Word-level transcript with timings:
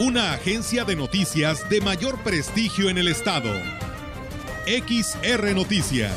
Una 0.00 0.32
agencia 0.32 0.86
de 0.86 0.96
noticias 0.96 1.68
de 1.68 1.82
mayor 1.82 2.22
prestigio 2.22 2.88
en 2.88 2.96
el 2.96 3.06
estado. 3.06 3.52
XR 4.64 5.54
Noticias. 5.54 6.16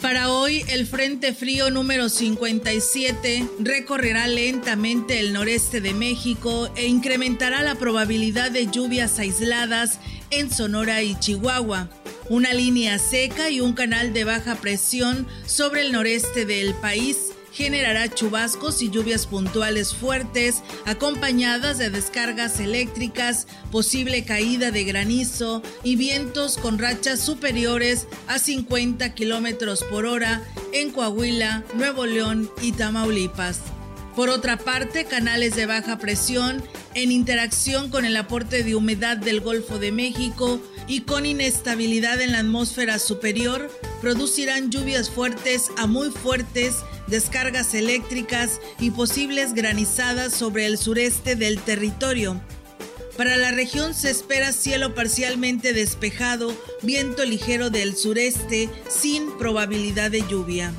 Para 0.00 0.30
hoy, 0.30 0.64
el 0.68 0.86
Frente 0.86 1.34
Frío 1.34 1.68
número 1.72 2.08
57 2.08 3.48
recorrerá 3.58 4.28
lentamente 4.28 5.18
el 5.18 5.32
noreste 5.32 5.80
de 5.80 5.92
México 5.92 6.70
e 6.76 6.86
incrementará 6.86 7.62
la 7.62 7.74
probabilidad 7.74 8.52
de 8.52 8.68
lluvias 8.68 9.18
aisladas 9.18 9.98
en 10.30 10.52
Sonora 10.52 11.02
y 11.02 11.18
Chihuahua. 11.18 11.90
Una 12.28 12.52
línea 12.52 12.98
seca 12.98 13.50
y 13.50 13.60
un 13.60 13.72
canal 13.72 14.12
de 14.12 14.24
baja 14.24 14.56
presión 14.56 15.28
sobre 15.46 15.82
el 15.82 15.92
noreste 15.92 16.44
del 16.44 16.74
país 16.74 17.32
generará 17.52 18.12
chubascos 18.12 18.82
y 18.82 18.90
lluvias 18.90 19.28
puntuales 19.28 19.94
fuertes, 19.94 20.62
acompañadas 20.86 21.78
de 21.78 21.88
descargas 21.88 22.58
eléctricas, 22.58 23.46
posible 23.70 24.24
caída 24.24 24.72
de 24.72 24.82
granizo 24.82 25.62
y 25.84 25.94
vientos 25.94 26.58
con 26.58 26.78
rachas 26.78 27.20
superiores 27.20 28.08
a 28.26 28.40
50 28.40 29.14
kilómetros 29.14 29.84
por 29.84 30.04
hora 30.04 30.42
en 30.72 30.90
Coahuila, 30.90 31.62
Nuevo 31.74 32.06
León 32.06 32.50
y 32.60 32.72
Tamaulipas. 32.72 33.60
Por 34.16 34.30
otra 34.30 34.56
parte, 34.56 35.04
canales 35.04 35.54
de 35.54 35.66
baja 35.66 35.98
presión 35.98 36.62
en 36.94 37.12
interacción 37.12 37.88
con 37.88 38.04
el 38.04 38.16
aporte 38.16 38.64
de 38.64 38.74
humedad 38.74 39.16
del 39.16 39.40
Golfo 39.40 39.78
de 39.78 39.92
México 39.92 40.60
y 40.86 41.02
con 41.02 41.26
inestabilidad 41.26 42.20
en 42.20 42.32
la 42.32 42.40
atmósfera 42.40 42.98
superior 42.98 43.70
producirán 44.00 44.70
lluvias 44.70 45.10
fuertes 45.10 45.70
a 45.76 45.86
muy 45.86 46.10
fuertes, 46.10 46.76
descargas 47.06 47.74
eléctricas 47.74 48.60
y 48.78 48.90
posibles 48.90 49.54
granizadas 49.54 50.34
sobre 50.34 50.66
el 50.66 50.78
sureste 50.78 51.36
del 51.36 51.60
territorio. 51.60 52.40
Para 53.16 53.36
la 53.38 53.50
región 53.50 53.94
se 53.94 54.10
espera 54.10 54.52
cielo 54.52 54.94
parcialmente 54.94 55.72
despejado, 55.72 56.54
viento 56.82 57.24
ligero 57.24 57.70
del 57.70 57.96
sureste 57.96 58.68
sin 58.88 59.36
probabilidad 59.38 60.10
de 60.10 60.22
lluvia. 60.28 60.72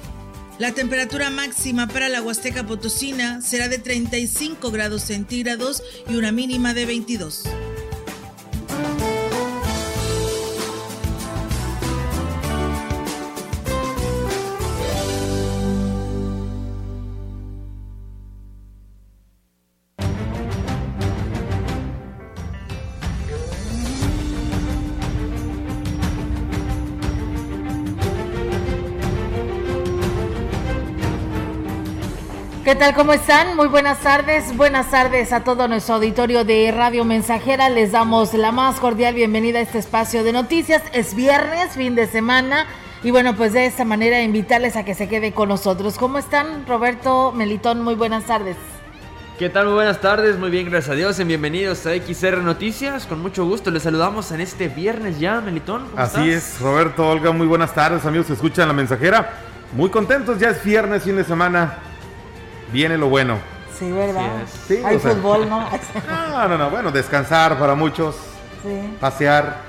La 0.59 0.73
temperatura 0.73 1.30
máxima 1.30 1.88
para 1.88 2.09
la 2.09 2.21
Huasteca 2.21 2.66
Potosina 2.66 3.42
será 3.42 3.67
de 3.69 3.77
35 3.77 4.71
grados 4.71 5.03
centígrados 5.03 5.83
y 6.09 6.16
una 6.16 6.31
mínima 6.31 6.73
de 6.73 6.86
22. 6.86 7.44
¿Qué 32.67 32.76
tal? 32.76 32.94
¿Cómo 32.95 33.14
están? 33.14 33.55
Muy 33.55 33.67
buenas 33.67 34.00
tardes. 34.00 34.54
Buenas 34.58 34.92
tardes 34.92 35.32
a 35.32 35.45
todo 35.45 35.70
nuestro 35.70 35.95
auditorio 35.95 36.44
de 36.44 36.70
Radio 36.76 37.05
Mensajera. 37.05 37.70
Les 37.70 37.94
damos 37.94 38.33
la 38.33 38.52
más 38.52 38.82
cordial 38.82 39.16
bienvenida 39.16 39.60
a 39.60 39.61
este 39.61 39.78
espacio 39.78 40.26
de 40.26 40.33
noticias. 40.33 40.83
Es 40.92 41.16
viernes, 41.16 41.72
fin 41.76 41.95
de 41.95 42.08
semana. 42.08 42.66
Y 43.04 43.11
bueno, 43.11 43.38
pues 43.38 43.54
de 43.54 43.67
esta 43.67 43.86
manera 43.86 44.22
invitarles 44.22 44.76
a 44.76 44.83
que 44.83 44.95
se 44.95 45.08
quede 45.08 45.32
con 45.32 45.48
nosotros. 45.48 45.98
¿Cómo 45.98 46.17
están, 46.17 46.67
Roberto 46.67 47.32
Melitón? 47.32 47.83
Muy 47.83 47.95
buenas 47.95 48.26
tardes. 48.26 48.58
¿Qué 49.39 49.48
tal? 49.48 49.67
Muy 49.67 49.76
buenas 49.76 50.02
tardes, 50.02 50.38
muy 50.38 50.50
bien, 50.50 50.70
gracias 50.70 50.89
a 50.92 50.95
Dios. 50.95 51.26
bienvenidos 51.26 51.86
a 51.86 51.95
XR 51.95 52.39
Noticias. 52.44 53.06
Con 53.06 53.22
mucho 53.22 53.45
gusto 53.45 53.72
les 53.72 53.83
saludamos 53.83 54.33
en 54.33 54.42
este 54.42 54.67
viernes 54.67 55.22
ya, 55.22 55.39
Melitón. 55.39 55.88
Así 55.95 56.32
es, 56.32 56.60
Roberto, 56.60 57.08
Olga, 57.08 57.32
muy 57.32 57.48
buenas 57.48 57.73
tardes, 57.73 58.06
amigos 58.06 58.27
que 58.27 58.33
escuchan 58.33 58.67
la 58.67 58.73
mensajera. 58.73 59.36
Muy 59.72 59.89
contentos, 59.89 60.38
ya 60.38 60.50
es 60.50 60.61
viernes, 60.61 61.04
fin 61.04 61.16
de 61.16 61.23
semana 61.23 61.86
viene 62.72 62.98
lo 62.98 63.10
bueno. 63.10 63.38
Sí, 63.78 63.92
¿verdad? 63.92 64.32
Sí, 64.67 64.82
Hay 64.83 64.98
fútbol, 64.98 65.48
¿no? 65.48 65.61
no, 65.61 66.48
no, 66.50 66.58
no, 66.58 66.70
bueno, 66.70 66.92
descansar 66.92 67.60
para 67.60 67.76
muchos, 67.76 68.16
sí. 68.64 68.95
pasear. 69.00 69.67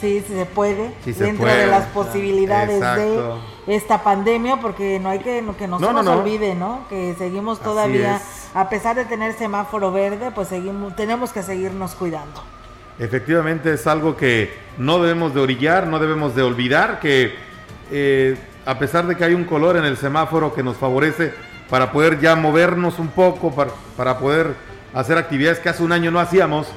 Sí, 0.00 0.22
sí 0.26 0.34
se 0.34 0.46
puede, 0.46 0.94
dentro 1.04 1.46
de 1.46 1.66
las 1.66 1.86
posibilidades 1.86 2.80
de 2.80 3.74
esta 3.74 4.02
pandemia, 4.02 4.56
porque 4.60 4.98
no 5.00 5.08
hay 5.08 5.20
que 5.20 5.42
que 5.58 5.66
no, 5.66 5.78
se 5.78 5.92
nos 5.92 6.06
olvide, 6.06 6.54
¿no? 6.54 6.86
Que 6.88 7.14
seguimos 7.16 7.60
todavía, 7.60 8.20
a 8.54 8.68
pesar 8.68 8.96
de 8.96 9.04
tener 9.04 9.32
semáforo 9.34 9.92
verde, 9.92 10.30
pues 10.34 10.48
seguimos, 10.48 10.94
tenemos 10.96 11.32
que 11.32 11.42
seguirnos 11.42 11.94
cuidando. 11.94 12.42
Efectivamente 12.98 13.72
es 13.72 13.86
algo 13.86 14.16
que 14.16 14.52
no 14.78 15.00
debemos 15.00 15.34
de 15.34 15.40
orillar, 15.40 15.86
no 15.86 15.98
debemos 15.98 16.34
de 16.34 16.42
olvidar 16.42 17.00
que 17.00 17.34
eh, 17.90 18.36
a 18.66 18.78
pesar 18.78 19.06
de 19.06 19.16
que 19.16 19.24
hay 19.24 19.34
un 19.34 19.44
color 19.44 19.76
en 19.76 19.84
el 19.84 19.96
semáforo 19.96 20.54
que 20.54 20.62
nos 20.62 20.76
favorece, 20.76 21.34
para 21.74 21.90
poder 21.90 22.20
ya 22.20 22.36
movernos 22.36 23.00
un 23.00 23.08
poco, 23.08 23.52
para, 23.96 24.18
poder 24.20 24.54
hacer 24.94 25.18
actividades 25.18 25.58
que 25.58 25.68
hace 25.68 25.82
un 25.82 25.90
año 25.90 26.12
no 26.12 26.20
hacíamos. 26.20 26.68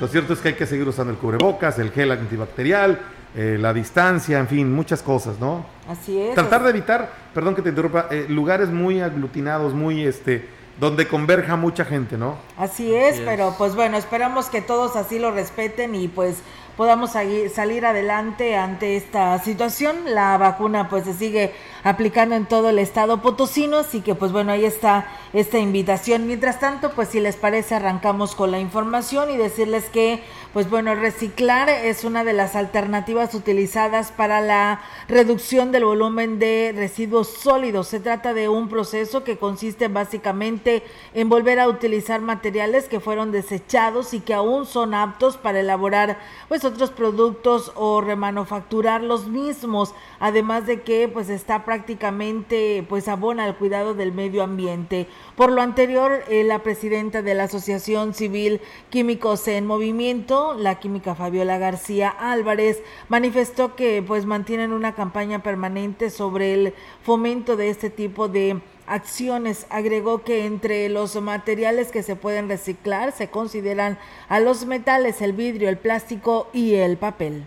Lo 0.00 0.06
cierto 0.06 0.32
es 0.32 0.38
que 0.38 0.50
hay 0.50 0.54
que 0.54 0.64
seguir 0.64 0.86
usando 0.86 1.12
el 1.12 1.18
cubrebocas, 1.18 1.80
el 1.80 1.90
gel 1.90 2.12
antibacterial, 2.12 3.00
eh, 3.34 3.58
la 3.60 3.74
distancia, 3.74 4.38
en 4.38 4.46
fin, 4.46 4.72
muchas 4.72 5.02
cosas, 5.02 5.40
¿no? 5.40 5.66
Así 5.88 6.20
es. 6.20 6.36
Tratar 6.36 6.62
de 6.62 6.70
evitar, 6.70 7.10
perdón 7.34 7.56
que 7.56 7.62
te 7.62 7.70
interrumpa, 7.70 8.06
eh, 8.12 8.26
lugares 8.28 8.68
muy 8.68 9.00
aglutinados, 9.00 9.74
muy 9.74 10.06
este, 10.06 10.48
donde 10.78 11.08
converja 11.08 11.56
mucha 11.56 11.84
gente, 11.84 12.16
¿no? 12.16 12.36
Así 12.56 12.94
es, 12.94 13.18
pero 13.24 13.56
pues 13.58 13.74
bueno, 13.74 13.96
esperamos 13.96 14.50
que 14.50 14.62
todos 14.62 14.94
así 14.94 15.18
lo 15.18 15.32
respeten 15.32 15.96
y 15.96 16.06
pues 16.06 16.44
podamos 16.76 17.12
salir 17.12 17.86
adelante 17.86 18.56
ante 18.56 18.96
esta 18.96 19.38
situación. 19.38 20.14
La 20.14 20.36
vacuna 20.38 20.88
pues 20.88 21.04
se 21.04 21.14
sigue 21.14 21.52
aplicando 21.82 22.34
en 22.34 22.46
todo 22.46 22.70
el 22.70 22.78
estado 22.78 23.20
potosino, 23.22 23.78
así 23.78 24.00
que 24.00 24.14
pues 24.14 24.32
bueno, 24.32 24.52
ahí 24.52 24.64
está 24.64 25.06
esta 25.32 25.58
invitación. 25.58 26.26
Mientras 26.26 26.60
tanto, 26.60 26.92
pues 26.92 27.08
si 27.08 27.20
les 27.20 27.36
parece, 27.36 27.74
arrancamos 27.74 28.34
con 28.34 28.50
la 28.50 28.58
información 28.58 29.30
y 29.30 29.36
decirles 29.36 29.90
que 29.90 30.22
pues 30.54 30.70
bueno, 30.70 30.94
reciclar 30.94 31.68
es 31.68 32.04
una 32.04 32.22
de 32.22 32.32
las 32.32 32.54
alternativas 32.54 33.34
utilizadas 33.34 34.12
para 34.12 34.40
la 34.40 34.80
reducción 35.08 35.72
del 35.72 35.84
volumen 35.84 36.38
de 36.38 36.72
residuos 36.76 37.26
sólidos. 37.26 37.88
Se 37.88 37.98
trata 37.98 38.32
de 38.34 38.48
un 38.48 38.68
proceso 38.68 39.24
que 39.24 39.36
consiste 39.36 39.88
básicamente 39.88 40.84
en 41.12 41.28
volver 41.28 41.58
a 41.58 41.66
utilizar 41.66 42.20
materiales 42.20 42.88
que 42.88 43.00
fueron 43.00 43.32
desechados 43.32 44.14
y 44.14 44.20
que 44.20 44.32
aún 44.32 44.64
son 44.64 44.94
aptos 44.94 45.36
para 45.36 45.58
elaborar 45.58 46.20
pues 46.46 46.64
otros 46.64 46.90
productos 46.90 47.72
o 47.74 48.00
remanufacturar 48.00 49.02
los 49.02 49.26
mismos, 49.26 49.92
además 50.20 50.66
de 50.66 50.82
que 50.82 51.08
pues 51.08 51.30
está 51.30 51.64
prácticamente 51.64 52.86
pues 52.88 53.08
abona 53.08 53.42
al 53.42 53.56
cuidado 53.56 53.94
del 53.94 54.12
medio 54.12 54.44
ambiente. 54.44 55.08
Por 55.34 55.50
lo 55.50 55.62
anterior, 55.62 56.22
eh, 56.28 56.44
la 56.44 56.60
presidenta 56.60 57.22
de 57.22 57.34
la 57.34 57.44
Asociación 57.44 58.14
Civil 58.14 58.60
Químicos 58.90 59.48
en 59.48 59.66
Movimiento, 59.66 60.43
la 60.52 60.78
química 60.78 61.14
Fabiola 61.14 61.56
García 61.56 62.10
Álvarez, 62.10 62.82
manifestó 63.08 63.74
que 63.74 64.04
pues 64.06 64.26
mantienen 64.26 64.74
una 64.74 64.94
campaña 64.94 65.42
permanente 65.42 66.10
sobre 66.10 66.52
el 66.52 66.74
fomento 67.02 67.56
de 67.56 67.70
este 67.70 67.88
tipo 67.88 68.28
de 68.28 68.60
acciones. 68.86 69.66
Agregó 69.70 70.22
que 70.22 70.44
entre 70.44 70.90
los 70.90 71.18
materiales 71.22 71.90
que 71.90 72.02
se 72.02 72.16
pueden 72.16 72.50
reciclar 72.50 73.12
se 73.12 73.30
consideran 73.30 73.98
a 74.28 74.40
los 74.40 74.66
metales, 74.66 75.22
el 75.22 75.32
vidrio, 75.32 75.70
el 75.70 75.78
plástico 75.78 76.48
y 76.52 76.74
el 76.74 76.98
papel 76.98 77.46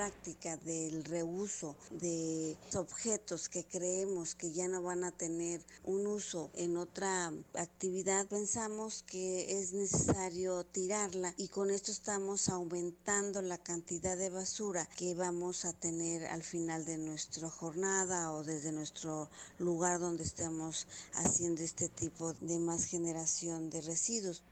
práctica 0.00 0.56
del 0.56 1.04
reuso 1.04 1.76
de 1.90 2.56
objetos 2.74 3.50
que 3.50 3.66
creemos 3.66 4.34
que 4.34 4.50
ya 4.50 4.66
no 4.66 4.80
van 4.80 5.04
a 5.04 5.10
tener 5.10 5.60
un 5.84 6.06
uso 6.06 6.50
en 6.54 6.78
otra 6.78 7.30
actividad, 7.52 8.26
pensamos 8.26 9.04
que 9.06 9.60
es 9.60 9.74
necesario 9.74 10.64
tirarla 10.64 11.34
y 11.36 11.48
con 11.48 11.70
esto 11.70 11.92
estamos 11.92 12.48
aumentando 12.48 13.42
la 13.42 13.58
cantidad 13.58 14.16
de 14.16 14.30
basura 14.30 14.88
que 14.96 15.14
vamos 15.14 15.66
a 15.66 15.74
tener 15.74 16.24
al 16.28 16.44
final 16.44 16.86
de 16.86 16.96
nuestra 16.96 17.50
jornada 17.50 18.32
o 18.32 18.42
desde 18.42 18.72
nuestro 18.72 19.28
lugar 19.58 20.00
donde 20.00 20.24
estemos 20.24 20.86
haciendo 21.12 21.60
este 21.60 21.90
tipo 21.90 22.32
de 22.40 22.58
más 22.58 22.86
generación 22.86 23.68
de 23.68 23.82
residuos 23.82 24.42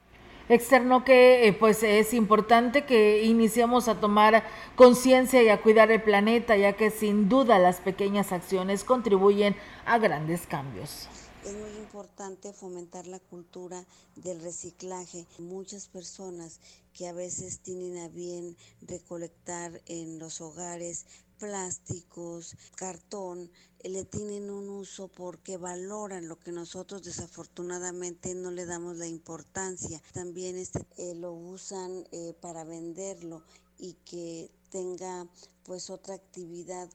externó 0.48 1.04
que 1.04 1.46
eh, 1.46 1.52
pues 1.52 1.82
es 1.82 2.14
importante 2.14 2.84
que 2.84 3.24
iniciemos 3.24 3.88
a 3.88 4.00
tomar 4.00 4.44
conciencia 4.76 5.42
y 5.42 5.48
a 5.48 5.60
cuidar 5.60 5.90
el 5.90 6.02
planeta, 6.02 6.56
ya 6.56 6.74
que 6.74 6.90
sin 6.90 7.28
duda 7.28 7.58
las 7.58 7.80
pequeñas 7.80 8.32
acciones 8.32 8.84
contribuyen 8.84 9.56
a 9.84 9.98
grandes 9.98 10.46
cambios. 10.46 11.08
Es 11.44 11.54
muy 11.54 11.70
importante 11.78 12.52
fomentar 12.52 13.06
la 13.06 13.20
cultura 13.20 13.84
del 14.16 14.42
reciclaje. 14.42 15.24
Muchas 15.38 15.86
personas 15.86 16.60
que 16.92 17.06
a 17.06 17.12
veces 17.12 17.60
tienen 17.60 17.98
a 17.98 18.08
bien 18.08 18.56
recolectar 18.82 19.80
en 19.86 20.18
los 20.18 20.40
hogares 20.40 21.06
plásticos, 21.38 22.56
cartón, 22.76 23.50
le 23.84 24.04
tienen 24.04 24.50
un 24.50 24.68
uso 24.68 25.08
porque 25.08 25.56
valoran 25.56 26.28
lo 26.28 26.38
que 26.38 26.52
nosotros 26.52 27.02
desafortunadamente 27.02 28.34
no 28.34 28.50
le 28.50 28.66
damos 28.66 28.96
la 28.96 29.06
importancia. 29.06 30.00
También 30.12 30.56
este, 30.56 30.80
eh, 30.96 31.14
lo 31.14 31.32
usan 31.32 32.04
eh, 32.12 32.34
para 32.40 32.64
venderlo 32.64 33.42
y 33.78 33.94
que 34.04 34.50
tenga 34.70 35.26
pues 35.64 35.90
otra 35.90 36.14
actividad. 36.14 36.88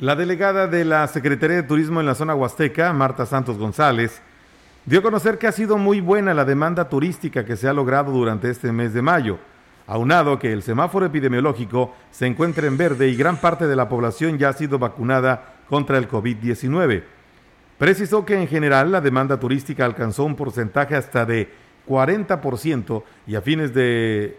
La 0.00 0.16
delegada 0.16 0.66
de 0.66 0.84
la 0.84 1.06
Secretaría 1.08 1.56
de 1.56 1.62
Turismo 1.62 2.00
en 2.00 2.06
la 2.06 2.14
zona 2.14 2.34
huasteca, 2.34 2.92
Marta 2.92 3.24
Santos 3.24 3.56
González, 3.58 4.20
dio 4.84 5.00
a 5.00 5.02
conocer 5.02 5.38
que 5.38 5.46
ha 5.46 5.52
sido 5.52 5.78
muy 5.78 6.00
buena 6.00 6.34
la 6.34 6.44
demanda 6.44 6.88
turística 6.88 7.44
que 7.44 7.56
se 7.56 7.68
ha 7.68 7.72
logrado 7.72 8.12
durante 8.12 8.50
este 8.50 8.72
mes 8.72 8.92
de 8.92 9.02
mayo 9.02 9.38
aunado 9.86 10.38
que 10.38 10.52
el 10.52 10.62
semáforo 10.62 11.06
epidemiológico 11.06 11.94
se 12.10 12.26
encuentra 12.26 12.66
en 12.66 12.76
verde 12.76 13.08
y 13.08 13.16
gran 13.16 13.36
parte 13.36 13.66
de 13.66 13.76
la 13.76 13.88
población 13.88 14.38
ya 14.38 14.48
ha 14.50 14.52
sido 14.52 14.78
vacunada 14.78 15.54
contra 15.68 15.98
el 15.98 16.08
COVID-19. 16.08 17.02
Precisó 17.78 18.24
que 18.24 18.40
en 18.40 18.48
general 18.48 18.90
la 18.90 19.00
demanda 19.00 19.38
turística 19.38 19.84
alcanzó 19.84 20.24
un 20.24 20.34
porcentaje 20.34 20.96
hasta 20.96 21.26
de 21.26 21.50
40% 21.86 23.02
y 23.26 23.34
a 23.34 23.42
fines 23.42 23.74
de, 23.74 24.38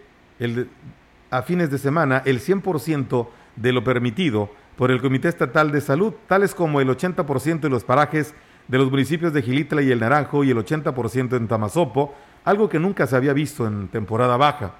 semana 1.78 2.22
el 2.24 2.40
100% 2.40 3.28
de 3.56 3.72
lo 3.72 3.84
permitido 3.84 4.50
por 4.76 4.90
el 4.90 5.00
Comité 5.00 5.28
Estatal 5.28 5.72
de 5.72 5.80
Salud, 5.80 6.14
tales 6.26 6.54
como 6.54 6.80
el 6.80 6.88
80% 6.88 7.60
de 7.60 7.70
los 7.70 7.84
parajes 7.84 8.34
de 8.68 8.78
los 8.78 8.90
municipios 8.90 9.32
de 9.32 9.42
Gilitla 9.42 9.82
y 9.82 9.90
El 9.90 10.00
Naranjo 10.00 10.44
y 10.44 10.50
el 10.50 10.58
80% 10.58 11.36
en 11.36 11.48
Tamazopo, 11.48 12.14
algo 12.44 12.68
que 12.68 12.78
nunca 12.78 13.06
se 13.06 13.16
había 13.16 13.32
visto 13.32 13.66
en 13.66 13.88
temporada 13.88 14.36
baja. 14.36 14.74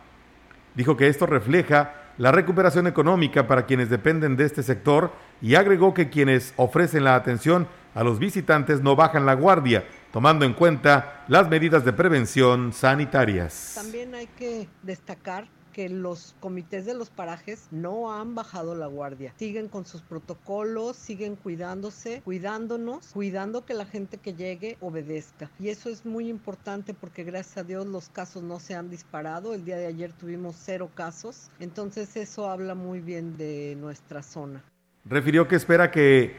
Dijo 0.75 0.97
que 0.97 1.09
esto 1.09 1.27
refleja 1.27 1.95
la 2.19 2.33
recuperación 2.33 2.87
económica 2.87 3.47
para 3.47 3.65
quienes 3.65 3.91
dependen 3.91 4.37
de 4.37 4.45
este 4.45 4.63
sector 4.63 5.13
y 5.41 5.55
agregó 5.55 5.95
que 5.95 6.11
quienes 6.11 6.53
ofrecen 6.57 7.05
la 7.05 7.15
atención 7.15 7.69
a 7.95 8.03
los 8.03 8.19
visitantes 8.19 8.83
no 8.83 8.97
bajan 8.97 9.25
la 9.25 9.35
guardia, 9.35 9.85
tomando 10.13 10.45
en 10.45 10.53
cuenta 10.53 11.25
las 11.29 11.49
medidas 11.49 11.85
de 11.85 11.93
prevención 11.93 12.73
sanitarias. 12.73 13.73
También 13.77 14.15
hay 14.15 14.27
que 14.27 14.69
destacar 14.83 15.47
que 15.79 15.89
los 15.89 16.35
comités 16.41 16.87
de 16.87 16.95
los 16.95 17.09
parajes 17.09 17.69
no 17.71 18.13
han 18.13 18.35
bajado 18.35 18.75
la 18.75 18.89
guardia. 18.89 19.33
Siguen 19.37 19.69
con 19.69 19.87
sus 19.87 20.03
protocolos, 20.03 20.97
siguen 20.97 21.37
cuidándose, 21.37 22.21
cuidándonos, 22.25 23.07
cuidando 23.15 23.65
que 23.65 23.75
la 23.75 23.87
gente 23.87 24.19
que 24.19 24.35
llegue 24.35 24.77
obedezca. 24.81 25.53
Y 25.61 25.69
eso 25.69 25.89
es 25.89 26.05
muy 26.05 26.29
importante 26.29 26.95
porque 26.95 27.23
gracias 27.23 27.59
a 27.59 27.63
Dios 27.63 27.87
los 27.87 28.09
casos 28.09 28.43
no 28.43 28.59
se 28.59 28.75
han 28.75 28.91
disparado. 28.91 29.55
El 29.55 29.65
día 29.65 29.77
de 29.77 29.87
ayer 29.87 30.13
tuvimos 30.13 30.57
cero 30.59 30.91
casos. 30.97 31.49
Entonces 31.61 32.17
eso 32.17 32.51
habla 32.51 32.75
muy 32.75 32.99
bien 32.99 33.37
de 33.37 33.77
nuestra 33.79 34.25
zona. 34.25 34.65
Refirió 35.05 35.47
que 35.47 35.55
espera 35.55 35.93
que 35.93 36.35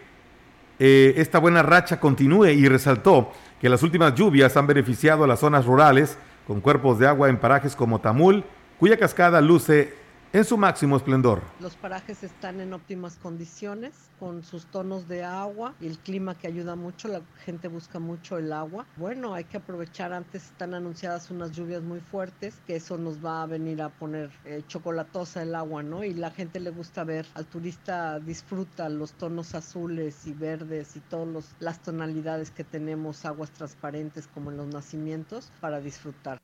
eh, 0.80 1.14
esta 1.16 1.40
buena 1.40 1.64
racha 1.64 1.98
continúe 2.02 2.48
y 2.48 2.68
resaltó 2.68 3.32
que 3.62 3.70
las 3.70 3.84
últimas 3.84 4.16
lluvias 4.16 4.58
han 4.58 4.68
beneficiado 4.68 5.24
a 5.24 5.28
las 5.28 5.40
zonas 5.40 5.66
rurales 5.66 6.18
con 6.46 6.60
cuerpos 6.60 7.00
de 7.00 7.08
agua 7.08 7.30
en 7.30 7.40
parajes 7.40 7.74
como 7.74 8.02
Tamul, 8.02 8.44
cuya 8.80 8.98
cascada 8.98 9.42
luce 9.42 9.94
en 10.32 10.46
su 10.46 10.58
máximo 10.58 10.96
esplendor. 10.96 11.42
Los 11.60 11.76
parajes 11.76 12.24
están 12.24 12.62
en 12.62 12.72
óptimas 12.72 13.18
condiciones, 13.18 14.10
con 14.20 14.44
sus 14.44 14.66
tonos 14.68 15.08
de 15.08 15.24
agua 15.24 15.74
y 15.82 15.88
el 15.88 15.98
clima 15.98 16.38
que 16.38 16.48
ayuda 16.48 16.76
mucho, 16.76 17.08
la 17.08 17.22
gente 17.44 17.68
busca 17.68 18.00
mucho 18.00 18.38
el 18.38 18.54
agua. 18.54 18.86
Bueno, 18.96 19.34
hay 19.34 19.44
que 19.46 19.58
aprovechar, 19.58 20.14
antes 20.14 20.46
están 20.46 20.74
anunciadas 20.74 21.32
unas 21.32 21.52
lluvias 21.52 21.82
muy 21.82 22.00
fuertes, 22.00 22.62
que 22.68 22.76
eso 22.76 22.98
nos 22.98 23.26
va 23.26 23.42
a 23.42 23.48
venir 23.48 23.82
a 23.82 23.90
poner 23.90 24.30
eh, 24.46 24.62
chocolatosa 24.68 25.42
el 25.42 25.56
agua, 25.56 25.84
¿no? 25.84 26.04
Y 26.04 26.14
la 26.14 26.32
gente 26.32 26.60
le 26.60 26.70
gusta 26.70 27.04
ver, 27.04 27.26
al 27.34 27.46
turista 27.46 28.20
disfruta 28.20 28.88
los 28.88 29.14
tonos 29.14 29.56
azules 29.56 30.26
y 30.28 30.34
verdes 30.34 30.96
y 30.96 31.00
todas 31.02 31.56
las 31.60 31.82
tonalidades 31.82 32.52
que 32.52 32.64
tenemos, 32.64 33.26
aguas 33.26 33.52
transparentes 33.52 34.28
como 34.28 34.52
en 34.52 34.58
los 34.58 34.68
nacimientos, 34.68 35.52
para 35.60 35.82
disfrutar. 35.82 36.40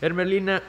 Hermelinda 0.00 0.62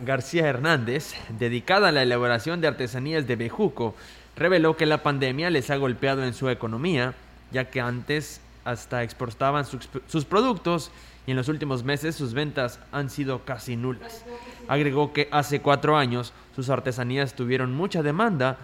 García 0.00 0.46
Hernández, 0.46 1.14
dedicada 1.40 1.88
a 1.88 1.92
la 1.92 2.02
elaboración 2.02 2.60
de 2.60 2.68
artesanías 2.68 3.26
de 3.26 3.34
bejuco, 3.34 3.96
reveló 4.36 4.76
que 4.76 4.86
la 4.86 5.02
pandemia 5.02 5.50
les 5.50 5.70
ha 5.70 5.76
golpeado 5.76 6.24
en 6.24 6.32
su 6.32 6.48
economía, 6.48 7.14
ya 7.50 7.64
que 7.64 7.80
antes 7.80 8.40
hasta 8.64 9.02
exportaban 9.02 9.64
sus, 9.64 10.24
productos 10.24 10.92
y 11.26 11.32
en 11.32 11.36
los 11.36 11.48
últimos 11.48 11.82
meses 11.82 12.14
sus 12.14 12.32
ventas 12.32 12.78
han 12.92 13.10
sido 13.10 13.44
casi 13.44 13.74
nulas. 13.74 14.24
Agregó 14.68 15.12
que 15.12 15.28
hace 15.32 15.60
cuatro 15.60 15.96
años 15.96 16.32
sus 16.54 16.70
artesanías 16.70 17.34
tuvieron 17.34 17.74
mucha 17.74 18.04
demanda, 18.04 18.56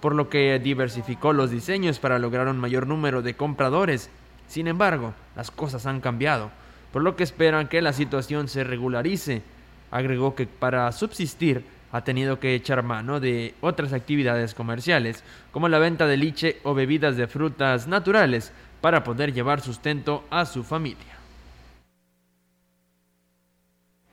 por 0.00 0.14
lo 0.14 0.28
que 0.28 0.60
diversificó 0.60 1.32
los 1.32 1.50
diseños 1.50 1.98
para 1.98 2.20
lograr 2.20 2.46
un 2.46 2.58
mayor 2.58 2.86
número 2.86 3.20
de 3.20 3.34
compradores. 3.34 4.10
Sin 4.46 4.68
embargo, 4.68 5.12
las 5.34 5.50
cosas 5.50 5.86
han 5.86 6.00
cambiado 6.00 6.52
por 6.94 7.02
lo 7.02 7.16
que 7.16 7.24
esperan 7.24 7.66
que 7.66 7.82
la 7.82 7.92
situación 7.92 8.46
se 8.46 8.62
regularice. 8.62 9.42
Agregó 9.90 10.36
que 10.36 10.46
para 10.46 10.92
subsistir 10.92 11.64
ha 11.90 12.02
tenido 12.04 12.38
que 12.38 12.54
echar 12.54 12.84
mano 12.84 13.18
de 13.18 13.52
otras 13.62 13.92
actividades 13.92 14.54
comerciales, 14.54 15.24
como 15.50 15.68
la 15.68 15.80
venta 15.80 16.06
de 16.06 16.16
liche 16.16 16.60
o 16.62 16.72
bebidas 16.72 17.16
de 17.16 17.26
frutas 17.26 17.88
naturales, 17.88 18.52
para 18.80 19.02
poder 19.02 19.32
llevar 19.32 19.60
sustento 19.60 20.22
a 20.30 20.46
su 20.46 20.62
familia. 20.62 21.18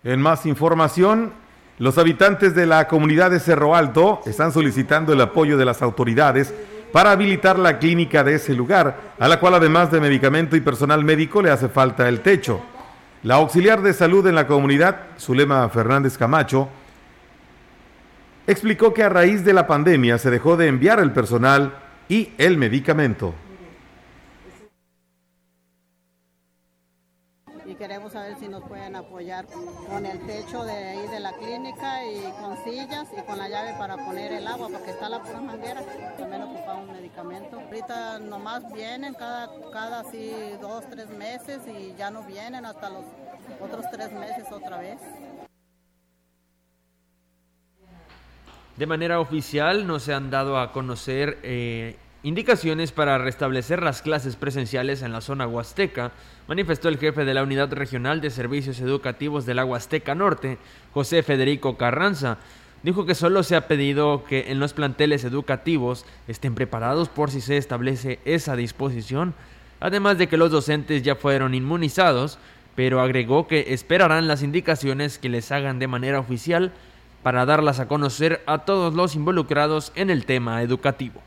En 0.03 0.19
más 0.19 0.47
información, 0.47 1.33
los 1.77 1.99
habitantes 1.99 2.55
de 2.55 2.65
la 2.65 2.87
comunidad 2.87 3.29
de 3.29 3.39
Cerro 3.39 3.75
Alto 3.75 4.21
están 4.25 4.51
solicitando 4.51 5.13
el 5.13 5.21
apoyo 5.21 5.55
de 5.55 5.65
las 5.65 5.83
autoridades 5.83 6.51
para 6.91 7.11
habilitar 7.11 7.59
la 7.59 7.77
clínica 7.77 8.23
de 8.23 8.33
ese 8.33 8.55
lugar, 8.55 9.13
a 9.19 9.27
la 9.27 9.39
cual 9.39 9.53
además 9.53 9.91
de 9.91 10.01
medicamento 10.01 10.55
y 10.55 10.61
personal 10.61 11.03
médico 11.03 11.43
le 11.43 11.51
hace 11.51 11.69
falta 11.69 12.09
el 12.09 12.21
techo. 12.21 12.70
La 13.23 13.35
auxiliar 13.35 13.83
de 13.83 13.93
salud 13.93 14.25
en 14.25 14.33
la 14.33 14.47
comunidad, 14.47 15.01
Zulema 15.19 15.69
Fernández 15.69 16.17
Camacho, 16.17 16.69
explicó 18.47 18.95
que 18.95 19.03
a 19.03 19.09
raíz 19.09 19.45
de 19.45 19.53
la 19.53 19.67
pandemia 19.67 20.17
se 20.17 20.31
dejó 20.31 20.57
de 20.57 20.67
enviar 20.67 20.99
el 20.99 21.11
personal 21.11 21.75
y 22.09 22.31
el 22.39 22.57
medicamento. 22.57 23.35
Queremos 27.81 28.11
saber 28.11 28.35
si 28.39 28.47
nos 28.47 28.63
pueden 28.65 28.95
apoyar 28.95 29.47
con 29.89 30.05
el 30.05 30.19
techo 30.27 30.63
de 30.63 30.71
ahí 30.71 31.07
de 31.07 31.19
la 31.19 31.33
clínica 31.33 32.05
y 32.05 32.21
con 32.39 32.55
sillas 32.63 33.07
y 33.17 33.21
con 33.23 33.39
la 33.39 33.49
llave 33.49 33.73
para 33.79 33.97
poner 34.05 34.31
el 34.33 34.45
agua, 34.45 34.67
porque 34.71 34.91
está 34.91 35.09
la 35.09 35.19
pura 35.19 35.41
manguera, 35.41 35.81
también 36.15 36.43
ocupamos 36.43 36.89
medicamento. 36.89 37.59
Ahorita 37.59 38.19
nomás 38.19 38.71
vienen 38.71 39.15
cada, 39.15 39.49
cada 39.73 40.01
así 40.01 40.31
dos, 40.61 40.87
tres 40.91 41.09
meses 41.09 41.61
y 41.67 41.95
ya 41.97 42.11
no 42.11 42.21
vienen 42.21 42.67
hasta 42.67 42.87
los 42.91 43.03
otros 43.59 43.83
tres 43.91 44.13
meses 44.13 44.45
otra 44.51 44.77
vez. 44.77 44.99
De 48.77 48.85
manera 48.85 49.19
oficial 49.19 49.87
no 49.87 49.99
se 49.99 50.13
han 50.13 50.29
dado 50.29 50.59
a 50.59 50.71
conocer 50.71 51.39
eh, 51.41 51.97
indicaciones 52.23 52.91
para 52.91 53.17
restablecer 53.17 53.81
las 53.81 54.01
clases 54.01 54.35
presenciales 54.35 55.01
en 55.01 55.11
la 55.11 55.21
zona 55.21 55.47
huasteca, 55.47 56.11
manifestó 56.47 56.87
el 56.87 56.99
jefe 56.99 57.25
de 57.25 57.33
la 57.33 57.43
Unidad 57.43 57.71
Regional 57.73 58.21
de 58.21 58.29
Servicios 58.29 58.79
Educativos 58.79 59.45
de 59.45 59.55
la 59.55 59.65
Huasteca 59.65 60.13
Norte, 60.13 60.59
José 60.93 61.23
Federico 61.23 61.77
Carranza. 61.77 62.37
Dijo 62.83 63.05
que 63.05 63.15
solo 63.15 63.43
se 63.43 63.55
ha 63.55 63.67
pedido 63.67 64.23
que 64.23 64.51
en 64.51 64.59
los 64.59 64.73
planteles 64.73 65.23
educativos 65.23 66.05
estén 66.27 66.55
preparados 66.55 67.09
por 67.09 67.31
si 67.31 67.41
se 67.41 67.57
establece 67.57 68.19
esa 68.25 68.55
disposición, 68.55 69.33
además 69.79 70.17
de 70.17 70.27
que 70.27 70.37
los 70.37 70.51
docentes 70.51 71.01
ya 71.03 71.15
fueron 71.15 71.55
inmunizados, 71.55 72.37
pero 72.75 73.01
agregó 73.01 73.47
que 73.47 73.73
esperarán 73.73 74.27
las 74.27 74.43
indicaciones 74.43 75.17
que 75.17 75.29
les 75.29 75.51
hagan 75.51 75.79
de 75.79 75.87
manera 75.87 76.19
oficial 76.19 76.71
para 77.23 77.45
darlas 77.45 77.79
a 77.79 77.87
conocer 77.87 78.41
a 78.45 78.59
todos 78.59 78.93
los 78.93 79.15
involucrados 79.15 79.91
en 79.95 80.09
el 80.09 80.25
tema 80.25 80.61
educativo. 80.61 81.21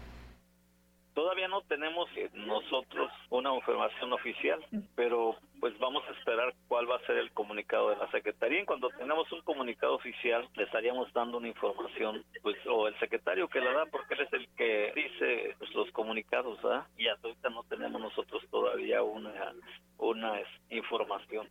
Tenemos 1.69 2.09
eh, 2.17 2.31
nosotros 2.35 3.11
una 3.31 3.55
información 3.55 4.13
oficial, 4.13 4.65
pero 4.95 5.37
pues 5.61 5.79
vamos 5.79 6.03
a 6.09 6.13
esperar 6.13 6.55
cuál 6.69 6.91
va 6.91 6.97
a 6.97 7.07
ser 7.07 7.17
el 7.17 7.33
comunicado 7.33 7.91
de 7.91 7.97
la 7.97 8.11
Secretaría. 8.11 8.61
Y 8.61 8.65
cuando 8.67 8.91
tenemos 8.91 9.31
un 9.33 9.41
comunicado 9.43 9.95
oficial, 9.95 10.47
le 10.55 10.65
estaríamos 10.65 11.13
dando 11.13 11.39
una 11.39 11.49
información, 11.49 12.25
pues, 12.43 12.57
o 12.67 12.87
el 12.87 12.99
secretario 12.99 13.49
que 13.49 13.61
la 13.61 13.73
da, 13.73 13.87
porque 13.87 14.15
él 14.15 14.21
es 14.21 14.33
el 14.35 14.49
que 14.57 14.93
dice 14.95 15.55
pues, 15.59 15.75
los 15.75 15.91
comunicados, 15.93 16.59
¿ah? 16.65 16.87
Y 16.99 17.09
hasta 17.09 17.29
ahorita 17.29 17.51
no 17.51 17.65
tenemos 17.65 18.01
nosotros 18.01 18.43
todavía 18.51 19.03
una, 19.03 19.55
una 19.99 20.41
información. 20.71 21.49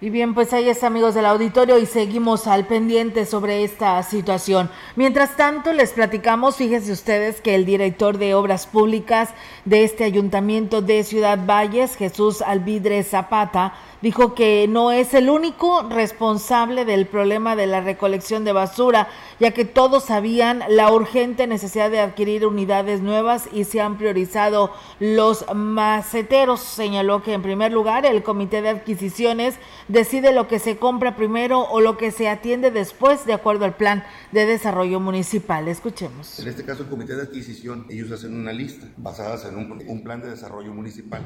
Y 0.00 0.10
bien, 0.10 0.34
pues 0.34 0.52
ahí 0.52 0.68
está 0.68 0.88
amigos 0.88 1.14
del 1.14 1.24
auditorio 1.24 1.78
y 1.78 1.86
seguimos 1.86 2.48
al 2.48 2.66
pendiente 2.66 3.24
sobre 3.24 3.62
esta 3.62 4.02
situación. 4.02 4.68
Mientras 4.96 5.36
tanto, 5.36 5.72
les 5.72 5.92
platicamos, 5.92 6.56
fíjense 6.56 6.90
ustedes 6.90 7.40
que 7.40 7.54
el 7.54 7.64
director 7.64 8.18
de 8.18 8.34
Obras 8.34 8.66
Públicas 8.66 9.30
de 9.64 9.84
este 9.84 10.02
ayuntamiento 10.02 10.82
de 10.82 11.04
Ciudad 11.04 11.38
Valles, 11.46 11.94
Jesús 11.94 12.42
Alvidre 12.42 13.04
Zapata, 13.04 13.72
dijo 14.04 14.34
que 14.34 14.68
no 14.68 14.92
es 14.92 15.14
el 15.14 15.30
único 15.30 15.82
responsable 15.88 16.84
del 16.84 17.06
problema 17.06 17.56
de 17.56 17.66
la 17.66 17.80
recolección 17.80 18.44
de 18.44 18.52
basura, 18.52 19.08
ya 19.40 19.52
que 19.52 19.64
todos 19.64 20.04
sabían 20.04 20.62
la 20.68 20.92
urgente 20.92 21.46
necesidad 21.46 21.90
de 21.90 22.00
adquirir 22.00 22.46
unidades 22.46 23.00
nuevas 23.00 23.48
y 23.50 23.64
se 23.64 23.80
han 23.80 23.96
priorizado 23.96 24.70
los 25.00 25.46
maceteros. 25.54 26.60
Señaló 26.60 27.22
que 27.22 27.32
en 27.32 27.40
primer 27.40 27.72
lugar 27.72 28.04
el 28.04 28.22
comité 28.22 28.60
de 28.60 28.68
adquisiciones 28.68 29.54
decide 29.88 30.34
lo 30.34 30.48
que 30.48 30.58
se 30.58 30.76
compra 30.76 31.16
primero 31.16 31.60
o 31.60 31.80
lo 31.80 31.96
que 31.96 32.10
se 32.10 32.28
atiende 32.28 32.70
después 32.70 33.24
de 33.24 33.32
acuerdo 33.32 33.64
al 33.64 33.74
plan 33.74 34.04
de 34.32 34.44
desarrollo 34.44 35.00
municipal. 35.00 35.66
Escuchemos. 35.66 36.38
En 36.40 36.48
este 36.48 36.62
caso 36.62 36.82
el 36.82 36.90
comité 36.90 37.16
de 37.16 37.22
adquisición, 37.22 37.86
ellos 37.88 38.12
hacen 38.12 38.38
una 38.38 38.52
lista 38.52 38.86
basada 38.98 39.48
en 39.48 39.56
un, 39.56 39.82
un 39.88 40.02
plan 40.02 40.20
de 40.20 40.28
desarrollo 40.28 40.74
municipal. 40.74 41.22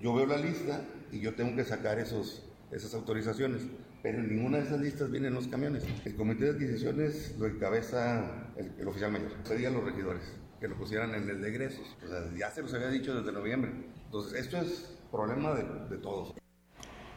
Yo 0.00 0.14
veo 0.14 0.26
la 0.26 0.36
lista 0.36 0.84
y 1.12 1.20
yo 1.20 1.34
tengo 1.34 1.54
que 1.54 1.64
sacar 1.64 1.98
esos, 1.98 2.42
esas 2.72 2.94
autorizaciones. 2.94 3.62
Pero 4.02 4.18
en 4.18 4.34
ninguna 4.34 4.58
de 4.58 4.64
esas 4.64 4.80
listas 4.80 5.10
vienen 5.10 5.34
los 5.34 5.46
camiones. 5.46 5.84
El 6.04 6.16
comité 6.16 6.46
de 6.46 6.50
adquisiciones 6.52 7.36
lo 7.38 7.46
encabeza 7.46 8.50
el, 8.56 8.88
oficial 8.88 9.12
mayor. 9.12 9.30
Pedí 9.48 9.64
a 9.64 9.70
los 9.70 9.84
regidores 9.84 10.22
que 10.58 10.66
lo 10.66 10.76
pusieran 10.76 11.14
en 11.14 11.28
el 11.28 11.40
de 11.40 11.48
egresos. 11.48 11.96
Ya 12.36 12.50
se 12.50 12.62
los 12.62 12.74
había 12.74 12.88
dicho 12.88 13.14
desde 13.14 13.30
noviembre. 13.30 13.70
Entonces, 14.06 14.40
esto 14.40 14.56
es 14.56 14.92
problema 15.12 15.54
de, 15.54 15.64
de 15.88 15.98
todos. 15.98 16.34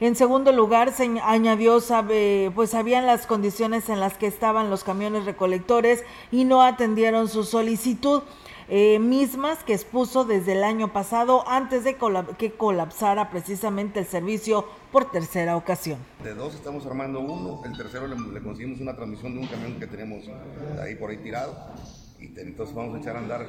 En 0.01 0.15
segundo 0.15 0.51
lugar, 0.51 0.91
se 0.91 1.05
añadió, 1.23 1.79
sabe, 1.79 2.51
pues 2.53 2.71
sabían 2.71 3.05
las 3.05 3.25
condiciones 3.25 3.87
en 3.87 4.01
las 4.01 4.15
que 4.15 4.27
estaban 4.27 4.69
los 4.69 4.83
camiones 4.83 5.23
recolectores 5.23 6.03
y 6.31 6.43
no 6.43 6.61
atendieron 6.61 7.29
su 7.29 7.45
solicitud. 7.45 8.21
Eh, 8.67 8.97
mismas 8.97 9.63
que 9.63 9.73
expuso 9.73 10.25
desde 10.25 10.53
el 10.53 10.63
año 10.63 10.91
pasado 10.91 11.47
antes 11.47 11.83
de 11.83 11.97
que 12.37 12.53
colapsara 12.53 13.29
precisamente 13.29 13.99
el 13.99 14.07
servicio 14.07 14.65
por 14.91 15.11
tercera 15.11 15.55
ocasión. 15.55 15.99
De 16.23 16.33
dos 16.33 16.55
estamos 16.55 16.85
armando 16.87 17.19
uno, 17.19 17.61
el 17.63 17.77
tercero 17.77 18.07
le, 18.07 18.41
conseguimos 18.41 18.79
una 18.79 18.95
transmisión 18.95 19.35
de 19.35 19.41
un 19.41 19.47
camión 19.47 19.79
que 19.79 19.85
tenemos 19.85 20.23
ahí 20.81 20.95
por 20.95 21.11
ahí 21.11 21.17
tirado 21.17 21.55
y 22.19 22.39
entonces 22.39 22.75
vamos 22.75 22.95
a 22.95 22.99
echar 22.99 23.17
a 23.17 23.19
andar 23.19 23.45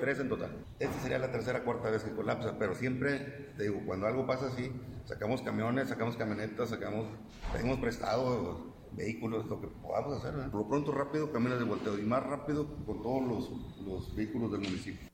tres 0.00 0.20
en 0.20 0.30
total. 0.30 0.50
Esta 0.78 1.00
sería 1.00 1.18
la 1.18 1.30
tercera 1.30 1.62
cuarta 1.62 1.90
vez 1.90 2.02
que 2.02 2.12
colapsa, 2.12 2.54
pero 2.58 2.74
siempre, 2.74 3.50
digo, 3.58 3.82
cuando 3.84 4.06
algo 4.06 4.26
pasa 4.26 4.46
así, 4.46 4.72
sacamos 5.04 5.42
camiones, 5.42 5.88
sacamos 5.88 6.16
camionetas, 6.16 6.70
sacamos, 6.70 7.06
pedimos 7.52 7.78
prestado 7.78 8.74
vehículos, 8.96 9.46
lo 9.46 9.60
que 9.60 9.68
podamos 9.68 10.24
hacer. 10.24 10.50
Por 10.50 10.60
lo 10.62 10.68
pronto 10.68 10.92
rápido, 10.92 11.30
caminos 11.30 11.58
de 11.58 11.64
volteo 11.64 11.98
y 11.98 12.02
más 12.02 12.24
rápido 12.24 12.66
con 12.86 13.02
todos 13.02 13.22
los, 13.26 13.86
los 13.86 14.16
vehículos 14.16 14.52
del 14.52 14.62
municipio. 14.62 15.08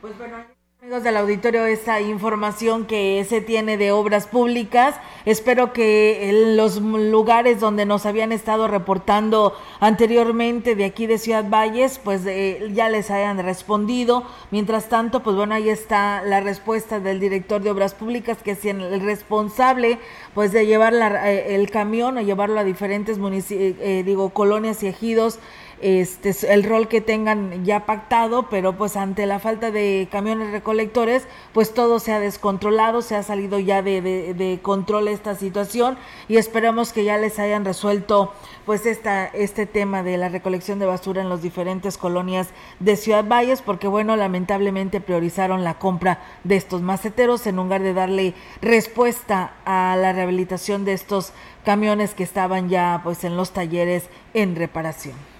Pues 0.00 0.16
bueno, 0.18 0.36
Amigos 0.82 1.04
del 1.04 1.16
auditorio, 1.16 1.64
esta 1.64 2.02
información 2.02 2.84
que 2.84 3.24
se 3.26 3.40
tiene 3.40 3.78
de 3.78 3.92
obras 3.92 4.26
públicas, 4.26 4.94
espero 5.24 5.72
que 5.72 6.28
en 6.28 6.58
los 6.58 6.82
lugares 6.82 7.60
donde 7.60 7.86
nos 7.86 8.04
habían 8.04 8.30
estado 8.30 8.68
reportando 8.68 9.56
anteriormente 9.80 10.76
de 10.76 10.84
aquí 10.84 11.06
de 11.06 11.16
Ciudad 11.16 11.48
Valles, 11.48 11.98
pues 11.98 12.26
eh, 12.26 12.70
ya 12.74 12.90
les 12.90 13.10
hayan 13.10 13.38
respondido. 13.38 14.24
Mientras 14.50 14.90
tanto, 14.90 15.22
pues 15.22 15.34
bueno, 15.34 15.54
ahí 15.54 15.70
está 15.70 16.22
la 16.22 16.40
respuesta 16.40 17.00
del 17.00 17.20
director 17.20 17.62
de 17.62 17.70
obras 17.70 17.94
públicas, 17.94 18.42
que 18.42 18.50
es 18.50 18.62
el 18.66 19.00
responsable, 19.00 19.98
pues 20.34 20.52
de 20.52 20.66
llevar 20.66 20.92
eh, 20.94 21.54
el 21.54 21.70
camión 21.70 22.18
o 22.18 22.20
llevarlo 22.20 22.60
a 22.60 22.64
diferentes 22.64 23.18
municipios, 23.18 23.76
eh, 23.80 24.02
digo, 24.04 24.28
colonias 24.28 24.82
y 24.82 24.88
ejidos 24.88 25.38
este 25.80 26.34
el 26.52 26.64
rol 26.64 26.88
que 26.88 27.00
tengan 27.00 27.64
ya 27.64 27.86
pactado, 27.86 28.48
pero 28.48 28.76
pues 28.76 28.96
ante 28.96 29.26
la 29.26 29.38
falta 29.38 29.70
de 29.70 30.08
camiones 30.10 30.50
recolectores, 30.50 31.26
pues 31.52 31.74
todo 31.74 31.98
se 31.98 32.12
ha 32.12 32.20
descontrolado, 32.20 33.02
se 33.02 33.14
ha 33.14 33.22
salido 33.22 33.58
ya 33.58 33.82
de, 33.82 34.00
de, 34.00 34.58
control 34.62 35.08
esta 35.08 35.34
situación 35.34 35.98
y 36.28 36.36
esperamos 36.36 36.92
que 36.92 37.04
ya 37.04 37.18
les 37.18 37.38
hayan 37.38 37.64
resuelto 37.64 38.32
pues 38.64 38.86
esta, 38.86 39.26
este 39.26 39.66
tema 39.66 40.02
de 40.02 40.16
la 40.16 40.28
recolección 40.28 40.78
de 40.78 40.86
basura 40.86 41.22
en 41.22 41.28
las 41.28 41.42
diferentes 41.42 41.98
colonias 41.98 42.48
de 42.80 42.96
Ciudad 42.96 43.24
Valles, 43.24 43.62
porque 43.62 43.86
bueno, 43.86 44.16
lamentablemente 44.16 45.00
priorizaron 45.00 45.62
la 45.62 45.78
compra 45.78 46.20
de 46.44 46.56
estos 46.56 46.82
maceteros 46.82 47.46
en 47.46 47.56
lugar 47.56 47.82
de 47.82 47.94
darle 47.94 48.34
respuesta 48.62 49.52
a 49.64 49.96
la 49.96 50.12
rehabilitación 50.12 50.84
de 50.84 50.94
estos 50.94 51.32
camiones 51.64 52.14
que 52.14 52.24
estaban 52.24 52.68
ya 52.68 53.00
pues 53.04 53.24
en 53.24 53.36
los 53.36 53.52
talleres 53.52 54.04
en 54.34 54.56
reparación. 54.56 55.35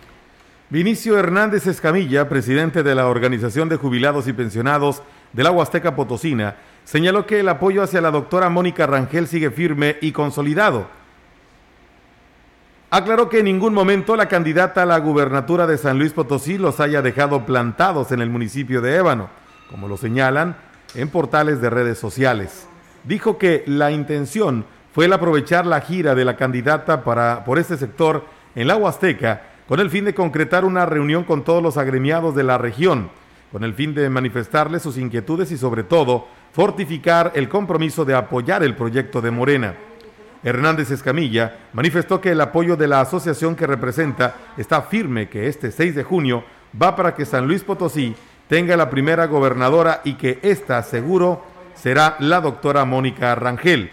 Vinicio 0.68 1.16
Hernández 1.16 1.68
Escamilla, 1.68 2.28
presidente 2.28 2.82
de 2.82 2.96
la 2.96 3.06
Organización 3.06 3.68
de 3.68 3.76
Jubilados 3.76 4.26
y 4.26 4.32
Pensionados 4.32 5.00
de 5.32 5.44
la 5.44 5.52
Huasteca 5.52 5.94
Potosina, 5.94 6.56
señaló 6.82 7.24
que 7.24 7.38
el 7.38 7.48
apoyo 7.48 7.84
hacia 7.84 8.00
la 8.00 8.10
doctora 8.10 8.48
Mónica 8.48 8.84
Rangel 8.84 9.28
sigue 9.28 9.52
firme 9.52 9.96
y 10.00 10.10
consolidado. 10.10 10.88
Aclaró 12.90 13.28
que 13.28 13.38
en 13.38 13.44
ningún 13.44 13.74
momento 13.74 14.16
la 14.16 14.26
candidata 14.26 14.82
a 14.82 14.86
la 14.86 14.98
gubernatura 14.98 15.68
de 15.68 15.78
San 15.78 16.00
Luis 16.00 16.12
Potosí 16.12 16.58
los 16.58 16.80
haya 16.80 17.00
dejado 17.00 17.46
plantados 17.46 18.10
en 18.10 18.20
el 18.20 18.30
municipio 18.30 18.80
de 18.80 18.96
Ébano, 18.96 19.28
como 19.70 19.86
lo 19.86 19.96
señalan 19.96 20.56
en 20.96 21.08
portales 21.10 21.60
de 21.60 21.70
redes 21.70 21.98
sociales. 21.98 22.66
Dijo 23.04 23.38
que 23.38 23.62
la 23.66 23.92
intención 23.92 24.64
fue 24.92 25.04
el 25.04 25.12
aprovechar 25.12 25.64
la 25.64 25.80
gira 25.80 26.16
de 26.16 26.24
la 26.24 26.36
candidata 26.36 27.04
para, 27.04 27.44
por 27.44 27.60
este 27.60 27.76
sector 27.76 28.24
en 28.56 28.66
la 28.66 28.74
Huasteca 28.74 29.54
con 29.68 29.80
el 29.80 29.90
fin 29.90 30.04
de 30.04 30.14
concretar 30.14 30.64
una 30.64 30.86
reunión 30.86 31.24
con 31.24 31.44
todos 31.44 31.62
los 31.62 31.76
agremiados 31.76 32.34
de 32.34 32.44
la 32.44 32.58
región, 32.58 33.10
con 33.50 33.64
el 33.64 33.74
fin 33.74 33.94
de 33.94 34.08
manifestarles 34.08 34.82
sus 34.82 34.98
inquietudes 34.98 35.50
y 35.50 35.58
sobre 35.58 35.82
todo 35.82 36.26
fortificar 36.52 37.32
el 37.34 37.48
compromiso 37.48 38.04
de 38.04 38.14
apoyar 38.14 38.62
el 38.62 38.76
proyecto 38.76 39.20
de 39.20 39.30
Morena. 39.30 39.74
Hernández 40.42 40.90
Escamilla 40.90 41.58
manifestó 41.72 42.20
que 42.20 42.30
el 42.30 42.40
apoyo 42.40 42.76
de 42.76 42.86
la 42.86 43.00
asociación 43.00 43.56
que 43.56 43.66
representa 43.66 44.36
está 44.56 44.82
firme 44.82 45.28
que 45.28 45.48
este 45.48 45.72
6 45.72 45.94
de 45.96 46.04
junio 46.04 46.44
va 46.80 46.94
para 46.94 47.14
que 47.14 47.24
San 47.24 47.46
Luis 47.46 47.64
Potosí 47.64 48.14
tenga 48.48 48.76
la 48.76 48.88
primera 48.88 49.26
gobernadora 49.26 50.02
y 50.04 50.14
que 50.14 50.38
esta 50.42 50.82
seguro 50.82 51.42
será 51.74 52.16
la 52.20 52.40
doctora 52.40 52.84
Mónica 52.84 53.34
Rangel. 53.34 53.90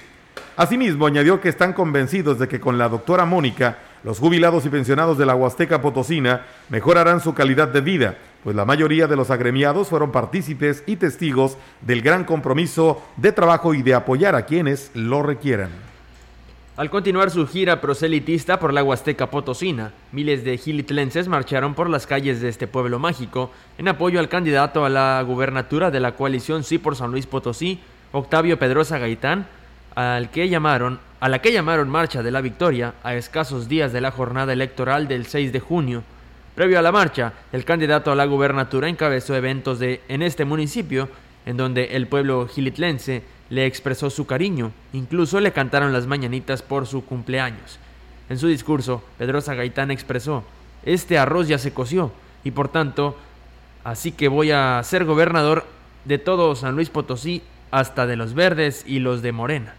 Asimismo, 0.55 1.07
añadió 1.07 1.41
que 1.41 1.49
están 1.49 1.73
convencidos 1.73 2.37
de 2.37 2.47
que 2.47 2.59
con 2.59 2.77
la 2.77 2.87
doctora 2.87 3.25
Mónica 3.25 3.79
los 4.03 4.19
jubilados 4.19 4.65
y 4.65 4.69
pensionados 4.69 5.17
de 5.17 5.25
la 5.25 5.35
Huasteca 5.35 5.81
Potosina 5.81 6.45
mejorarán 6.69 7.21
su 7.21 7.33
calidad 7.33 7.69
de 7.69 7.81
vida, 7.81 8.17
pues 8.43 8.55
la 8.55 8.65
mayoría 8.65 9.07
de 9.07 9.15
los 9.15 9.31
agremiados 9.31 9.87
fueron 9.87 10.11
partícipes 10.11 10.83
y 10.85 10.97
testigos 10.97 11.57
del 11.81 12.01
gran 12.01 12.25
compromiso 12.25 13.01
de 13.15 13.31
trabajo 13.31 13.73
y 13.73 13.81
de 13.81 13.93
apoyar 13.93 14.35
a 14.35 14.45
quienes 14.45 14.91
lo 14.93 15.23
requieran. 15.23 15.69
Al 16.75 16.89
continuar 16.89 17.29
su 17.29 17.47
gira 17.47 17.79
proselitista 17.81 18.59
por 18.59 18.73
la 18.73 18.83
Huasteca 18.83 19.29
Potosina, 19.29 19.93
miles 20.11 20.43
de 20.43 20.57
gilitlenses 20.57 21.27
marcharon 21.27 21.75
por 21.75 21.87
las 21.87 22.07
calles 22.07 22.41
de 22.41 22.49
este 22.49 22.65
pueblo 22.65 22.97
mágico 22.97 23.51
en 23.77 23.87
apoyo 23.87 24.19
al 24.19 24.27
candidato 24.27 24.83
a 24.83 24.89
la 24.89 25.21
gubernatura 25.21 25.91
de 25.91 25.99
la 25.99 26.15
coalición 26.15 26.63
Sí 26.63 26.79
por 26.79 26.95
San 26.95 27.11
Luis 27.11 27.27
Potosí, 27.27 27.79
Octavio 28.11 28.57
Pedrosa 28.57 28.97
Gaitán, 28.97 29.45
al 29.93 30.31
que 30.31 30.49
llamaron, 30.49 30.99
a 31.23 31.29
la 31.29 31.41
que 31.41 31.53
llamaron 31.53 31.89
Marcha 31.89 32.21
de 32.21 32.31
la 32.31 32.41
Victoria 32.41 32.95
a 33.01 33.15
escasos 33.15 33.69
días 33.69 33.93
de 33.93 34.01
la 34.01 34.11
jornada 34.11 34.51
electoral 34.51 35.07
del 35.07 35.25
6 35.25 35.53
de 35.53 35.61
junio. 35.61 36.03
Previo 36.53 36.77
a 36.77 36.81
la 36.81 36.91
marcha, 36.91 37.31
el 37.53 37.63
candidato 37.63 38.11
a 38.11 38.15
la 38.15 38.25
gubernatura 38.25 38.89
encabezó 38.89 39.33
eventos 39.33 39.79
de, 39.79 40.01
en 40.09 40.21
este 40.21 40.43
municipio, 40.43 41.07
en 41.45 41.55
donde 41.55 41.95
el 41.95 42.07
pueblo 42.07 42.45
gilitlense 42.49 43.23
le 43.49 43.65
expresó 43.65 44.09
su 44.09 44.25
cariño, 44.27 44.73
incluso 44.91 45.39
le 45.39 45.53
cantaron 45.53 45.93
las 45.93 46.07
mañanitas 46.07 46.61
por 46.61 46.87
su 46.87 47.05
cumpleaños. 47.05 47.79
En 48.27 48.37
su 48.37 48.49
discurso, 48.49 49.01
Pedrosa 49.17 49.53
Gaitán 49.53 49.91
expresó, 49.91 50.43
este 50.83 51.17
arroz 51.17 51.47
ya 51.47 51.57
se 51.57 51.73
coció, 51.73 52.11
y 52.43 52.51
por 52.51 52.67
tanto, 52.67 53.17
así 53.85 54.11
que 54.11 54.27
voy 54.27 54.51
a 54.51 54.83
ser 54.83 55.05
gobernador 55.05 55.65
de 56.03 56.17
todo 56.17 56.53
San 56.57 56.75
Luis 56.75 56.89
Potosí 56.89 57.43
hasta 57.71 58.07
de 58.07 58.17
los 58.17 58.33
verdes 58.33 58.83
y 58.85 58.99
los 58.99 59.21
de 59.21 59.31
Morena. 59.31 59.75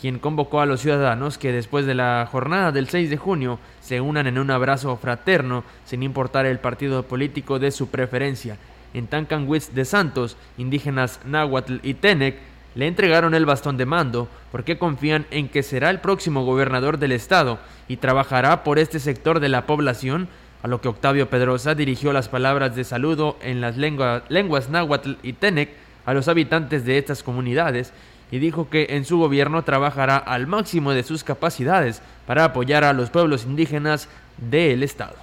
Quien 0.00 0.18
convocó 0.18 0.60
a 0.60 0.66
los 0.66 0.80
ciudadanos 0.80 1.38
que 1.38 1.52
después 1.52 1.86
de 1.86 1.94
la 1.94 2.28
jornada 2.30 2.72
del 2.72 2.88
6 2.88 3.10
de 3.10 3.16
junio 3.16 3.58
se 3.80 4.00
unan 4.00 4.26
en 4.26 4.38
un 4.38 4.50
abrazo 4.50 4.96
fraterno 4.96 5.64
sin 5.84 6.02
importar 6.02 6.46
el 6.46 6.58
partido 6.58 7.02
político 7.04 7.58
de 7.58 7.70
su 7.70 7.88
preferencia. 7.88 8.56
En 8.94 9.06
Tancanwitz 9.06 9.74
de 9.74 9.84
Santos, 9.84 10.36
indígenas 10.58 11.20
Nahuatl 11.24 11.76
y 11.82 11.94
Tenec 11.94 12.36
le 12.74 12.86
entregaron 12.86 13.34
el 13.34 13.46
bastón 13.46 13.76
de 13.78 13.86
mando 13.86 14.28
porque 14.52 14.78
confían 14.78 15.26
en 15.30 15.48
que 15.48 15.62
será 15.62 15.90
el 15.90 16.00
próximo 16.00 16.44
gobernador 16.44 16.98
del 16.98 17.12
estado 17.12 17.58
y 17.88 17.96
trabajará 17.96 18.64
por 18.64 18.78
este 18.78 19.00
sector 19.00 19.40
de 19.40 19.48
la 19.48 19.66
población, 19.66 20.28
a 20.62 20.68
lo 20.68 20.80
que 20.80 20.88
Octavio 20.88 21.30
Pedrosa 21.30 21.74
dirigió 21.74 22.12
las 22.12 22.28
palabras 22.28 22.76
de 22.76 22.84
saludo 22.84 23.38
en 23.40 23.60
las 23.60 23.76
lenguas 23.76 24.68
náhuatl 24.68 25.12
y 25.22 25.32
tenec 25.34 25.70
a 26.04 26.14
los 26.14 26.28
habitantes 26.28 26.84
de 26.84 26.98
estas 26.98 27.22
comunidades 27.22 27.92
y 28.30 28.38
dijo 28.38 28.68
que 28.68 28.88
en 28.90 29.04
su 29.04 29.18
gobierno 29.18 29.62
trabajará 29.62 30.16
al 30.16 30.46
máximo 30.46 30.92
de 30.92 31.02
sus 31.02 31.24
capacidades 31.24 32.02
para 32.26 32.44
apoyar 32.44 32.84
a 32.84 32.92
los 32.92 33.10
pueblos 33.10 33.44
indígenas 33.44 34.08
del 34.36 34.82
estado. 34.82 35.14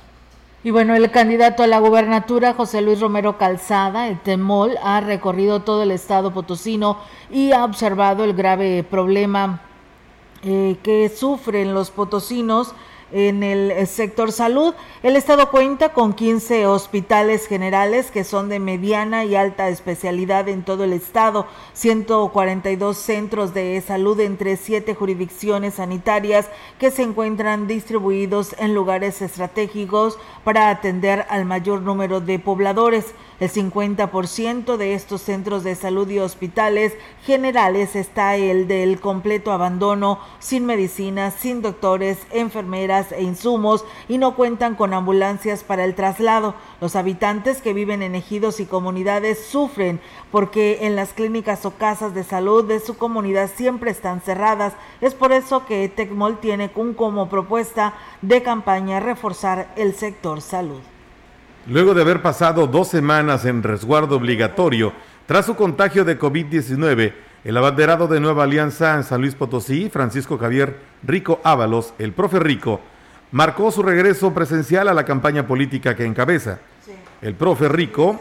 Y 0.65 0.71
bueno, 0.71 0.95
el 0.95 1.11
candidato 1.11 1.63
a 1.63 1.67
la 1.67 1.79
gubernatura, 1.79 2.53
José 2.53 2.81
Luis 2.81 3.01
Romero 3.01 3.37
Calzada, 3.37 4.07
el 4.07 4.19
Temol, 4.21 4.77
ha 4.81 5.01
recorrido 5.01 5.59
todo 5.59 5.83
el 5.83 5.91
estado 5.91 6.31
potosino 6.31 6.99
y 7.29 7.51
ha 7.51 7.65
observado 7.65 8.23
el 8.23 8.33
grave 8.33 8.85
problema 8.89 9.59
eh, 10.43 10.77
que 10.81 11.09
sufren 11.09 11.73
los 11.73 11.91
potosinos 11.91 12.73
en 13.13 13.43
el 13.43 13.71
eh, 13.71 13.85
sector 13.85 14.31
salud. 14.31 14.73
El 15.03 15.15
estado 15.15 15.49
cuenta 15.51 15.93
con 15.93 16.13
15 16.13 16.65
hospitales 16.65 17.47
generales 17.47 18.11
que 18.11 18.23
son 18.23 18.49
de 18.49 18.59
mediana 18.59 19.23
y 19.23 19.35
alta 19.35 19.69
especialidad 19.69 20.49
en 20.49 20.63
todo 20.63 20.83
el 20.83 20.93
estado, 20.93 21.45
142 21.73 22.97
centros 22.97 23.53
de 23.53 23.81
salud 23.85 24.19
entre 24.19 24.57
siete 24.57 24.95
jurisdicciones 24.95 25.75
sanitarias 25.75 26.49
que 26.79 26.91
se 26.91 27.03
encuentran 27.03 27.67
distribuidos 27.67 28.55
en 28.57 28.73
lugares 28.73 29.21
estratégicos 29.21 30.17
para 30.43 30.69
atender 30.69 31.25
al 31.29 31.45
mayor 31.45 31.81
número 31.81 32.19
de 32.19 32.39
pobladores. 32.39 33.13
El 33.39 33.49
50% 33.49 34.77
de 34.77 34.93
estos 34.93 35.21
centros 35.21 35.63
de 35.63 35.75
salud 35.75 36.07
y 36.09 36.19
hospitales 36.19 36.93
generales 37.25 37.95
está 37.95 38.35
el 38.35 38.67
del 38.67 38.99
completo 38.99 39.51
abandono, 39.51 40.19
sin 40.39 40.65
medicinas, 40.65 41.33
sin 41.33 41.61
doctores, 41.61 42.19
enfermeras 42.31 43.11
e 43.11 43.23
insumos 43.23 43.85
y 44.07 44.19
no 44.19 44.35
cuentan 44.35 44.75
con 44.75 44.93
ambulancias 44.93 45.63
para 45.63 45.83
el 45.83 45.95
traslado. 45.95 46.53
Los 46.79 46.95
habitantes 46.95 47.61
que 47.61 47.73
viven 47.73 48.01
en 48.03 48.15
ejidos 48.15 48.59
y 48.59 48.65
comunidades 48.65 49.43
sufren 49.45 49.99
porque 50.31 50.79
en 50.81 50.95
las 50.95 51.13
clínicas 51.13 51.65
o 51.65 51.71
casas 51.71 52.13
de 52.13 52.23
salud 52.23 52.65
de 52.65 52.79
su 52.79 52.97
comunidad 52.97 53.49
siempre 53.55 53.91
están 53.91 54.21
cerradas. 54.21 54.73
Es 55.01 55.15
por 55.15 55.31
eso 55.31 55.65
que 55.65 55.89
Tecmol 55.89 56.39
tiene 56.39 56.71
como 56.71 57.29
propuesta 57.29 57.95
de 58.21 58.43
campaña 58.43 58.99
reforzar 58.99 59.73
el 59.75 59.95
sector 59.95 60.41
salud. 60.41 60.81
Luego 61.65 61.93
de 61.93 62.01
haber 62.01 62.21
pasado 62.21 62.67
dos 62.67 62.89
semanas 62.89 63.45
en 63.45 63.63
resguardo 63.63 64.17
obligatorio 64.17 64.91
tras 65.25 65.45
su 65.45 65.55
contagio 65.55 66.03
de 66.03 66.19
COVID-19, 66.19 67.13
el 67.45 67.57
abanderado 67.57 68.09
de 68.09 68.19
Nueva 68.19 68.43
Alianza 68.43 68.95
en 68.95 69.05
San 69.05 69.21
Luis 69.21 69.35
Potosí, 69.35 69.89
Francisco 69.89 70.37
Javier 70.37 70.77
Rico 71.03 71.39
Ábalos, 71.41 71.93
el 71.99 72.11
profe 72.11 72.39
Rico, 72.39 72.81
marcó 73.31 73.71
su 73.71 73.81
regreso 73.81 74.33
presencial 74.33 74.89
a 74.89 74.93
la 74.93 75.05
campaña 75.05 75.47
política 75.47 75.95
que 75.95 76.03
encabeza. 76.03 76.59
El 77.21 77.33
profe 77.35 77.69
Rico 77.69 78.19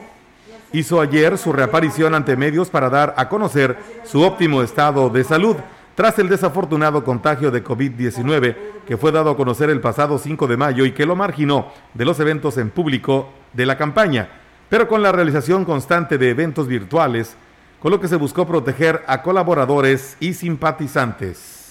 hizo 0.73 1.01
ayer 1.01 1.37
su 1.37 1.53
reaparición 1.53 2.15
ante 2.15 2.37
medios 2.37 2.71
para 2.71 2.91
dar 2.91 3.13
a 3.17 3.29
conocer 3.29 3.77
su 4.05 4.23
óptimo 4.23 4.63
estado 4.63 5.11
de 5.11 5.25
salud 5.25 5.57
tras 5.95 6.19
el 6.19 6.29
desafortunado 6.29 7.05
contagio 7.05 7.51
de 7.51 7.63
COVID-19 7.63 8.57
que 8.87 8.97
fue 8.97 9.13
dado 9.13 9.31
a 9.31 9.37
conocer 9.37 9.71
el 9.71 9.81
pasado 9.81 10.19
5 10.19 10.47
de 10.47 10.57
mayo 10.57 10.85
y 10.85 10.93
que 10.93 11.07
lo 11.07 11.17
marginó 11.17 11.73
de 11.95 12.05
los 12.05 12.19
eventos 12.21 12.59
en 12.59 12.71
público 12.71 13.31
de 13.53 13.67
la 13.67 13.77
campaña, 13.77 14.29
pero 14.69 14.89
con 14.89 15.03
la 15.03 15.13
realización 15.13 15.65
constante 15.65 16.19
de 16.19 16.31
eventos 16.31 16.67
virtuales, 16.67 17.37
con 17.81 17.91
lo 17.91 18.01
que 18.01 18.09
se 18.09 18.17
buscó 18.17 18.47
proteger 18.47 19.03
a 19.07 19.23
colaboradores 19.23 20.17
y 20.21 20.35
simpatizantes. 20.35 21.62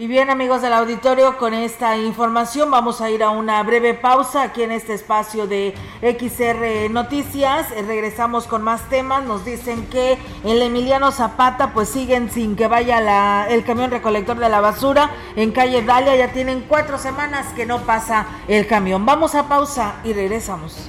Y 0.00 0.06
bien 0.06 0.30
amigos 0.30 0.62
del 0.62 0.74
auditorio, 0.74 1.36
con 1.38 1.54
esta 1.54 1.96
información 1.96 2.70
vamos 2.70 3.00
a 3.00 3.10
ir 3.10 3.24
a 3.24 3.30
una 3.30 3.60
breve 3.64 3.94
pausa 3.94 4.42
aquí 4.42 4.62
en 4.62 4.70
este 4.70 4.94
espacio 4.94 5.48
de 5.48 5.74
XR 6.02 6.88
Noticias. 6.88 7.72
Eh, 7.72 7.82
regresamos 7.82 8.46
con 8.46 8.62
más 8.62 8.88
temas. 8.90 9.24
Nos 9.24 9.44
dicen 9.44 9.88
que 9.88 10.16
el 10.44 10.62
Emiliano 10.62 11.10
Zapata 11.10 11.72
pues 11.72 11.88
siguen 11.88 12.30
sin 12.30 12.54
que 12.54 12.68
vaya 12.68 13.00
la, 13.00 13.48
el 13.50 13.64
camión 13.64 13.90
recolector 13.90 14.38
de 14.38 14.48
la 14.48 14.60
basura 14.60 15.10
en 15.34 15.50
calle 15.50 15.82
Dalia. 15.82 16.14
Ya 16.14 16.32
tienen 16.32 16.60
cuatro 16.68 16.96
semanas 16.96 17.52
que 17.54 17.66
no 17.66 17.80
pasa 17.80 18.24
el 18.46 18.68
camión. 18.68 19.04
Vamos 19.04 19.34
a 19.34 19.48
pausa 19.48 19.96
y 20.04 20.12
regresamos. 20.12 20.88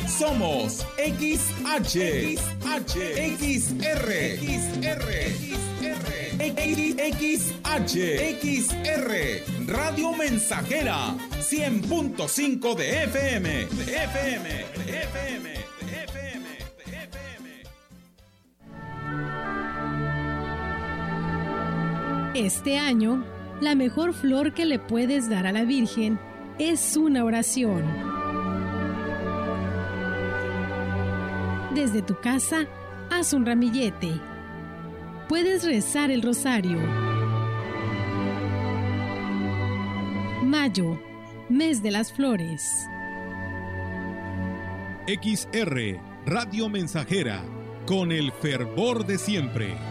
Somos 0.21 0.85
XH, 0.97 2.37
XH, 2.37 2.93
XR, 3.39 4.07
XR, 4.37 5.07
XR, 7.17 7.49
XR, 8.37 9.09
Radio 9.65 10.13
Mensajera, 10.13 11.15
100.5 11.39 12.75
de 12.75 13.03
FM, 13.05 13.49
de 13.49 13.95
FM, 14.03 14.49
de 14.85 15.01
FM, 15.01 15.49
de 15.89 16.03
FM, 16.03 16.49
de 16.85 16.93
FM. 17.03 17.49
Este 22.35 22.77
año, 22.77 23.25
la 23.59 23.73
mejor 23.73 24.13
flor 24.13 24.53
que 24.53 24.65
le 24.67 24.77
puedes 24.77 25.31
dar 25.31 25.47
a 25.47 25.51
la 25.51 25.63
Virgen 25.63 26.19
es 26.59 26.95
una 26.95 27.25
oración. 27.25 28.20
Desde 31.73 32.01
tu 32.01 32.19
casa, 32.19 32.67
haz 33.09 33.31
un 33.31 33.45
ramillete. 33.45 34.11
Puedes 35.29 35.63
rezar 35.63 36.11
el 36.11 36.21
rosario. 36.21 36.77
Mayo, 40.43 41.01
mes 41.47 41.81
de 41.81 41.91
las 41.91 42.11
flores. 42.11 42.61
XR, 45.07 45.97
Radio 46.25 46.67
Mensajera, 46.67 47.41
con 47.85 48.11
el 48.11 48.33
fervor 48.33 49.05
de 49.05 49.17
siempre. 49.17 49.90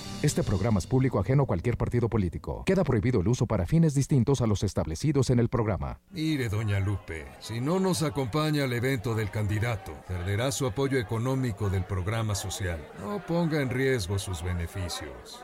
Este 0.23 0.43
programa 0.43 0.77
es 0.77 0.85
público 0.85 1.19
ajeno 1.19 1.43
a 1.43 1.45
cualquier 1.47 1.77
partido 1.77 2.07
político. 2.07 2.63
Queda 2.63 2.83
prohibido 2.83 3.21
el 3.21 3.27
uso 3.27 3.47
para 3.47 3.65
fines 3.65 3.95
distintos 3.95 4.41
a 4.41 4.45
los 4.45 4.61
establecidos 4.61 5.31
en 5.31 5.39
el 5.39 5.49
programa. 5.49 5.99
Mire, 6.11 6.47
doña 6.47 6.79
Lupe, 6.79 7.25
si 7.39 7.59
no 7.59 7.79
nos 7.79 8.03
acompaña 8.03 8.65
al 8.65 8.73
evento 8.73 9.15
del 9.15 9.31
candidato, 9.31 9.93
perderá 10.07 10.51
su 10.51 10.67
apoyo 10.67 10.99
económico 10.99 11.71
del 11.71 11.85
programa 11.85 12.35
social. 12.35 12.87
No 12.99 13.25
ponga 13.25 13.63
en 13.63 13.71
riesgo 13.71 14.19
sus 14.19 14.43
beneficios. 14.43 15.43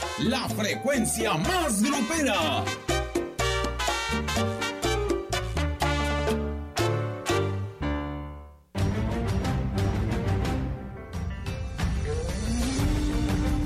la 0.19 0.47
frecuencia 0.49 1.33
más 1.33 1.81
grupera. 1.81 2.63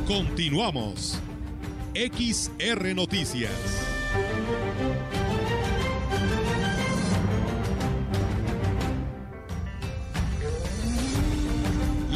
Continuamos. 0.07 1.19
XR 1.93 2.95
Noticias. 2.95 3.51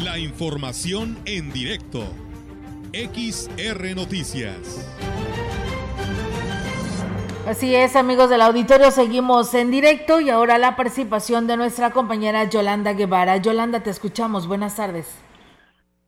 La 0.02 0.18
información 0.18 1.18
en 1.24 1.52
directo. 1.52 2.29
XR 3.00 3.94
Noticias. 3.96 4.86
Así 7.46 7.74
es, 7.74 7.96
amigos 7.96 8.28
del 8.28 8.42
auditorio, 8.42 8.90
seguimos 8.90 9.54
en 9.54 9.70
directo 9.70 10.20
y 10.20 10.28
ahora 10.28 10.58
la 10.58 10.76
participación 10.76 11.46
de 11.46 11.56
nuestra 11.56 11.92
compañera 11.92 12.44
Yolanda 12.44 12.92
Guevara. 12.92 13.38
Yolanda, 13.38 13.82
te 13.82 13.88
escuchamos. 13.88 14.46
Buenas 14.46 14.76
tardes. 14.76 15.18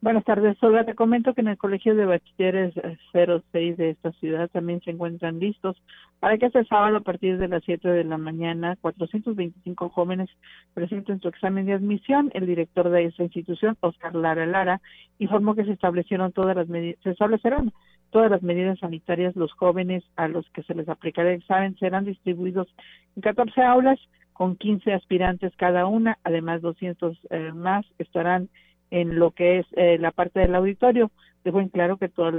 Buenas 0.03 0.25
tardes, 0.25 0.63
Olga. 0.63 0.85
Te 0.85 0.95
comento 0.95 1.33
que 1.33 1.41
en 1.41 1.49
el 1.49 1.57
Colegio 1.57 1.95
de 1.95 2.05
Bachilleres 2.05 2.75
06 3.13 3.77
de 3.77 3.91
esta 3.91 4.13
ciudad 4.13 4.51
también 4.51 4.83
se 4.83 4.91
encuentran 4.91 5.39
listos 5.39 5.77
para 6.23 6.39
que 6.39 6.47
este 6.47 6.65
sábado 6.67 6.99
a 6.99 7.01
partir 7.01 7.37
de 7.37 7.49
las 7.49 7.65
7 7.65 7.89
de 7.89 8.05
la 8.05 8.17
mañana 8.17 8.77
425 8.81 9.89
jóvenes 9.89 10.31
presenten 10.73 11.21
su 11.21 11.27
examen 11.27 11.67
de 11.67 11.73
admisión. 11.73 12.31
El 12.33 12.47
director 12.47 12.91
de 12.91 13.07
esta 13.07 13.25
institución, 13.25 13.77
Oscar 13.81 14.15
Lara 14.15 14.47
Lara, 14.47 14.81
informó 15.19 15.57
que 15.57 15.65
se 15.65 15.73
establecieron 15.73 16.31
todas 16.31 16.55
las 16.55 16.69
se 16.69 17.11
establecerán 17.11 17.73
todas 18.11 18.31
las 18.31 18.41
medidas 18.41 18.79
sanitarias. 18.79 19.35
Los 19.35 19.51
jóvenes 19.55 20.05
a 20.15 20.29
los 20.29 20.49
que 20.51 20.63
se 20.63 20.77
les 20.77 20.89
aplicará 20.89 21.31
el 21.31 21.41
examen 21.41 21.77
serán 21.81 22.05
distribuidos 22.05 22.69
en 23.17 23.23
14 23.23 23.61
aulas 23.61 23.99
con 24.33 24.55
15 24.55 24.93
aspirantes 24.93 25.53
cada 25.57 25.87
una, 25.87 26.19
además 26.23 26.63
200 26.63 27.19
eh, 27.31 27.51
más 27.53 27.85
estarán 27.99 28.49
en 28.93 29.19
lo 29.19 29.33
que 29.33 29.59
es 29.59 29.67
eh, 29.73 29.99
la 29.99 30.13
parte 30.13 30.39
del 30.39 30.55
auditorio. 30.55 31.11
Dejo 31.45 31.61
en 31.61 31.69
claro 31.69 31.97
que 31.97 32.09
todo 32.09 32.31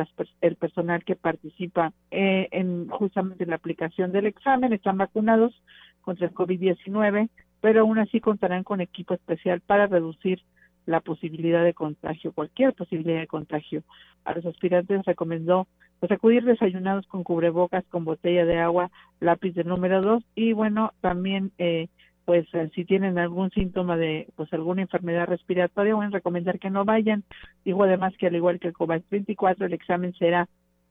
el 0.41 0.55
personal 0.55 1.03
que 1.03 1.15
participa 1.15 1.91
eh, 2.11 2.47
en 2.51 2.87
justamente 2.87 3.45
la 3.45 3.55
aplicación 3.55 4.11
del 4.11 4.27
examen 4.27 4.71
están 4.71 4.97
vacunados 4.97 5.53
contra 6.01 6.27
el 6.27 6.33
COVID-19, 6.33 7.29
pero 7.59 7.81
aún 7.81 7.99
así 7.99 8.19
contarán 8.19 8.63
con 8.63 8.81
equipo 8.81 9.13
especial 9.13 9.61
para 9.61 9.87
reducir 9.87 10.41
la 10.85 11.01
posibilidad 11.01 11.63
de 11.63 11.73
contagio, 11.73 12.33
cualquier 12.33 12.73
posibilidad 12.73 13.19
de 13.19 13.27
contagio. 13.27 13.83
A 14.25 14.33
los 14.33 14.45
aspirantes 14.45 15.05
recomendó 15.05 15.67
pues, 15.99 16.11
acudir 16.11 16.43
desayunados 16.43 17.07
con 17.07 17.23
cubrebocas, 17.23 17.85
con 17.89 18.03
botella 18.05 18.45
de 18.45 18.59
agua, 18.59 18.91
lápiz 19.19 19.53
de 19.53 19.63
número 19.63 20.01
dos 20.01 20.23
y 20.35 20.53
bueno, 20.53 20.93
también 21.01 21.51
eh, 21.57 21.87
pues 22.25 22.47
eh, 22.53 22.69
si 22.73 22.85
tienen 22.85 23.17
algún 23.17 23.49
síntoma 23.51 23.97
de 23.97 24.27
pues 24.35 24.51
alguna 24.53 24.81
enfermedad 24.81 25.27
respiratoria, 25.27 25.95
a 25.95 26.09
recomendar 26.09 26.59
que 26.59 26.69
no 26.69 26.85
vayan. 26.85 27.23
Digo 27.65 27.83
además 27.83 28.13
que 28.17 28.27
al 28.27 28.35
igual 28.35 28.59
que 28.59 28.69
el 28.69 28.73
COVID-24, 28.73 29.65
el 29.65 29.73
examen 29.73 30.13
será 30.13 30.47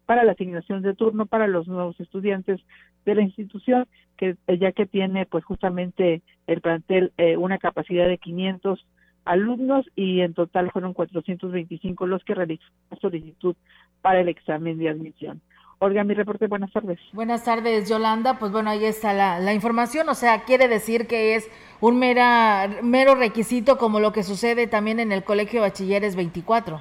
para 0.06 0.24
la 0.24 0.32
asignación 0.32 0.82
de 0.82 0.94
turno 0.94 1.26
para 1.26 1.46
los 1.46 1.68
nuevos 1.68 1.98
estudiantes 2.00 2.60
de 3.04 3.14
la 3.14 3.22
institución, 3.22 3.86
que 4.16 4.36
eh, 4.46 4.58
ya 4.58 4.72
que 4.72 4.86
tiene 4.86 5.26
pues 5.26 5.44
justamente 5.44 6.22
el 6.46 6.60
plantel 6.60 7.12
eh, 7.16 7.36
una 7.36 7.58
capacidad 7.58 8.06
de 8.06 8.18
500 8.18 8.84
alumnos 9.24 9.86
y 9.94 10.20
en 10.20 10.34
total 10.34 10.70
fueron 10.70 10.94
425 10.94 12.06
los 12.06 12.24
que 12.24 12.34
realizaron 12.34 12.72
solicitud 13.00 13.56
para 14.00 14.20
el 14.20 14.28
examen 14.28 14.78
de 14.78 14.88
admisión. 14.88 15.40
Olga, 15.82 16.04
mi 16.04 16.14
reporte, 16.14 16.46
buenas 16.46 16.70
tardes. 16.70 17.00
Buenas 17.12 17.44
tardes, 17.44 17.90
Yolanda. 17.90 18.38
Pues 18.38 18.52
bueno, 18.52 18.70
ahí 18.70 18.84
está 18.84 19.12
la, 19.12 19.40
la 19.40 19.52
información, 19.52 20.08
o 20.08 20.14
sea, 20.14 20.44
quiere 20.44 20.68
decir 20.68 21.08
que 21.08 21.34
es 21.34 21.50
un 21.80 21.98
mera, 21.98 22.68
mero 22.84 23.16
requisito 23.16 23.78
como 23.78 23.98
lo 23.98 24.12
que 24.12 24.22
sucede 24.22 24.68
también 24.68 25.00
en 25.00 25.10
el 25.10 25.24
Colegio 25.24 25.60
de 25.60 25.68
Bachilleres 25.68 26.14
24. 26.14 26.80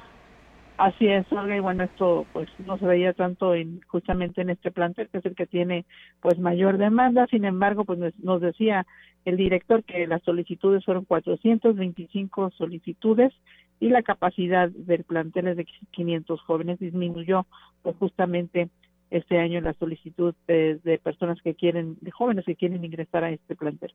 Así 0.78 1.08
es, 1.08 1.26
Olga, 1.32 1.56
y 1.56 1.58
bueno, 1.58 1.82
esto 1.82 2.26
pues 2.32 2.48
no 2.64 2.78
se 2.78 2.86
veía 2.86 3.12
tanto 3.12 3.56
en 3.56 3.80
justamente 3.88 4.40
en 4.40 4.50
este 4.50 4.70
plantel, 4.70 5.08
que 5.08 5.18
es 5.18 5.26
el 5.26 5.34
que 5.34 5.48
tiene 5.48 5.84
pues 6.20 6.38
mayor 6.38 6.78
demanda, 6.78 7.26
sin 7.26 7.44
embargo, 7.44 7.84
pues 7.84 7.98
nos 8.22 8.40
decía 8.40 8.86
el 9.24 9.36
director 9.36 9.82
que 9.82 10.06
las 10.06 10.22
solicitudes 10.22 10.84
fueron 10.84 11.06
425 11.06 12.52
solicitudes 12.56 13.32
y 13.80 13.88
la 13.88 14.02
capacidad 14.02 14.68
del 14.70 15.02
plantel 15.02 15.48
es 15.48 15.56
de 15.56 15.66
500 15.90 16.40
jóvenes, 16.42 16.78
disminuyó 16.78 17.46
pues 17.82 17.96
justamente 17.96 18.68
este 19.12 19.38
año 19.38 19.60
la 19.60 19.74
solicitud 19.74 20.34
de, 20.48 20.80
de 20.82 20.98
personas 20.98 21.38
que 21.42 21.54
quieren, 21.54 21.96
de 22.00 22.10
jóvenes 22.10 22.44
que 22.44 22.56
quieren 22.56 22.84
ingresar 22.84 23.24
a 23.24 23.30
este 23.30 23.54
plantel. 23.54 23.92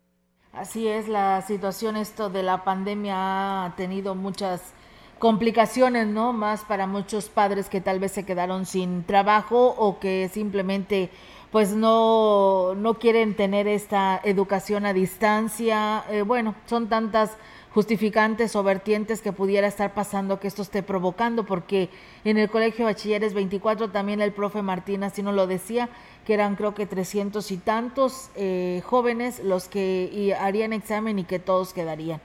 Así 0.54 0.88
es, 0.88 1.08
la 1.08 1.42
situación 1.42 1.98
esto 1.98 2.30
de 2.30 2.44
la 2.44 2.64
pandemia 2.64 3.66
ha 3.66 3.76
tenido 3.76 4.16
muchas 4.16 4.74
complicaciones, 5.20 6.08
¿no? 6.08 6.34
Más 6.34 6.64
para 6.64 6.88
muchos 6.88 7.30
padres 7.30 7.70
que 7.70 7.82
tal 7.82 8.00
vez 8.00 8.12
se 8.12 8.26
quedaron 8.26 8.66
sin 8.66 9.04
trabajo 9.04 9.76
o 9.78 10.00
que 10.00 10.30
simplemente 10.30 11.10
pues 11.52 11.76
no, 11.76 12.76
no 12.76 12.96
quieren 12.96 13.36
tener 13.36 13.68
esta 13.68 14.20
educación 14.24 14.86
a 14.86 14.94
distancia. 14.94 16.04
Eh, 16.10 16.22
bueno, 16.22 16.56
son 16.66 16.90
tantas 16.90 17.38
justificantes 17.78 18.56
o 18.56 18.64
vertientes 18.64 19.22
que 19.22 19.32
pudiera 19.32 19.68
estar 19.68 19.94
pasando 19.94 20.40
que 20.40 20.48
esto 20.48 20.64
esté 20.64 20.82
provocando, 20.82 21.46
porque 21.46 21.90
en 22.26 22.40
el 22.40 22.50
Colegio 22.50 22.86
Bachilleres 22.86 23.36
24 23.36 23.90
también 23.90 24.20
el 24.20 24.32
profe 24.32 24.64
Martín 24.64 25.04
así 25.04 25.22
nos 25.22 25.36
lo 25.36 25.46
decía, 25.46 25.88
que 26.26 26.34
eran 26.34 26.56
creo 26.56 26.74
que 26.74 26.88
300 26.88 27.52
y 27.52 27.58
tantos 27.58 28.32
eh, 28.36 28.82
jóvenes 28.84 29.44
los 29.46 29.70
que 29.70 30.34
harían 30.42 30.74
examen 30.74 31.20
y 31.20 31.24
que 31.24 31.38
todos 31.38 31.72
quedarían. 31.72 32.20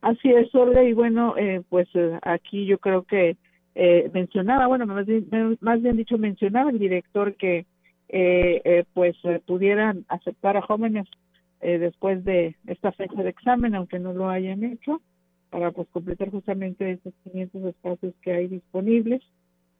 Así 0.00 0.32
es, 0.32 0.52
Olga, 0.56 0.82
y 0.82 0.92
bueno, 0.92 1.36
eh, 1.36 1.62
pues 1.68 1.86
eh, 1.94 2.18
aquí 2.22 2.66
yo 2.66 2.78
creo 2.78 3.04
que 3.04 3.36
mencionaba, 4.12 4.66
bueno, 4.66 4.86
más 4.86 5.06
bien, 5.06 5.56
más 5.60 5.80
bien 5.80 5.96
dicho, 5.96 6.18
mencionaba 6.18 6.72
el 6.72 6.80
director 6.80 7.36
que 7.36 7.64
pues 8.92 9.16
pudieran 9.46 10.04
aceptar 10.08 10.56
a 10.56 10.62
jóvenes 10.62 11.06
eh, 11.62 11.78
después 11.78 12.24
de 12.24 12.56
esta 12.66 12.92
fecha 12.92 13.22
de 13.22 13.30
examen, 13.30 13.74
aunque 13.74 13.98
no 13.98 14.12
lo 14.12 14.28
hayan 14.28 14.64
hecho, 14.64 15.00
para 15.48 15.70
pues 15.70 15.88
completar 15.90 16.30
justamente 16.30 16.92
esos 16.92 17.14
500 17.24 17.64
espacios 17.66 18.14
que 18.22 18.32
hay 18.32 18.48
disponibles 18.48 19.22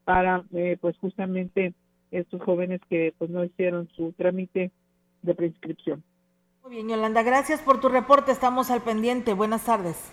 para 0.05 0.45
eh, 0.53 0.77
pues 0.81 0.97
justamente 0.99 1.75
estos 2.11 2.41
jóvenes 2.43 2.81
que 2.89 3.15
pues 3.19 3.31
no 3.31 3.45
hicieron 3.45 3.89
su 3.97 4.13
trámite 4.13 4.71
de 5.23 5.35
prescripción. 5.35 6.03
Muy 6.63 6.77
bien, 6.77 6.89
Yolanda, 6.89 7.23
gracias 7.23 7.61
por 7.61 7.81
tu 7.81 7.89
reporte, 7.89 8.33
estamos 8.33 8.71
al 8.71 8.83
pendiente. 8.83 9.33
Buenas 9.33 9.65
tardes. 9.65 10.13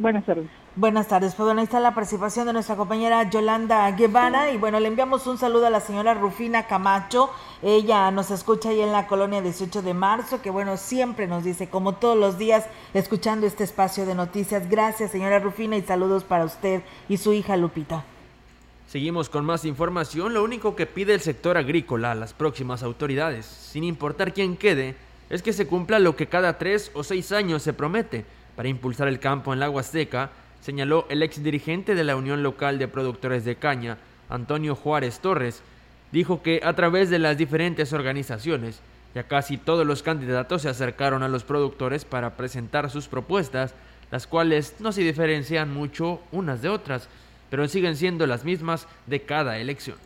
Buenas 0.00 0.24
tardes. 0.24 0.46
Buenas 0.76 1.08
tardes. 1.08 1.34
Pues 1.34 1.44
bueno, 1.44 1.60
ahí 1.60 1.66
está 1.66 1.78
la 1.78 1.94
participación 1.94 2.46
de 2.46 2.54
nuestra 2.54 2.74
compañera 2.74 3.28
Yolanda 3.28 3.90
Guevara 3.90 4.50
y 4.50 4.56
bueno, 4.56 4.80
le 4.80 4.88
enviamos 4.88 5.26
un 5.26 5.36
saludo 5.36 5.66
a 5.66 5.70
la 5.70 5.80
señora 5.80 6.14
Rufina 6.14 6.66
Camacho. 6.66 7.28
Ella 7.62 8.10
nos 8.10 8.30
escucha 8.30 8.70
ahí 8.70 8.80
en 8.80 8.92
la 8.92 9.06
colonia 9.06 9.42
18 9.42 9.82
de 9.82 9.92
marzo, 9.92 10.40
que 10.40 10.48
bueno, 10.48 10.78
siempre 10.78 11.26
nos 11.26 11.44
dice, 11.44 11.68
como 11.68 11.96
todos 11.96 12.16
los 12.16 12.38
días, 12.38 12.64
escuchando 12.94 13.46
este 13.46 13.62
espacio 13.62 14.06
de 14.06 14.14
noticias. 14.14 14.70
Gracias, 14.70 15.10
señora 15.10 15.38
Rufina, 15.38 15.76
y 15.76 15.82
saludos 15.82 16.24
para 16.24 16.46
usted 16.46 16.80
y 17.06 17.18
su 17.18 17.34
hija 17.34 17.58
Lupita. 17.58 18.02
Seguimos 18.86 19.28
con 19.28 19.44
más 19.44 19.66
información. 19.66 20.32
Lo 20.32 20.42
único 20.42 20.76
que 20.76 20.86
pide 20.86 21.12
el 21.12 21.20
sector 21.20 21.58
agrícola 21.58 22.12
a 22.12 22.14
las 22.14 22.32
próximas 22.32 22.82
autoridades, 22.82 23.44
sin 23.44 23.84
importar 23.84 24.32
quién 24.32 24.56
quede, 24.56 24.96
es 25.28 25.42
que 25.42 25.52
se 25.52 25.66
cumpla 25.66 25.98
lo 25.98 26.16
que 26.16 26.26
cada 26.26 26.56
tres 26.56 26.90
o 26.94 27.04
seis 27.04 27.32
años 27.32 27.62
se 27.62 27.74
promete 27.74 28.24
para 28.56 28.68
impulsar 28.68 29.08
el 29.08 29.20
campo 29.20 29.52
en 29.52 29.60
la 29.60 29.70
Huasteca, 29.70 30.30
señaló 30.60 31.06
el 31.08 31.22
ex 31.22 31.42
dirigente 31.42 31.94
de 31.94 32.04
la 32.04 32.16
Unión 32.16 32.42
Local 32.42 32.78
de 32.78 32.88
Productores 32.88 33.44
de 33.44 33.56
Caña, 33.56 33.98
Antonio 34.28 34.74
Juárez 34.74 35.20
Torres, 35.20 35.62
dijo 36.12 36.42
que 36.42 36.60
a 36.62 36.74
través 36.74 37.10
de 37.10 37.18
las 37.18 37.38
diferentes 37.38 37.92
organizaciones, 37.92 38.80
ya 39.14 39.24
casi 39.24 39.56
todos 39.56 39.86
los 39.86 40.02
candidatos 40.02 40.62
se 40.62 40.68
acercaron 40.68 41.22
a 41.22 41.28
los 41.28 41.44
productores 41.44 42.04
para 42.04 42.36
presentar 42.36 42.90
sus 42.90 43.08
propuestas, 43.08 43.74
las 44.10 44.26
cuales 44.26 44.76
no 44.80 44.92
se 44.92 45.02
diferencian 45.02 45.72
mucho 45.72 46.20
unas 46.32 46.62
de 46.62 46.68
otras, 46.68 47.08
pero 47.48 47.66
siguen 47.68 47.96
siendo 47.96 48.26
las 48.26 48.44
mismas 48.44 48.86
de 49.06 49.22
cada 49.22 49.58
elección. 49.58 49.96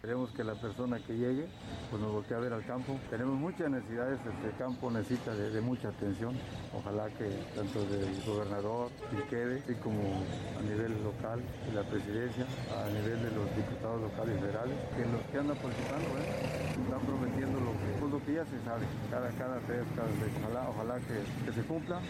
Queremos 0.00 0.30
que 0.30 0.42
la 0.42 0.54
persona 0.54 0.98
que 0.98 1.12
llegue 1.12 1.46
pues 1.90 2.00
nos 2.00 2.10
voltee 2.10 2.34
a 2.34 2.40
ver 2.40 2.54
al 2.54 2.64
campo. 2.64 2.98
Tenemos 3.10 3.34
muchas 3.38 3.70
necesidades, 3.70 4.18
este 4.24 4.56
campo 4.56 4.90
necesita 4.90 5.34
de, 5.34 5.60
mucha 5.60 5.88
atención. 5.88 6.34
Ojalá 6.72 7.10
que 7.10 7.28
tanto 7.54 7.84
del 7.84 8.08
gobernador, 8.24 8.88
quede, 9.28 9.58
así 9.58 9.74
como 9.74 10.00
a 10.58 10.62
nivel 10.62 11.04
local, 11.04 11.42
de 11.66 11.72
la 11.74 11.82
presidencia, 11.82 12.46
a 12.72 12.88
nivel 12.88 13.22
de 13.22 13.30
los 13.30 13.44
diputados 13.54 14.00
locales 14.00 14.38
y 14.38 14.40
federales, 14.40 14.76
que 14.96 15.04
los 15.04 15.20
que 15.20 15.38
andan 15.38 15.56
participando 15.58 16.08
¿eh? 16.16 16.72
están 16.80 17.00
prometiendo 17.00 17.60
lo 17.60 17.72
que, 17.72 18.00
pues, 18.00 18.10
lo 18.10 18.24
que 18.24 18.32
ya 18.32 18.44
se 18.46 18.58
sabe, 18.64 18.86
cada, 19.10 19.28
cada 19.36 19.56
vez, 19.68 19.84
cada 19.94 20.08
vez. 20.08 20.32
Ojalá, 20.40 20.70
ojalá 20.70 20.96
que 21.44 21.52
se 21.52 21.62
cumpla. 21.68 22.00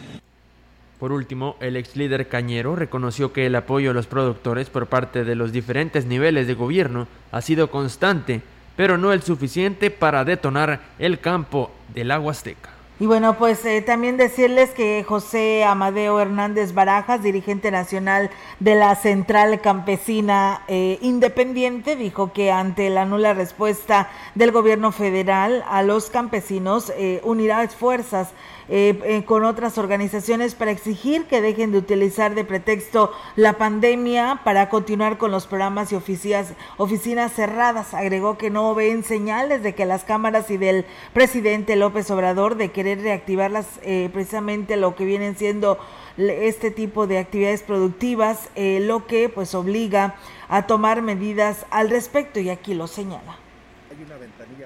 Por 1.00 1.12
último, 1.12 1.56
el 1.60 1.76
ex 1.76 1.96
líder 1.96 2.28
Cañero 2.28 2.76
reconoció 2.76 3.32
que 3.32 3.46
el 3.46 3.56
apoyo 3.56 3.90
a 3.90 3.94
los 3.94 4.06
productores 4.06 4.68
por 4.68 4.86
parte 4.86 5.24
de 5.24 5.34
los 5.34 5.50
diferentes 5.50 6.04
niveles 6.04 6.46
de 6.46 6.52
gobierno 6.52 7.08
ha 7.32 7.40
sido 7.40 7.70
constante, 7.70 8.42
pero 8.76 8.98
no 8.98 9.14
el 9.14 9.22
suficiente 9.22 9.90
para 9.90 10.26
detonar 10.26 10.82
el 10.98 11.18
campo 11.18 11.70
del 11.94 12.10
agua 12.10 12.32
azteca. 12.32 12.68
Y 13.00 13.06
bueno, 13.06 13.38
pues 13.38 13.64
eh, 13.64 13.80
también 13.80 14.18
decirles 14.18 14.72
que 14.72 15.02
José 15.08 15.64
Amadeo 15.64 16.20
Hernández 16.20 16.74
Barajas, 16.74 17.22
dirigente 17.22 17.70
nacional 17.70 18.28
de 18.58 18.74
la 18.74 18.94
Central 18.94 19.62
Campesina 19.62 20.64
eh, 20.68 20.98
Independiente, 21.00 21.96
dijo 21.96 22.34
que 22.34 22.52
ante 22.52 22.90
la 22.90 23.06
nula 23.06 23.32
respuesta 23.32 24.10
del 24.34 24.52
gobierno 24.52 24.92
federal 24.92 25.64
a 25.66 25.82
los 25.82 26.10
campesinos 26.10 26.92
eh, 26.94 27.22
unirá 27.24 27.66
fuerzas 27.68 28.34
eh, 28.72 28.96
eh, 29.04 29.24
con 29.24 29.44
otras 29.44 29.78
organizaciones 29.78 30.54
para 30.54 30.70
exigir 30.70 31.24
que 31.24 31.40
dejen 31.40 31.72
de 31.72 31.78
utilizar 31.78 32.36
de 32.36 32.44
pretexto 32.44 33.12
la 33.34 33.54
pandemia 33.54 34.42
para 34.44 34.68
continuar 34.68 35.18
con 35.18 35.32
los 35.32 35.48
programas 35.48 35.90
y 35.90 35.96
oficinas, 35.96 36.52
oficinas 36.76 37.32
cerradas. 37.32 37.94
Agregó 37.94 38.38
que 38.38 38.48
no 38.48 38.72
ven 38.76 39.02
señales 39.02 39.64
de 39.64 39.74
que 39.74 39.86
las 39.86 40.04
cámaras 40.04 40.52
y 40.52 40.56
del 40.56 40.86
presidente 41.12 41.74
López 41.74 42.12
Obrador 42.12 42.54
de 42.54 42.70
querer 42.70 43.02
reactivarlas 43.02 43.66
eh, 43.82 44.08
precisamente 44.12 44.76
lo 44.76 44.94
que 44.94 45.04
vienen 45.04 45.36
siendo 45.36 45.76
este 46.16 46.70
tipo 46.70 47.08
de 47.08 47.18
actividades 47.18 47.62
productivas, 47.62 48.50
lo 48.56 49.06
que 49.06 49.28
pues 49.28 49.54
obliga 49.54 50.16
a 50.48 50.66
tomar 50.66 51.02
medidas 51.02 51.66
al 51.70 51.88
respecto 51.88 52.38
y 52.40 52.50
aquí 52.50 52.74
lo 52.74 52.86
señala 52.86 53.39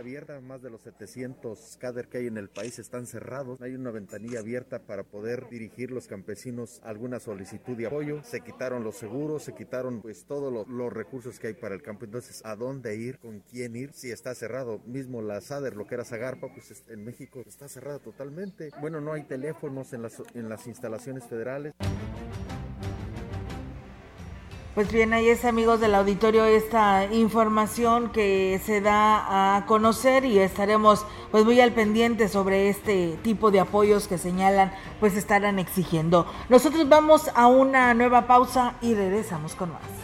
abierta, 0.04 0.38
más 0.42 0.60
de 0.60 0.68
los 0.68 0.82
700 0.82 1.78
CADER 1.80 2.08
que 2.08 2.18
hay 2.18 2.26
en 2.26 2.36
el 2.36 2.50
país 2.50 2.78
están 2.78 3.06
cerrados. 3.06 3.62
Hay 3.62 3.74
una 3.74 3.90
ventanilla 3.90 4.40
abierta 4.40 4.80
para 4.80 5.02
poder 5.02 5.48
dirigir 5.48 5.90
los 5.90 6.06
campesinos 6.06 6.82
alguna 6.84 7.20
solicitud 7.20 7.74
de 7.74 7.86
apoyo. 7.86 8.22
Se 8.22 8.42
quitaron 8.42 8.84
los 8.84 8.96
seguros, 8.96 9.44
se 9.44 9.54
quitaron 9.54 10.02
pues 10.02 10.26
todos 10.26 10.52
los, 10.68 10.92
recursos 10.92 11.38
que 11.38 11.46
hay 11.46 11.54
para 11.54 11.74
el 11.74 11.80
campo. 11.80 12.04
Entonces, 12.04 12.42
¿a 12.44 12.54
dónde 12.54 12.96
ir? 12.96 13.18
¿Con 13.18 13.40
quién 13.40 13.76
ir? 13.76 13.94
Si 13.94 14.10
está 14.10 14.34
cerrado, 14.34 14.80
mismo 14.84 15.22
la 15.22 15.40
SADER, 15.40 15.74
lo 15.74 15.86
que 15.86 15.94
era 15.94 16.04
Zagarpa, 16.04 16.48
pues 16.52 16.84
en 16.86 17.02
México 17.02 17.42
está 17.46 17.66
cerrada 17.66 17.98
totalmente. 17.98 18.68
Bueno, 18.82 19.00
no 19.00 19.14
hay 19.14 19.22
teléfonos 19.22 19.94
en 19.94 20.02
las, 20.02 20.22
en 20.34 20.50
las 20.50 20.66
instalaciones 20.66 21.24
federales. 21.24 21.72
Pues 24.74 24.90
bien, 24.90 25.12
ahí 25.12 25.28
es 25.28 25.44
amigos 25.44 25.78
del 25.78 25.94
auditorio 25.94 26.44
esta 26.46 27.04
información 27.12 28.10
que 28.10 28.60
se 28.66 28.80
da 28.80 29.56
a 29.56 29.66
conocer 29.66 30.24
y 30.24 30.40
estaremos 30.40 31.06
pues 31.30 31.44
muy 31.44 31.60
al 31.60 31.70
pendiente 31.70 32.28
sobre 32.28 32.68
este 32.68 33.16
tipo 33.22 33.52
de 33.52 33.60
apoyos 33.60 34.08
que 34.08 34.18
señalan 34.18 34.72
pues 34.98 35.16
estarán 35.16 35.60
exigiendo. 35.60 36.26
Nosotros 36.48 36.88
vamos 36.88 37.30
a 37.36 37.46
una 37.46 37.94
nueva 37.94 38.26
pausa 38.26 38.74
y 38.82 38.94
regresamos 38.94 39.54
con 39.54 39.70
más. 39.70 40.03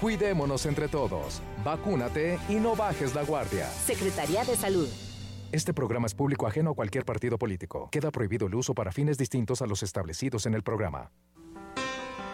Cuidémonos 0.00 0.64
entre 0.64 0.86
todos. 0.86 1.42
Vacúnate 1.64 2.38
y 2.48 2.54
no 2.54 2.76
bajes 2.76 3.16
la 3.16 3.24
guardia. 3.24 3.68
Secretaría 3.68 4.44
de 4.44 4.54
Salud. 4.54 4.88
Este 5.50 5.72
programa 5.72 6.06
es 6.06 6.14
público 6.14 6.46
ajeno 6.46 6.72
a 6.72 6.74
cualquier 6.74 7.06
partido 7.06 7.38
político. 7.38 7.88
Queda 7.90 8.10
prohibido 8.10 8.46
el 8.46 8.54
uso 8.54 8.74
para 8.74 8.92
fines 8.92 9.16
distintos 9.16 9.62
a 9.62 9.66
los 9.66 9.82
establecidos 9.82 10.44
en 10.44 10.52
el 10.54 10.62
programa. 10.62 11.10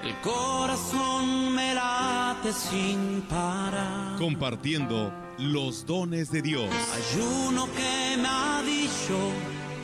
El 0.05 0.15
corazón 0.21 1.55
me 1.55 1.75
late 1.75 2.53
sin 2.53 3.23
parar. 3.23 4.19
Compartiendo 4.19 5.11
los 5.39 5.87
dones 5.87 6.31
de 6.31 6.43
Dios. 6.43 6.69
Ayuno 6.93 7.67
que 7.73 8.17
me 8.19 8.29
ha 8.29 8.63
dicho. 8.63 9.33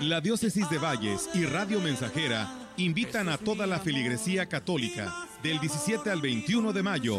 La 0.03 0.21
Diócesis 0.21 0.69
de 0.69 0.77
Valles 0.77 1.31
y 1.33 1.47
Radio 1.47 1.81
Mensajera 1.81 2.55
invitan 2.77 3.31
a 3.31 3.39
toda 3.39 3.67
la 3.67 3.79
feligresía 3.79 4.47
católica 4.47 5.27
del 5.43 5.59
17 5.59 6.11
al 6.11 6.21
21 6.21 6.75
de 6.75 6.83
mayo 6.83 7.19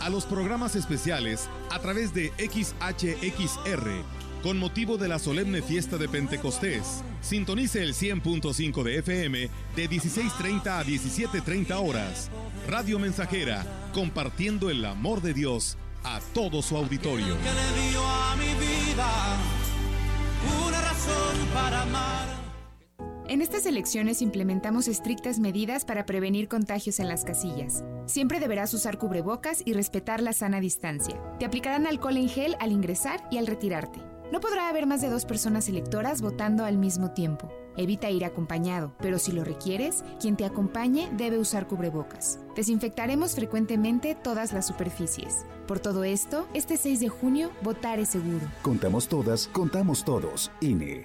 a 0.00 0.08
los 0.10 0.26
programas 0.26 0.74
especiales 0.74 1.48
a 1.70 1.78
través 1.78 2.12
de 2.12 2.32
XHXR 2.36 4.02
con 4.42 4.58
motivo 4.58 4.96
de 4.96 5.08
la 5.08 5.18
solemne 5.18 5.62
fiesta 5.62 5.96
de 5.96 6.08
Pentecostés. 6.08 7.02
Sintonice 7.20 7.82
el 7.82 7.94
100.5 7.94 8.82
de 8.82 8.98
FM 8.98 9.48
de 9.76 9.90
16.30 9.90 10.66
a 10.66 10.84
17.30 10.84 11.72
horas. 11.80 12.30
Radio 12.68 12.98
Mensajera, 12.98 13.64
compartiendo 13.92 14.70
el 14.70 14.84
amor 14.84 15.20
de 15.22 15.34
Dios 15.34 15.76
a 16.04 16.20
todo 16.34 16.62
su 16.62 16.76
auditorio. 16.76 17.36
una 20.66 20.80
razón 20.80 21.36
para 21.52 21.82
amar. 21.82 22.40
En 23.28 23.42
estas 23.42 23.64
elecciones 23.64 24.22
implementamos 24.22 24.88
estrictas 24.88 25.38
medidas 25.38 25.84
para 25.84 26.04
prevenir 26.04 26.48
contagios 26.48 26.98
en 26.98 27.06
las 27.06 27.24
casillas. 27.24 27.84
Siempre 28.06 28.40
deberás 28.40 28.74
usar 28.74 28.98
cubrebocas 28.98 29.62
y 29.64 29.72
respetar 29.72 30.20
la 30.20 30.32
sana 30.32 30.58
distancia. 30.58 31.22
Te 31.38 31.44
aplicarán 31.44 31.86
alcohol 31.86 32.16
en 32.16 32.28
gel 32.28 32.56
al 32.58 32.72
ingresar 32.72 33.22
y 33.30 33.38
al 33.38 33.46
retirarte. 33.46 34.09
No 34.32 34.38
podrá 34.38 34.68
haber 34.68 34.86
más 34.86 35.00
de 35.00 35.10
dos 35.10 35.24
personas 35.24 35.68
electoras 35.68 36.22
votando 36.22 36.64
al 36.64 36.78
mismo 36.78 37.10
tiempo. 37.10 37.50
Evita 37.76 38.10
ir 38.10 38.24
acompañado, 38.24 38.94
pero 39.00 39.18
si 39.18 39.32
lo 39.32 39.42
requieres, 39.42 40.04
quien 40.20 40.36
te 40.36 40.44
acompañe 40.44 41.08
debe 41.16 41.38
usar 41.38 41.66
cubrebocas. 41.66 42.38
Desinfectaremos 42.54 43.34
frecuentemente 43.34 44.14
todas 44.14 44.52
las 44.52 44.66
superficies. 44.68 45.46
Por 45.66 45.80
todo 45.80 46.04
esto, 46.04 46.46
este 46.54 46.76
6 46.76 47.00
de 47.00 47.08
junio, 47.08 47.50
votar 47.62 47.98
es 47.98 48.10
seguro. 48.10 48.46
Contamos 48.62 49.08
todas, 49.08 49.48
contamos 49.48 50.04
todos. 50.04 50.50
INE. 50.60 51.02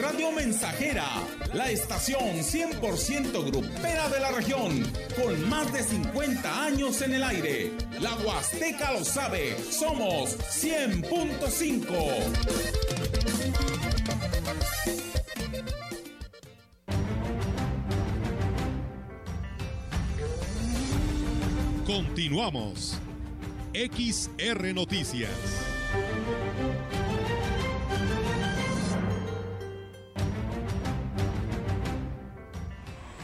Radio 0.00 0.32
Mensajera, 0.32 1.06
la 1.52 1.70
estación 1.70 2.38
100% 2.38 3.44
grupera 3.50 4.08
de 4.08 4.20
la 4.20 4.32
región, 4.32 4.82
con 5.20 5.48
más 5.48 5.72
de 5.72 5.82
50 5.82 6.64
años 6.64 7.02
en 7.02 7.14
el 7.14 7.22
aire. 7.22 7.87
La 8.00 8.14
Huasteca 8.14 8.92
lo 8.92 9.04
sabe, 9.04 9.56
somos 9.70 10.38
100.5. 10.38 11.88
Continuamos. 21.84 22.98
XR 23.74 24.74
Noticias. 24.74 25.67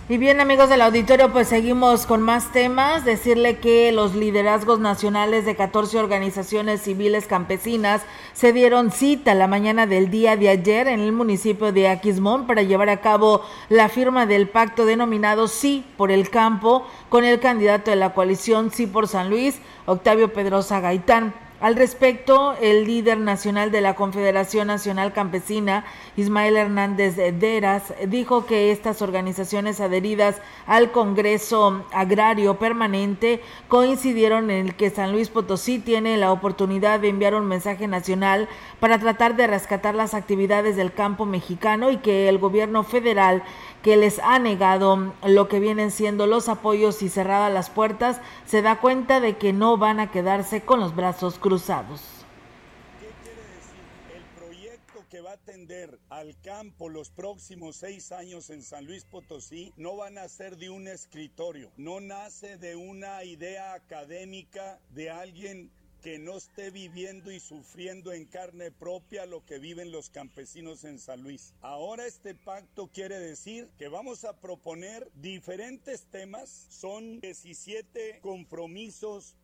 Y 0.06 0.18
bien 0.18 0.38
amigos 0.38 0.68
del 0.68 0.82
auditorio, 0.82 1.32
pues 1.32 1.48
seguimos 1.48 2.04
con 2.04 2.20
más 2.20 2.52
temas. 2.52 3.06
Decirle 3.06 3.56
que 3.56 3.90
los 3.90 4.14
liderazgos 4.14 4.78
nacionales 4.78 5.46
de 5.46 5.56
14 5.56 5.98
organizaciones 5.98 6.82
civiles 6.82 7.26
campesinas 7.26 8.02
se 8.34 8.52
dieron 8.52 8.90
cita 8.90 9.34
la 9.34 9.46
mañana 9.46 9.86
del 9.86 10.10
día 10.10 10.36
de 10.36 10.50
ayer 10.50 10.88
en 10.88 11.00
el 11.00 11.12
municipio 11.12 11.72
de 11.72 11.88
Aquismón 11.88 12.46
para 12.46 12.60
llevar 12.60 12.90
a 12.90 13.00
cabo 13.00 13.46
la 13.70 13.88
firma 13.88 14.26
del 14.26 14.46
pacto 14.46 14.84
denominado 14.84 15.48
Sí 15.48 15.86
por 15.96 16.10
el 16.10 16.28
Campo 16.28 16.86
con 17.08 17.24
el 17.24 17.40
candidato 17.40 17.90
de 17.90 17.96
la 17.96 18.12
coalición 18.12 18.70
Sí 18.70 18.86
por 18.86 19.08
San 19.08 19.30
Luis, 19.30 19.58
Octavio 19.86 20.34
Pedrosa 20.34 20.80
Gaitán. 20.80 21.32
Al 21.60 21.76
respecto, 21.76 22.54
el 22.60 22.84
líder 22.84 23.18
nacional 23.18 23.70
de 23.70 23.80
la 23.80 23.94
Confederación 23.94 24.66
Nacional 24.66 25.12
Campesina, 25.12 25.84
Ismael 26.16 26.56
Hernández 26.56 27.14
Deras, 27.16 27.94
dijo 28.08 28.44
que 28.44 28.72
estas 28.72 29.00
organizaciones 29.02 29.80
adheridas 29.80 30.42
al 30.66 30.90
Congreso 30.90 31.84
Agrario 31.92 32.58
Permanente 32.58 33.40
coincidieron 33.68 34.50
en 34.50 34.66
el 34.66 34.74
que 34.74 34.90
San 34.90 35.12
Luis 35.12 35.30
Potosí 35.30 35.78
tiene 35.78 36.16
la 36.16 36.32
oportunidad 36.32 36.98
de 36.98 37.08
enviar 37.08 37.36
un 37.36 37.46
mensaje 37.46 37.86
nacional 37.86 38.48
para 38.80 38.98
tratar 38.98 39.36
de 39.36 39.46
rescatar 39.46 39.94
las 39.94 40.12
actividades 40.12 40.74
del 40.74 40.92
campo 40.92 41.24
mexicano 41.24 41.92
y 41.92 41.98
que 41.98 42.28
el 42.28 42.38
gobierno 42.38 42.82
federal 42.82 43.44
que 43.84 43.98
les 43.98 44.18
ha 44.20 44.38
negado 44.38 45.12
lo 45.26 45.46
que 45.46 45.60
vienen 45.60 45.90
siendo 45.90 46.26
los 46.26 46.48
apoyos 46.48 47.02
y 47.02 47.10
cerradas 47.10 47.52
las 47.52 47.68
puertas, 47.68 48.18
se 48.46 48.62
da 48.62 48.80
cuenta 48.80 49.20
de 49.20 49.36
que 49.36 49.52
no 49.52 49.76
van 49.76 50.00
a 50.00 50.10
quedarse 50.10 50.62
con 50.62 50.80
los 50.80 50.96
brazos 50.96 51.38
cruzados. 51.38 52.00
¿Qué 52.98 53.10
quiere 53.22 53.42
decir? 53.42 54.16
El 54.16 54.24
proyecto 54.42 55.04
que 55.10 55.20
va 55.20 55.32
a 55.32 55.34
atender 55.34 55.98
al 56.08 56.34
campo 56.40 56.88
los 56.88 57.10
próximos 57.10 57.76
seis 57.76 58.10
años 58.10 58.48
en 58.48 58.62
San 58.62 58.86
Luis 58.86 59.04
Potosí 59.04 59.74
no 59.76 59.98
va 59.98 60.06
a 60.06 60.10
nacer 60.10 60.56
de 60.56 60.70
un 60.70 60.88
escritorio, 60.88 61.70
no 61.76 62.00
nace 62.00 62.56
de 62.56 62.76
una 62.76 63.22
idea 63.24 63.74
académica 63.74 64.78
de 64.94 65.10
alguien 65.10 65.70
que 66.04 66.18
no 66.18 66.36
esté 66.36 66.70
viviendo 66.70 67.32
y 67.32 67.40
sufriendo 67.40 68.12
en 68.12 68.26
carne 68.26 68.70
propia 68.70 69.24
lo 69.24 69.42
que 69.46 69.58
viven 69.58 69.90
los 69.90 70.10
campesinos 70.10 70.84
en 70.84 70.98
San 70.98 71.22
Luis. 71.22 71.54
Ahora 71.62 72.06
este 72.06 72.34
pacto 72.34 72.88
quiere 72.88 73.18
decir 73.18 73.70
que 73.78 73.88
vamos 73.88 74.26
a 74.26 74.38
proponer 74.38 75.10
diferentes 75.14 76.04
temas, 76.10 76.66
son 76.68 77.20
17 77.20 78.18
compromisos 78.20 79.34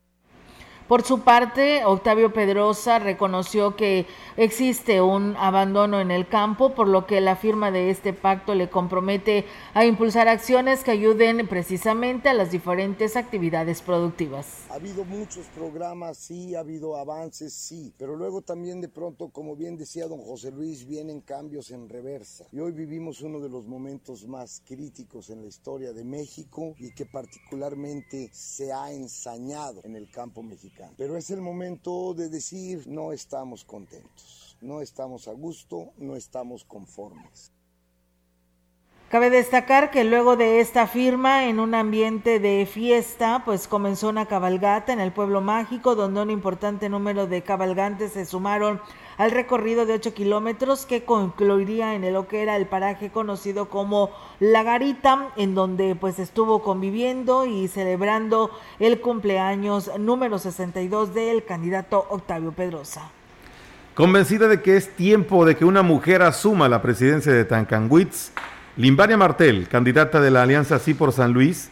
por 0.90 1.04
su 1.04 1.20
parte, 1.20 1.84
Octavio 1.84 2.32
Pedrosa 2.32 2.98
reconoció 2.98 3.76
que 3.76 4.06
existe 4.36 5.00
un 5.00 5.36
abandono 5.36 6.00
en 6.00 6.10
el 6.10 6.26
campo, 6.26 6.74
por 6.74 6.88
lo 6.88 7.06
que 7.06 7.20
la 7.20 7.36
firma 7.36 7.70
de 7.70 7.90
este 7.90 8.12
pacto 8.12 8.56
le 8.56 8.70
compromete 8.70 9.44
a 9.72 9.84
impulsar 9.84 10.26
acciones 10.26 10.82
que 10.82 10.90
ayuden 10.90 11.46
precisamente 11.46 12.28
a 12.28 12.34
las 12.34 12.50
diferentes 12.50 13.14
actividades 13.14 13.82
productivas. 13.82 14.64
Ha 14.68 14.74
habido 14.74 15.04
muchos 15.04 15.46
programas, 15.54 16.18
sí, 16.18 16.56
ha 16.56 16.58
habido 16.58 16.96
avances, 16.96 17.52
sí, 17.52 17.94
pero 17.96 18.16
luego 18.16 18.42
también 18.42 18.80
de 18.80 18.88
pronto, 18.88 19.28
como 19.28 19.54
bien 19.54 19.76
decía 19.76 20.08
don 20.08 20.20
José 20.20 20.50
Luis, 20.50 20.88
vienen 20.88 21.20
cambios 21.20 21.70
en 21.70 21.88
reversa. 21.88 22.46
Y 22.50 22.58
hoy 22.58 22.72
vivimos 22.72 23.20
uno 23.20 23.38
de 23.38 23.48
los 23.48 23.64
momentos 23.68 24.26
más 24.26 24.60
críticos 24.66 25.30
en 25.30 25.42
la 25.42 25.46
historia 25.46 25.92
de 25.92 26.02
México 26.02 26.74
y 26.80 26.92
que 26.96 27.06
particularmente 27.06 28.28
se 28.32 28.72
ha 28.72 28.90
ensañado 28.90 29.82
en 29.84 29.94
el 29.94 30.10
campo 30.10 30.42
mexicano. 30.42 30.79
Pero 30.96 31.16
es 31.16 31.30
el 31.30 31.40
momento 31.40 32.14
de 32.14 32.28
decir 32.28 32.86
no 32.86 33.12
estamos 33.12 33.64
contentos, 33.64 34.56
no 34.60 34.80
estamos 34.80 35.28
a 35.28 35.32
gusto, 35.32 35.92
no 35.98 36.16
estamos 36.16 36.64
conformes. 36.64 37.52
Cabe 39.10 39.28
destacar 39.28 39.90
que 39.90 40.04
luego 40.04 40.36
de 40.36 40.60
esta 40.60 40.86
firma, 40.86 41.46
en 41.46 41.58
un 41.58 41.74
ambiente 41.74 42.38
de 42.38 42.64
fiesta, 42.64 43.42
pues 43.44 43.66
comenzó 43.66 44.08
una 44.08 44.26
cabalgata 44.26 44.92
en 44.92 45.00
el 45.00 45.12
pueblo 45.12 45.40
mágico, 45.40 45.96
donde 45.96 46.22
un 46.22 46.30
importante 46.30 46.88
número 46.88 47.26
de 47.26 47.42
cabalgantes 47.42 48.12
se 48.12 48.24
sumaron 48.24 48.80
al 49.20 49.32
recorrido 49.32 49.84
de 49.84 49.92
8 49.92 50.14
kilómetros 50.14 50.86
que 50.86 51.04
concluiría 51.04 51.94
en 51.94 52.10
lo 52.10 52.26
que 52.26 52.40
era 52.40 52.56
el 52.56 52.64
paraje 52.64 53.10
conocido 53.10 53.68
como 53.68 54.08
La 54.38 54.62
Garita, 54.62 55.28
en 55.36 55.54
donde 55.54 55.94
pues 55.94 56.18
estuvo 56.18 56.62
conviviendo 56.62 57.44
y 57.44 57.68
celebrando 57.68 58.50
el 58.78 58.98
cumpleaños 59.02 59.90
número 59.98 60.38
62 60.38 61.12
del 61.12 61.44
candidato 61.44 62.06
Octavio 62.08 62.52
Pedrosa. 62.52 63.10
Convencida 63.92 64.48
de 64.48 64.62
que 64.62 64.78
es 64.78 64.88
tiempo 64.96 65.44
de 65.44 65.54
que 65.54 65.66
una 65.66 65.82
mujer 65.82 66.22
asuma 66.22 66.70
la 66.70 66.80
presidencia 66.80 67.30
de 67.30 67.44
Tancanwitz, 67.44 68.32
Limbania 68.78 69.18
Martel, 69.18 69.68
candidata 69.68 70.22
de 70.22 70.30
la 70.30 70.44
Alianza 70.44 70.78
Sí 70.78 70.94
por 70.94 71.12
San 71.12 71.34
Luis, 71.34 71.68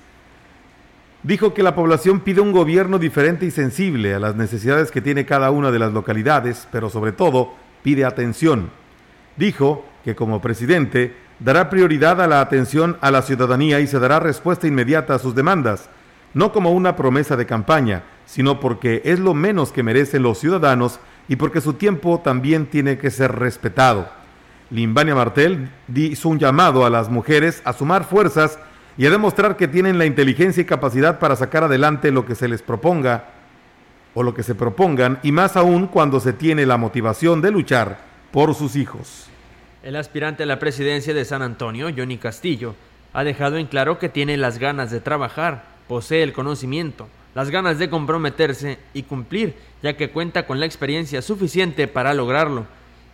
dijo 1.23 1.55
que 1.55 1.63
la 1.63 1.75
población 1.75 2.21
pide 2.21 2.41
un 2.41 2.53
gobierno 2.53 2.99
diferente 2.99 3.47
y 3.47 3.51
sensible 3.51 4.15
a 4.15 4.19
las 4.19 4.37
necesidades 4.37 4.91
que 4.91 5.01
tiene 5.01 5.27
cada 5.27 5.51
una 5.51 5.71
de 5.71 5.79
las 5.79 5.93
localidades, 5.93 6.69
pero 6.71 6.91
sobre 6.91 7.13
todo 7.13 7.53
pide 7.83 8.05
atención. 8.05 8.71
Dijo 9.37 9.85
que 10.05 10.15
como 10.15 10.41
presidente 10.41 11.15
dará 11.41 11.71
prioridad 11.71 12.21
a 12.21 12.27
la 12.27 12.41
atención 12.41 12.97
a 13.01 13.11
la 13.11 13.23
ciudadanía 13.23 13.81
y 13.81 13.87
se 13.87 13.99
dará 13.99 14.21
respuesta 14.21 14.67
inmediata 14.67 15.15
a 15.15 15.19
sus 15.19 15.35
demandas, 15.35 15.89
no 16.35 16.53
como 16.53 16.73
una 16.73 16.97
promesa 16.97 17.37
de 17.37 17.47
campaña, 17.47 18.05
sino 18.27 18.61
porque 18.61 19.03
es 19.05 19.19
lo 19.19 19.35
menos 19.35 19.73
que 19.73 19.83
merecen 19.83 20.23
los 20.23 20.39
ciudadanos 20.39 21.01
y 21.29 21.37
porque 21.37 21.61
su 21.61 21.75
tiempo 21.75 22.21
también 22.23 22.67
tiene 22.67 22.99
que 22.99 23.11
ser 23.11 23.33
respetado. 23.33 24.09
Limbania 24.71 25.15
Martel 25.15 25.71
hizo 25.95 26.29
un 26.29 26.39
llamado 26.39 26.85
a 26.85 26.91
las 26.91 27.09
mujeres 27.09 27.63
a 27.65 27.73
sumar 27.73 28.05
fuerzas 28.05 28.59
y 28.99 29.07
a 29.07 29.11
demostrar 29.11 29.57
que 29.57 29.69
tienen 29.69 29.97
la 29.97 30.07
inteligencia 30.07 30.61
y 30.61 30.67
capacidad 30.67 31.21
para 31.21 31.37
sacar 31.37 31.63
adelante 31.63 32.11
lo 32.11 32.27
que 32.27 32.35
se 32.35 32.49
les 32.49 32.63
proponga 32.63 33.27
o 34.13 34.25
lo 34.25 34.35
que 34.35 34.43
se 34.43 34.57
propongan, 34.57 35.21
y 35.23 35.31
más 35.31 35.57
aún 35.57 35.87
cuando 35.87 36.19
se 36.19 36.33
tiene 36.33 36.67
la 36.67 36.77
motivación 36.77 37.41
de 37.41 37.53
luchar 37.53 37.99
por 38.33 38.55
sus 38.57 38.75
hijos. 38.75 39.27
El 39.85 39.95
aspirante 39.95 40.43
a 40.43 40.47
la 40.47 40.59
presidencia 40.59 41.15
de 41.15 41.25
San 41.25 41.43
Antonio, 41.43 41.89
Johnny 41.97 42.19
Castillo, 42.19 42.75
ha 43.13 43.23
dejado 43.23 43.57
en 43.59 43.69
claro 43.69 44.01
que 44.01 44.09
tiene 44.09 44.37
las 44.37 44.59
ganas 44.59 44.91
de 44.91 45.01
trabajar, 45.01 45.65
posee 45.87 46.25
el 46.25 46.33
conocimiento, 46.33 47.07
las 47.37 47.51
ganas 47.51 47.79
de 47.79 47.89
comprometerse 47.89 48.79
y 48.93 49.05
cumplir, 49.05 49.55
ya 49.81 49.97
que 49.97 50.11
cuenta 50.11 50.47
con 50.47 50.59
la 50.59 50.67
experiencia 50.67 51.23
suficiente 51.23 51.87
para 51.87 52.15
lograrlo 52.15 52.67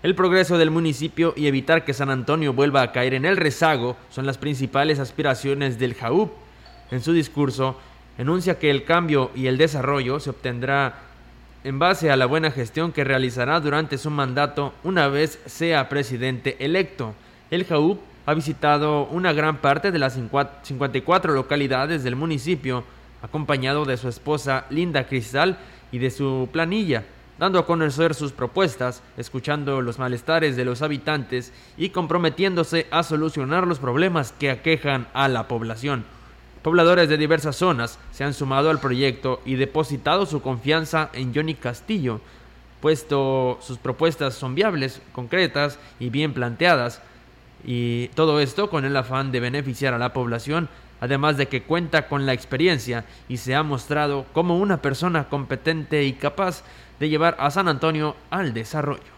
el 0.04 0.14
progreso 0.14 0.58
del 0.58 0.70
municipio 0.70 1.32
y 1.34 1.46
evitar 1.46 1.86
que 1.86 1.94
San 1.94 2.10
Antonio 2.10 2.52
vuelva 2.52 2.82
a 2.82 2.92
caer 2.92 3.14
en 3.14 3.24
el 3.24 3.38
rezago 3.38 3.96
son 4.10 4.26
las 4.26 4.36
principales 4.36 4.98
aspiraciones 4.98 5.78
del 5.78 5.94
JAUP. 5.94 6.30
En 6.90 7.00
su 7.00 7.14
discurso, 7.14 7.80
enuncia 8.18 8.58
que 8.58 8.70
el 8.70 8.84
cambio 8.84 9.30
y 9.34 9.46
el 9.46 9.56
desarrollo 9.56 10.20
se 10.20 10.28
obtendrá 10.28 10.98
en 11.64 11.78
base 11.78 12.10
a 12.10 12.18
la 12.18 12.26
buena 12.26 12.50
gestión 12.50 12.92
que 12.92 13.02
realizará 13.02 13.60
durante 13.60 13.96
su 13.96 14.10
mandato 14.10 14.74
una 14.84 15.08
vez 15.08 15.40
sea 15.46 15.88
presidente 15.88 16.62
electo. 16.62 17.14
El 17.50 17.64
JAUP 17.64 17.98
ha 18.26 18.34
visitado 18.34 19.06
una 19.06 19.32
gran 19.32 19.56
parte 19.62 19.90
de 19.90 19.98
las 19.98 20.12
54 20.12 21.32
localidades 21.32 22.04
del 22.04 22.14
municipio, 22.14 22.84
acompañado 23.22 23.86
de 23.86 23.96
su 23.96 24.10
esposa 24.10 24.66
Linda 24.68 25.06
Cristal 25.06 25.56
y 25.92 25.96
de 25.96 26.10
su 26.10 26.50
planilla 26.52 27.04
dando 27.38 27.58
a 27.58 27.66
conocer 27.66 28.14
sus 28.14 28.32
propuestas, 28.32 29.02
escuchando 29.16 29.80
los 29.80 29.98
malestares 29.98 30.56
de 30.56 30.64
los 30.64 30.82
habitantes 30.82 31.52
y 31.76 31.90
comprometiéndose 31.90 32.86
a 32.90 33.02
solucionar 33.02 33.66
los 33.66 33.78
problemas 33.78 34.32
que 34.32 34.50
aquejan 34.50 35.08
a 35.14 35.28
la 35.28 35.48
población. 35.48 36.04
Pobladores 36.62 37.08
de 37.08 37.18
diversas 37.18 37.56
zonas 37.56 37.98
se 38.12 38.24
han 38.24 38.32
sumado 38.32 38.70
al 38.70 38.80
proyecto 38.80 39.42
y 39.44 39.56
depositado 39.56 40.24
su 40.24 40.40
confianza 40.40 41.10
en 41.12 41.34
Johnny 41.34 41.54
Castillo, 41.54 42.20
puesto 42.80 43.58
sus 43.60 43.78
propuestas 43.78 44.34
son 44.34 44.54
viables, 44.54 45.02
concretas 45.12 45.78
y 46.00 46.08
bien 46.08 46.32
planteadas, 46.32 47.02
y 47.66 48.08
todo 48.08 48.40
esto 48.40 48.70
con 48.70 48.84
el 48.84 48.96
afán 48.96 49.32
de 49.32 49.40
beneficiar 49.40 49.94
a 49.94 49.98
la 49.98 50.12
población, 50.12 50.68
además 51.00 51.36
de 51.36 51.48
que 51.48 51.62
cuenta 51.62 52.08
con 52.08 52.24
la 52.24 52.32
experiencia 52.32 53.04
y 53.28 53.38
se 53.38 53.54
ha 53.54 53.62
mostrado 53.62 54.26
como 54.32 54.58
una 54.58 54.78
persona 54.78 55.28
competente 55.28 56.04
y 56.04 56.14
capaz 56.14 56.62
de 57.00 57.08
llevar 57.08 57.36
a 57.38 57.50
San 57.50 57.68
Antonio 57.68 58.16
al 58.30 58.54
desarrollo. 58.54 59.14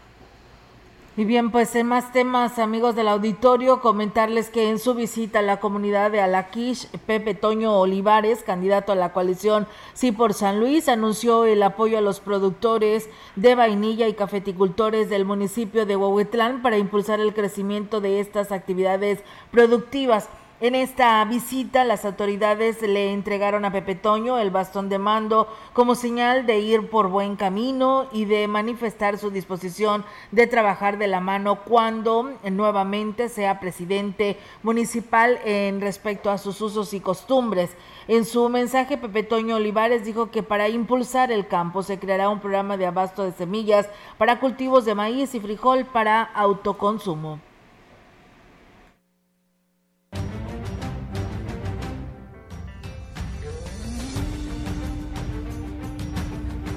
Y 1.19 1.25
bien, 1.25 1.49
pues 1.49 1.75
en 1.75 1.87
más 1.87 2.11
temas, 2.13 2.59
amigos 2.59 2.95
del 2.95 3.07
auditorio, 3.07 3.81
comentarles 3.81 4.51
que 4.51 4.69
en 4.69 4.77
su 4.77 4.93
visita 4.93 5.39
a 5.39 5.41
la 5.41 5.59
comunidad 5.59 6.11
de 6.11 6.21
Alaquish, 6.21 6.87
Pepe 7.07 7.33
Toño 7.33 7.75
Olivares, 7.75 8.43
candidato 8.43 8.91
a 8.91 8.95
la 8.95 9.13
coalición 9.13 9.65
Sí 9.95 10.11
por 10.11 10.35
San 10.35 10.59
Luis, 10.59 10.87
anunció 10.87 11.45
el 11.45 11.63
apoyo 11.63 11.97
a 11.97 12.01
los 12.01 12.19
productores 12.19 13.09
de 13.35 13.55
vainilla 13.55 14.07
y 14.07 14.13
cafeticultores 14.13 15.09
del 15.09 15.25
municipio 15.25 15.87
de 15.87 15.95
Huehuetlán 15.95 16.61
para 16.61 16.77
impulsar 16.77 17.19
el 17.19 17.33
crecimiento 17.33 17.99
de 17.99 18.19
estas 18.19 18.51
actividades 18.51 19.23
productivas. 19.49 20.29
En 20.59 20.73
esta 20.73 21.23
visita, 21.25 21.83
las 21.83 22.03
autoridades 22.03 22.81
le 22.81 23.13
entregaron 23.13 23.63
a 23.63 23.71
Pepe 23.71 23.93
Toño 23.93 24.39
el 24.39 24.49
bastón 24.49 24.89
de 24.89 24.97
mando 24.97 25.47
como 25.71 25.93
señal 25.93 26.47
de 26.47 26.57
ir 26.57 26.89
por 26.89 27.09
buen 27.09 27.35
camino 27.35 28.07
y 28.11 28.25
de 28.25 28.47
manifestar 28.47 29.19
su 29.19 29.29
disposición 29.29 30.03
de 30.31 30.47
trabajar 30.47 30.97
de 30.97 31.05
la 31.05 31.19
mano 31.19 31.63
cuando 31.63 32.31
nuevamente 32.43 33.29
sea 33.29 33.59
presidente 33.59 34.39
municipal 34.63 35.39
en 35.45 35.79
respecto 35.79 36.31
a 36.31 36.39
sus 36.39 36.59
usos 36.59 36.91
y 36.95 37.01
costumbres. 37.01 37.69
En 38.07 38.25
su 38.25 38.49
mensaje, 38.49 38.97
Pepe 38.97 39.21
Toño 39.21 39.57
Olivares 39.57 40.05
dijo 40.05 40.31
que 40.31 40.41
para 40.41 40.69
impulsar 40.69 41.31
el 41.31 41.47
campo 41.47 41.83
se 41.83 41.99
creará 41.99 42.29
un 42.29 42.39
programa 42.39 42.77
de 42.77 42.87
abasto 42.87 43.23
de 43.23 43.31
semillas 43.31 43.87
para 44.17 44.39
cultivos 44.39 44.85
de 44.85 44.95
maíz 44.95 45.35
y 45.35 45.39
frijol 45.39 45.85
para 45.85 46.23
autoconsumo. 46.23 47.37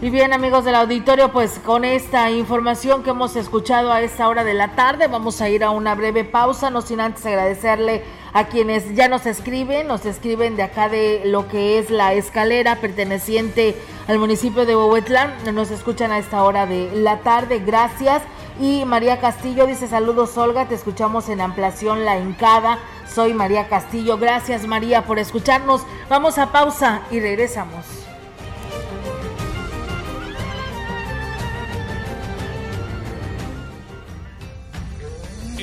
Y 0.02 0.08
bien 0.08 0.32
amigos 0.32 0.64
del 0.64 0.76
auditorio, 0.76 1.30
pues 1.30 1.58
con 1.58 1.84
esta 1.84 2.30
información 2.30 3.02
que 3.02 3.10
hemos 3.10 3.36
escuchado 3.36 3.92
a 3.92 4.00
esta 4.00 4.28
hora 4.28 4.44
de 4.44 4.54
la 4.54 4.68
tarde, 4.68 5.08
vamos 5.08 5.42
a 5.42 5.50
ir 5.50 5.62
a 5.62 5.68
una 5.68 5.94
breve 5.94 6.24
pausa, 6.24 6.70
no 6.70 6.80
sin 6.80 7.00
antes 7.00 7.26
agradecerle 7.26 8.02
a 8.32 8.46
quienes 8.46 8.94
ya 8.94 9.08
nos 9.08 9.26
escriben, 9.26 9.88
nos 9.88 10.06
escriben 10.06 10.56
de 10.56 10.62
acá 10.62 10.88
de 10.88 11.20
lo 11.26 11.48
que 11.48 11.78
es 11.78 11.90
la 11.90 12.14
escalera 12.14 12.76
perteneciente 12.76 13.76
al 14.08 14.18
municipio 14.18 14.64
de 14.64 14.74
Huehuetlán, 14.74 15.34
nos 15.52 15.70
escuchan 15.70 16.12
a 16.12 16.18
esta 16.18 16.44
hora 16.44 16.64
de 16.64 16.90
la 16.94 17.18
tarde, 17.18 17.58
gracias. 17.58 18.22
Y 18.58 18.86
María 18.86 19.20
Castillo 19.20 19.66
dice 19.66 19.86
saludos 19.86 20.38
Olga, 20.38 20.66
te 20.66 20.76
escuchamos 20.76 21.28
en 21.28 21.42
ampliación 21.42 22.06
La 22.06 22.16
Encada, 22.16 22.78
soy 23.06 23.34
María 23.34 23.68
Castillo, 23.68 24.16
gracias 24.16 24.66
María 24.66 25.04
por 25.04 25.18
escucharnos, 25.18 25.82
vamos 26.08 26.38
a 26.38 26.52
pausa 26.52 27.02
y 27.10 27.20
regresamos. 27.20 28.09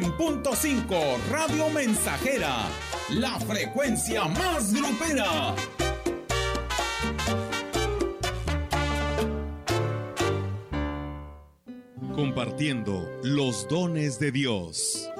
100.5 0.00 1.28
Radio 1.30 1.68
Mensajera, 1.68 2.68
la 3.10 3.38
frecuencia 3.40 4.24
más 4.24 4.72
grupera. 4.72 5.54
Compartiendo 12.14 13.10
los 13.22 13.68
dones 13.68 14.18
de 14.18 14.32
Dios. 14.32 15.10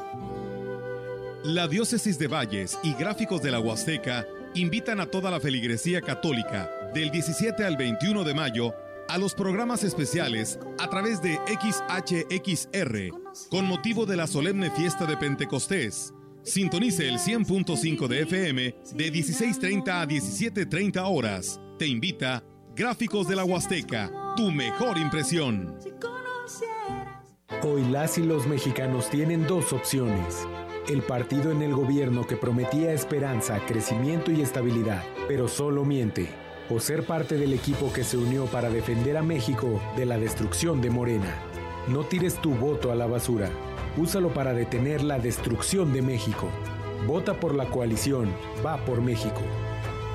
La 1.44 1.68
Diócesis 1.68 2.18
de 2.18 2.28
Valles 2.28 2.78
y 2.82 2.94
Gráficos 2.94 3.42
de 3.42 3.50
la 3.50 3.60
Huasteca 3.60 4.26
invitan 4.54 5.00
a 5.00 5.06
toda 5.06 5.30
la 5.30 5.40
feligresía 5.40 6.00
católica 6.00 6.70
del 6.94 7.10
17 7.10 7.64
al 7.64 7.76
21 7.76 8.24
de 8.24 8.34
mayo 8.34 8.74
a 9.08 9.18
los 9.18 9.34
programas 9.34 9.84
especiales 9.84 10.58
a 10.78 10.88
través 10.88 11.20
de 11.20 11.38
XHXR 11.48 13.19
con 13.50 13.66
motivo 13.66 14.06
de 14.06 14.16
la 14.16 14.26
solemne 14.26 14.70
fiesta 14.70 15.06
de 15.06 15.16
Pentecostés. 15.16 16.12
Sintonice 16.42 17.08
el 17.08 17.18
100.5 17.18 18.08
de 18.08 18.22
FM 18.22 18.74
de 18.94 19.12
16.30 19.12 19.88
a 19.88 20.06
17.30 20.06 21.02
horas. 21.04 21.60
Te 21.78 21.86
invita 21.86 22.42
Gráficos 22.74 23.28
de 23.28 23.36
la 23.36 23.44
Huasteca, 23.44 24.10
tu 24.36 24.50
mejor 24.50 24.96
impresión. 24.96 25.76
Hoy 27.62 27.84
las 27.84 28.16
y 28.16 28.22
los 28.22 28.46
mexicanos 28.46 29.10
tienen 29.10 29.46
dos 29.46 29.72
opciones. 29.72 30.46
El 30.88 31.02
partido 31.02 31.50
en 31.50 31.62
el 31.62 31.74
gobierno 31.74 32.26
que 32.26 32.36
prometía 32.36 32.92
esperanza, 32.92 33.60
crecimiento 33.66 34.30
y 34.30 34.40
estabilidad, 34.40 35.04
pero 35.28 35.46
solo 35.46 35.84
miente 35.84 36.28
o 36.70 36.78
ser 36.78 37.04
parte 37.04 37.36
del 37.36 37.52
equipo 37.52 37.92
que 37.92 38.04
se 38.04 38.16
unió 38.16 38.46
para 38.46 38.70
defender 38.70 39.16
a 39.16 39.22
México 39.22 39.82
de 39.96 40.06
la 40.06 40.18
destrucción 40.18 40.80
de 40.80 40.90
Morena. 40.90 41.49
No 41.88 42.04
tires 42.04 42.34
tu 42.36 42.54
voto 42.54 42.92
a 42.92 42.94
la 42.94 43.06
basura. 43.06 43.50
Úsalo 43.96 44.32
para 44.32 44.52
detener 44.52 45.02
la 45.02 45.18
destrucción 45.18 45.92
de 45.92 46.02
México. 46.02 46.48
Vota 47.06 47.40
por 47.40 47.54
la 47.54 47.66
coalición. 47.66 48.32
Va 48.64 48.76
por 48.84 49.00
México. 49.00 49.40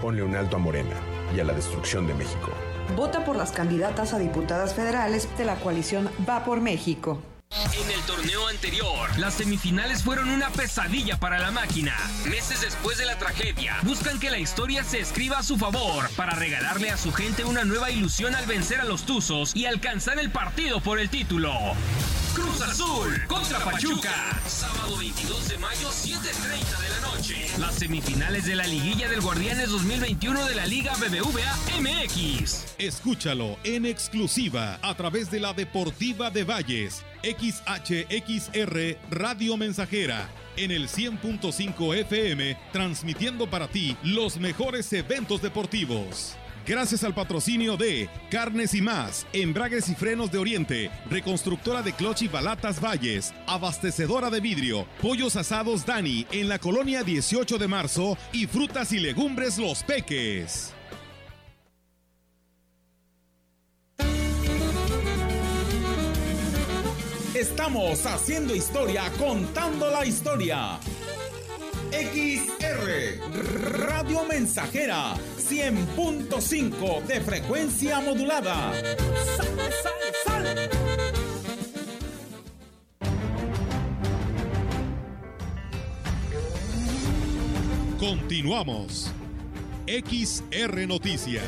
Ponle 0.01 0.24
un 0.24 0.36
alto 0.36 0.57
a 0.57 0.59
Morena 0.59 0.95
y 1.36 1.39
a 1.39 1.43
la 1.43 1.53
destrucción 1.53 2.07
de 2.07 2.13
México. 2.13 2.51
Vota 2.95 3.26
por 3.26 3.36
las 3.36 3.51
candidatas 3.51 4.13
a 4.13 4.20
diputadas 4.20 4.76
federales 4.76 5.28
de 5.38 5.45
la 5.45 5.55
coalición 5.55 6.09
Va 6.30 6.45
por 6.45 6.61
México. 6.61 7.20
En 7.55 7.89
el 7.89 8.01
torneo 8.01 8.49
anterior, 8.49 9.17
las 9.17 9.35
semifinales 9.35 10.03
fueron 10.03 10.29
una 10.29 10.49
pesadilla 10.49 11.17
para 11.17 11.39
la 11.39 11.51
máquina. 11.51 11.95
Meses 12.29 12.59
después 12.59 12.97
de 12.97 13.05
la 13.05 13.17
tragedia, 13.17 13.77
buscan 13.83 14.19
que 14.19 14.29
la 14.29 14.39
historia 14.39 14.83
se 14.83 14.99
escriba 14.99 15.39
a 15.39 15.43
su 15.43 15.57
favor 15.57 16.09
para 16.17 16.35
regalarle 16.35 16.89
a 16.89 16.97
su 16.97 17.13
gente 17.13 17.45
una 17.45 17.63
nueva 17.63 17.91
ilusión 17.91 18.35
al 18.35 18.45
vencer 18.45 18.81
a 18.81 18.83
los 18.83 19.05
Tuzos 19.05 19.55
y 19.55 19.67
alcanzar 19.67 20.19
el 20.19 20.31
partido 20.31 20.81
por 20.81 20.99
el 20.99 21.09
título. 21.09 21.53
Cruz 22.33 22.61
Azul 22.61 23.25
contra 23.27 23.59
Pachuca. 23.59 24.41
Sábado 24.45 24.97
22 24.97 25.47
de 25.47 25.57
mayo, 25.57 25.89
7.30 25.89 26.81
de 26.81 26.89
la 26.89 26.99
noche. 27.07 27.47
Las 27.57 27.75
semifinales 27.75 28.45
de 28.45 28.55
la 28.55 28.67
liguilla 28.67 29.07
del 29.07 29.21
Guardianes 29.21 29.69
2021 29.69 30.45
de 30.45 30.55
la 30.55 30.65
Liga 30.65 30.91
BBVA 30.95 31.55
MX. 31.79 32.75
Escúchalo 32.77 33.57
en 33.63 33.85
exclusiva 33.85 34.79
a 34.81 34.95
través 34.95 35.31
de 35.31 35.39
la 35.39 35.53
Deportiva 35.53 36.29
de 36.29 36.43
Valles, 36.43 37.03
XHXR 37.26 38.97
Radio 39.09 39.57
Mensajera, 39.57 40.30
en 40.57 40.71
el 40.71 40.88
100.5 40.88 41.95
FM, 41.95 42.55
transmitiendo 42.71 43.49
para 43.49 43.67
ti 43.67 43.97
los 44.03 44.38
mejores 44.38 44.93
eventos 44.93 45.41
deportivos. 45.41 46.38
Gracias 46.67 47.03
al 47.03 47.13
patrocinio 47.13 47.78
de 47.78 48.09
Carnes 48.32 48.73
y 48.73 48.82
Más, 48.82 49.28
Embragues 49.34 49.88
y 49.89 49.95
Frenos 49.95 50.32
de 50.32 50.39
Oriente, 50.39 50.91
Reconstructora 51.09 51.84
de 51.84 51.93
Cloch 51.93 52.21
y 52.21 52.28
Balatas 52.28 52.80
Valles, 52.80 53.34
Abastecedora 53.45 54.32
de 54.32 54.39
Vidrio, 54.39 54.88
Pollos 55.01 55.36
Asados 55.36 55.86
Dani 55.86 56.26
en 56.32 56.49
la 56.49 56.57
colonia 56.57 57.03
18 57.03 57.59
de 57.59 57.67
marzo 57.67 58.17
y 58.34 58.47
Frutas 58.47 58.91
y 58.93 58.99
Legumbres 58.99 59.59
Los 59.59 59.84
Peques. 59.84 60.74
Estamos 67.36 68.05
haciendo 68.05 68.55
historia, 68.55 69.11
contando 69.17 69.91
la 69.91 70.05
historia. 70.05 70.79
XR 71.91 73.19
Radio 73.77 74.23
Mensajera 74.23 75.15
100.5 75.38 77.03
de 77.03 77.19
frecuencia 77.19 77.99
modulada. 77.99 78.71
¡Sale, 79.36 79.69
sale, 79.83 80.13
sale! 80.23 80.69
Continuamos. 87.99 89.11
XR 89.88 90.88
Noticias. 90.88 91.43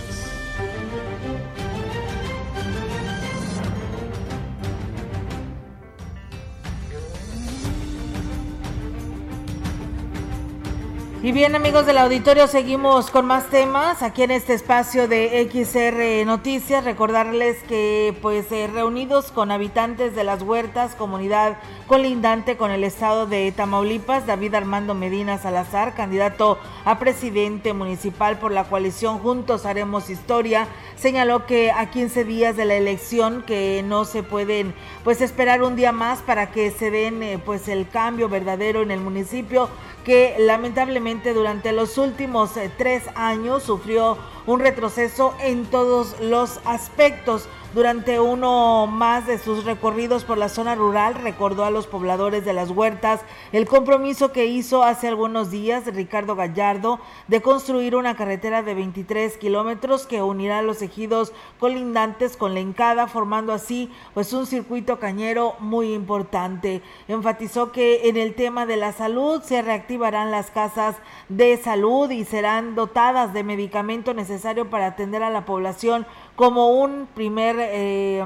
Y 11.23 11.31
bien 11.31 11.55
amigos 11.55 11.87
del 11.87 11.97
auditorio, 11.97 12.45
seguimos 12.45 13.09
con 13.09 13.25
más 13.25 13.49
temas 13.49 14.03
aquí 14.03 14.21
en 14.21 14.29
este 14.29 14.53
espacio 14.53 15.07
de 15.07 15.49
XR 15.51 16.27
Noticias. 16.27 16.83
Recordarles 16.83 17.57
que 17.63 18.15
pues 18.21 18.51
eh, 18.51 18.69
reunidos 18.71 19.31
con 19.31 19.49
habitantes 19.49 20.15
de 20.15 20.23
las 20.23 20.43
huertas, 20.43 20.93
comunidad 20.93 21.57
colindante 21.87 22.55
con 22.55 22.69
el 22.69 22.83
estado 22.83 23.25
de 23.25 23.51
Tamaulipas, 23.51 24.27
David 24.27 24.53
Armando 24.53 24.93
Medina 24.93 25.39
Salazar, 25.39 25.95
candidato 25.95 26.59
a 26.85 26.99
presidente 26.99 27.73
municipal 27.73 28.37
por 28.37 28.51
la 28.51 28.65
coalición 28.65 29.17
Juntos 29.17 29.65
Haremos 29.65 30.11
Historia, 30.11 30.67
señaló 30.97 31.47
que 31.47 31.71
a 31.71 31.89
15 31.89 32.25
días 32.25 32.55
de 32.55 32.65
la 32.65 32.75
elección 32.75 33.41
que 33.41 33.83
no 33.83 34.05
se 34.05 34.21
pueden 34.21 34.75
pues 35.03 35.21
esperar 35.21 35.63
un 35.63 35.75
día 35.75 35.91
más 35.91 36.19
para 36.19 36.51
que 36.51 36.69
se 36.69 36.91
den 36.91 37.23
eh, 37.23 37.39
pues 37.43 37.67
el 37.69 37.89
cambio 37.89 38.29
verdadero 38.29 38.83
en 38.83 38.91
el 38.91 38.99
municipio 38.99 39.67
que 40.07 40.35
lamentablemente 40.39 41.06
durante 41.33 41.71
los 41.71 41.97
últimos 41.97 42.57
eh, 42.57 42.69
tres 42.77 43.03
años 43.15 43.63
sufrió 43.63 44.17
un 44.45 44.59
retroceso 44.59 45.33
en 45.39 45.65
todos 45.65 46.19
los 46.19 46.59
aspectos. 46.65 47.47
Durante 47.73 48.21
uno 48.21 48.87
más 48.87 49.27
de 49.27 49.37
sus 49.37 49.65
recorridos 49.65 50.23
por 50.23 50.37
la 50.37 50.47
zona 50.47 50.73
rural, 50.73 51.15
recordó 51.15 51.65
a 51.65 51.69
los 51.69 51.85
pobladores 51.85 52.45
de 52.45 52.53
las 52.53 52.71
huertas 52.71 53.19
el 53.51 53.67
compromiso 53.67 54.31
que 54.31 54.45
hizo 54.45 54.83
hace 54.83 55.09
algunos 55.09 55.51
días 55.51 55.85
Ricardo 55.85 56.37
Gallardo 56.37 57.01
de 57.27 57.41
construir 57.41 57.97
una 57.97 58.15
carretera 58.15 58.63
de 58.63 58.73
23 58.73 59.35
kilómetros 59.35 60.07
que 60.07 60.21
unirá 60.21 60.61
los 60.61 60.81
ejidos 60.81 61.33
colindantes 61.59 62.37
con 62.37 62.53
la 62.53 62.61
Encada, 62.61 63.07
formando 63.07 63.51
así 63.51 63.91
pues 64.13 64.31
un 64.31 64.45
circuito 64.45 64.97
cañero 64.97 65.55
muy 65.59 65.93
importante. 65.93 66.81
Enfatizó 67.09 67.73
que 67.73 68.07
en 68.07 68.15
el 68.15 68.33
tema 68.33 68.65
de 68.65 68.77
la 68.77 68.93
salud 68.93 69.41
se 69.43 69.61
reactivarán 69.61 70.31
las 70.31 70.51
casas 70.51 70.95
de 71.27 71.57
salud 71.57 72.09
y 72.11 72.23
serán 72.23 72.75
dotadas 72.75 73.33
de 73.33 73.43
medicamento 73.43 74.13
necesario 74.13 74.69
para 74.69 74.87
atender 74.87 75.21
a 75.21 75.29
la 75.29 75.45
población 75.45 76.05
como 76.37 76.69
un 76.69 77.07
primer 77.15 77.55
eh, 77.57 78.23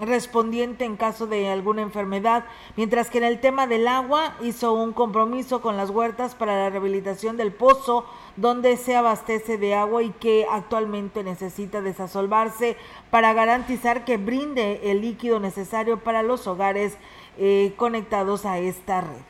respondiente 0.00 0.86
en 0.86 0.96
caso 0.96 1.26
de 1.26 1.50
alguna 1.50 1.82
enfermedad, 1.82 2.46
mientras 2.74 3.10
que 3.10 3.18
en 3.18 3.24
el 3.24 3.38
tema 3.38 3.66
del 3.66 3.86
agua 3.86 4.34
hizo 4.40 4.72
un 4.72 4.94
compromiso 4.94 5.60
con 5.60 5.76
las 5.76 5.90
huertas 5.90 6.34
para 6.34 6.56
la 6.56 6.70
rehabilitación 6.70 7.36
del 7.36 7.52
pozo 7.52 8.06
donde 8.36 8.78
se 8.78 8.96
abastece 8.96 9.58
de 9.58 9.74
agua 9.74 10.02
y 10.02 10.08
que 10.08 10.46
actualmente 10.50 11.22
necesita 11.22 11.82
desasolvarse 11.82 12.78
para 13.10 13.34
garantizar 13.34 14.06
que 14.06 14.16
brinde 14.16 14.90
el 14.90 15.02
líquido 15.02 15.38
necesario 15.38 15.98
para 15.98 16.22
los 16.22 16.46
hogares 16.46 16.96
eh, 17.36 17.74
conectados 17.76 18.46
a 18.46 18.58
esta 18.58 19.02
red. 19.02 19.20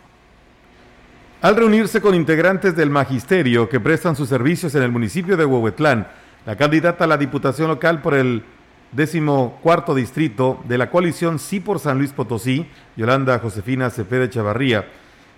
Al 1.42 1.56
reunirse 1.56 2.00
con 2.00 2.14
integrantes 2.14 2.76
del 2.76 2.90
magisterio 2.90 3.68
que 3.68 3.80
prestan 3.80 4.14
sus 4.14 4.28
servicios 4.28 4.72
en 4.76 4.84
el 4.84 4.92
municipio 4.92 5.36
de 5.36 5.46
Huehuetlán, 5.46 6.06
la 6.46 6.56
candidata 6.56 7.04
a 7.04 7.06
la 7.06 7.16
Diputación 7.16 7.68
Local 7.68 8.00
por 8.00 8.14
el 8.14 8.42
décimo 8.92 9.58
cuarto 9.62 9.94
distrito 9.94 10.60
de 10.66 10.78
la 10.78 10.90
coalición 10.90 11.38
Sí 11.38 11.60
por 11.60 11.78
San 11.78 11.98
Luis 11.98 12.12
Potosí, 12.12 12.66
Yolanda 12.96 13.38
Josefina 13.38 13.90
Cepeda 13.90 14.28
Chavarría, 14.28 14.86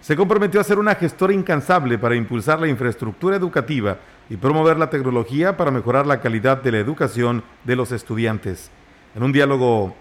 se 0.00 0.16
comprometió 0.16 0.60
a 0.60 0.64
ser 0.64 0.78
una 0.78 0.96
gestora 0.96 1.32
incansable 1.32 1.96
para 1.96 2.16
impulsar 2.16 2.60
la 2.60 2.66
infraestructura 2.66 3.36
educativa 3.36 3.98
y 4.28 4.36
promover 4.36 4.76
la 4.76 4.90
tecnología 4.90 5.56
para 5.56 5.70
mejorar 5.70 6.06
la 6.06 6.20
calidad 6.20 6.60
de 6.60 6.72
la 6.72 6.78
educación 6.78 7.44
de 7.64 7.76
los 7.76 7.92
estudiantes. 7.92 8.70
En 9.14 9.22
un 9.22 9.32
diálogo 9.32 9.94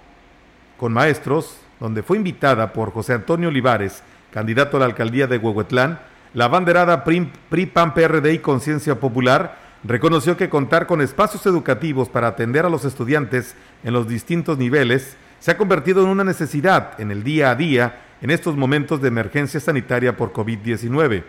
con 0.78 0.94
maestros, 0.94 1.58
donde 1.80 2.02
fue 2.02 2.18
invitada 2.18 2.74
por 2.74 2.92
José 2.92 3.14
Antonio 3.14 3.50
Olivares, 3.50 4.02
candidato 4.32 4.78
a 4.78 4.80
la 4.80 4.88
alcaldía 4.88 5.28
de 5.28 5.38
Huehuetlán, 5.38 6.00
la 6.34 6.48
banderada 6.48 7.04
PRI-PAN-PRD 7.04 8.34
y 8.34 8.40
Conciencia 8.40 9.00
Popular, 9.00 9.58
reconoció 9.84 10.38
que 10.38 10.50
contar 10.50 10.86
con 10.88 11.02
espacios 11.02 11.46
educativos 11.46 12.10
para 12.10 12.28
atender 12.28 12.66
a 12.66 12.70
los 12.70 12.86
estudiantes 12.86 13.56
en 13.84 13.94
los 13.94 14.08
distintos 14.08 14.58
niveles 14.58 15.18
se 15.40 15.52
ha 15.52 15.58
convertido 15.58 16.04
en 16.04 16.10
una 16.10 16.24
necesidad 16.24 17.00
en 17.00 17.10
el 17.10 17.24
día 17.24 17.50
a 17.50 17.56
día 17.56 18.02
en 18.22 18.30
estos 18.30 18.56
momentos 18.56 19.02
de 19.02 19.08
emergencia 19.08 19.60
sanitaria 19.60 20.16
por 20.16 20.32
COVID-19. 20.32 21.24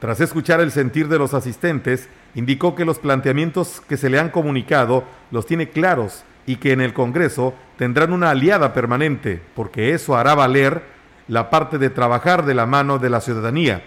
Tras 0.00 0.20
escuchar 0.20 0.60
el 0.60 0.72
sentir 0.72 1.08
de 1.08 1.18
los 1.18 1.34
asistentes, 1.34 2.08
indicó 2.34 2.74
que 2.74 2.86
los 2.86 2.98
planteamientos 2.98 3.82
que 3.86 3.96
se 3.96 4.08
le 4.08 4.18
han 4.18 4.30
comunicado 4.30 5.04
los 5.30 5.46
tiene 5.46 5.68
claros 5.68 6.24
y 6.46 6.56
que 6.56 6.72
en 6.72 6.80
el 6.80 6.94
Congreso 6.94 7.54
tendrán 7.76 8.12
una 8.12 8.30
aliada 8.30 8.72
permanente, 8.72 9.42
porque 9.54 9.92
eso 9.92 10.16
hará 10.16 10.34
valer 10.34 10.82
la 11.28 11.50
parte 11.50 11.76
de 11.78 11.90
trabajar 11.90 12.46
de 12.46 12.54
la 12.54 12.66
mano 12.66 12.98
de 12.98 13.10
la 13.10 13.20
ciudadanía 13.20 13.82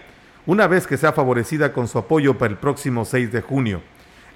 una 0.46 0.66
vez 0.66 0.86
que 0.86 0.96
sea 0.96 1.12
favorecida 1.12 1.72
con 1.72 1.88
su 1.88 1.98
apoyo 1.98 2.38
para 2.38 2.52
el 2.52 2.58
próximo 2.58 3.04
6 3.04 3.32
de 3.32 3.40
junio. 3.40 3.82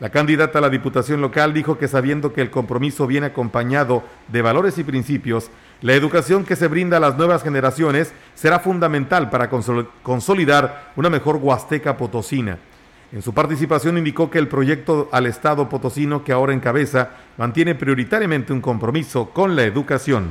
La 0.01 0.11
candidata 0.11 0.59
a 0.59 0.63
la 0.63 0.71
Diputación 0.71 1.21
local 1.21 1.55
dijo 1.55 1.79
que 1.79 1.87
sabiendo 1.87 2.33
que 2.33 2.41
el 2.41 2.51
compromiso 2.51 3.07
viene 3.07 3.29
acompañado 3.29 4.03
de 4.29 4.43
valores 4.43 4.77
y 4.79 4.85
principios, 4.85 5.51
la 5.83 5.95
educación 5.95 6.45
que 6.45 6.57
se 6.57 6.67
brinda 6.67 6.97
a 6.97 7.01
las 7.01 7.17
nuevas 7.17 7.43
generaciones 7.43 8.13
será 8.35 8.59
fundamental 8.59 9.31
para 9.31 9.49
consolidar 9.49 10.93
una 10.97 11.11
mejor 11.11 11.37
Huasteca 11.37 11.97
potosina. 11.97 12.59
En 13.13 13.23
su 13.23 13.33
participación 13.33 13.97
indicó 13.97 14.29
que 14.31 14.39
el 14.41 14.49
proyecto 14.49 15.09
al 15.13 15.27
Estado 15.27 15.69
potosino 15.69 16.25
que 16.25 16.33
ahora 16.33 16.53
encabeza 16.53 17.11
mantiene 17.37 17.77
prioritariamente 17.77 18.53
un 18.53 18.61
compromiso 18.61 19.31
con 19.31 19.55
la 19.55 19.63
educación. 19.63 20.31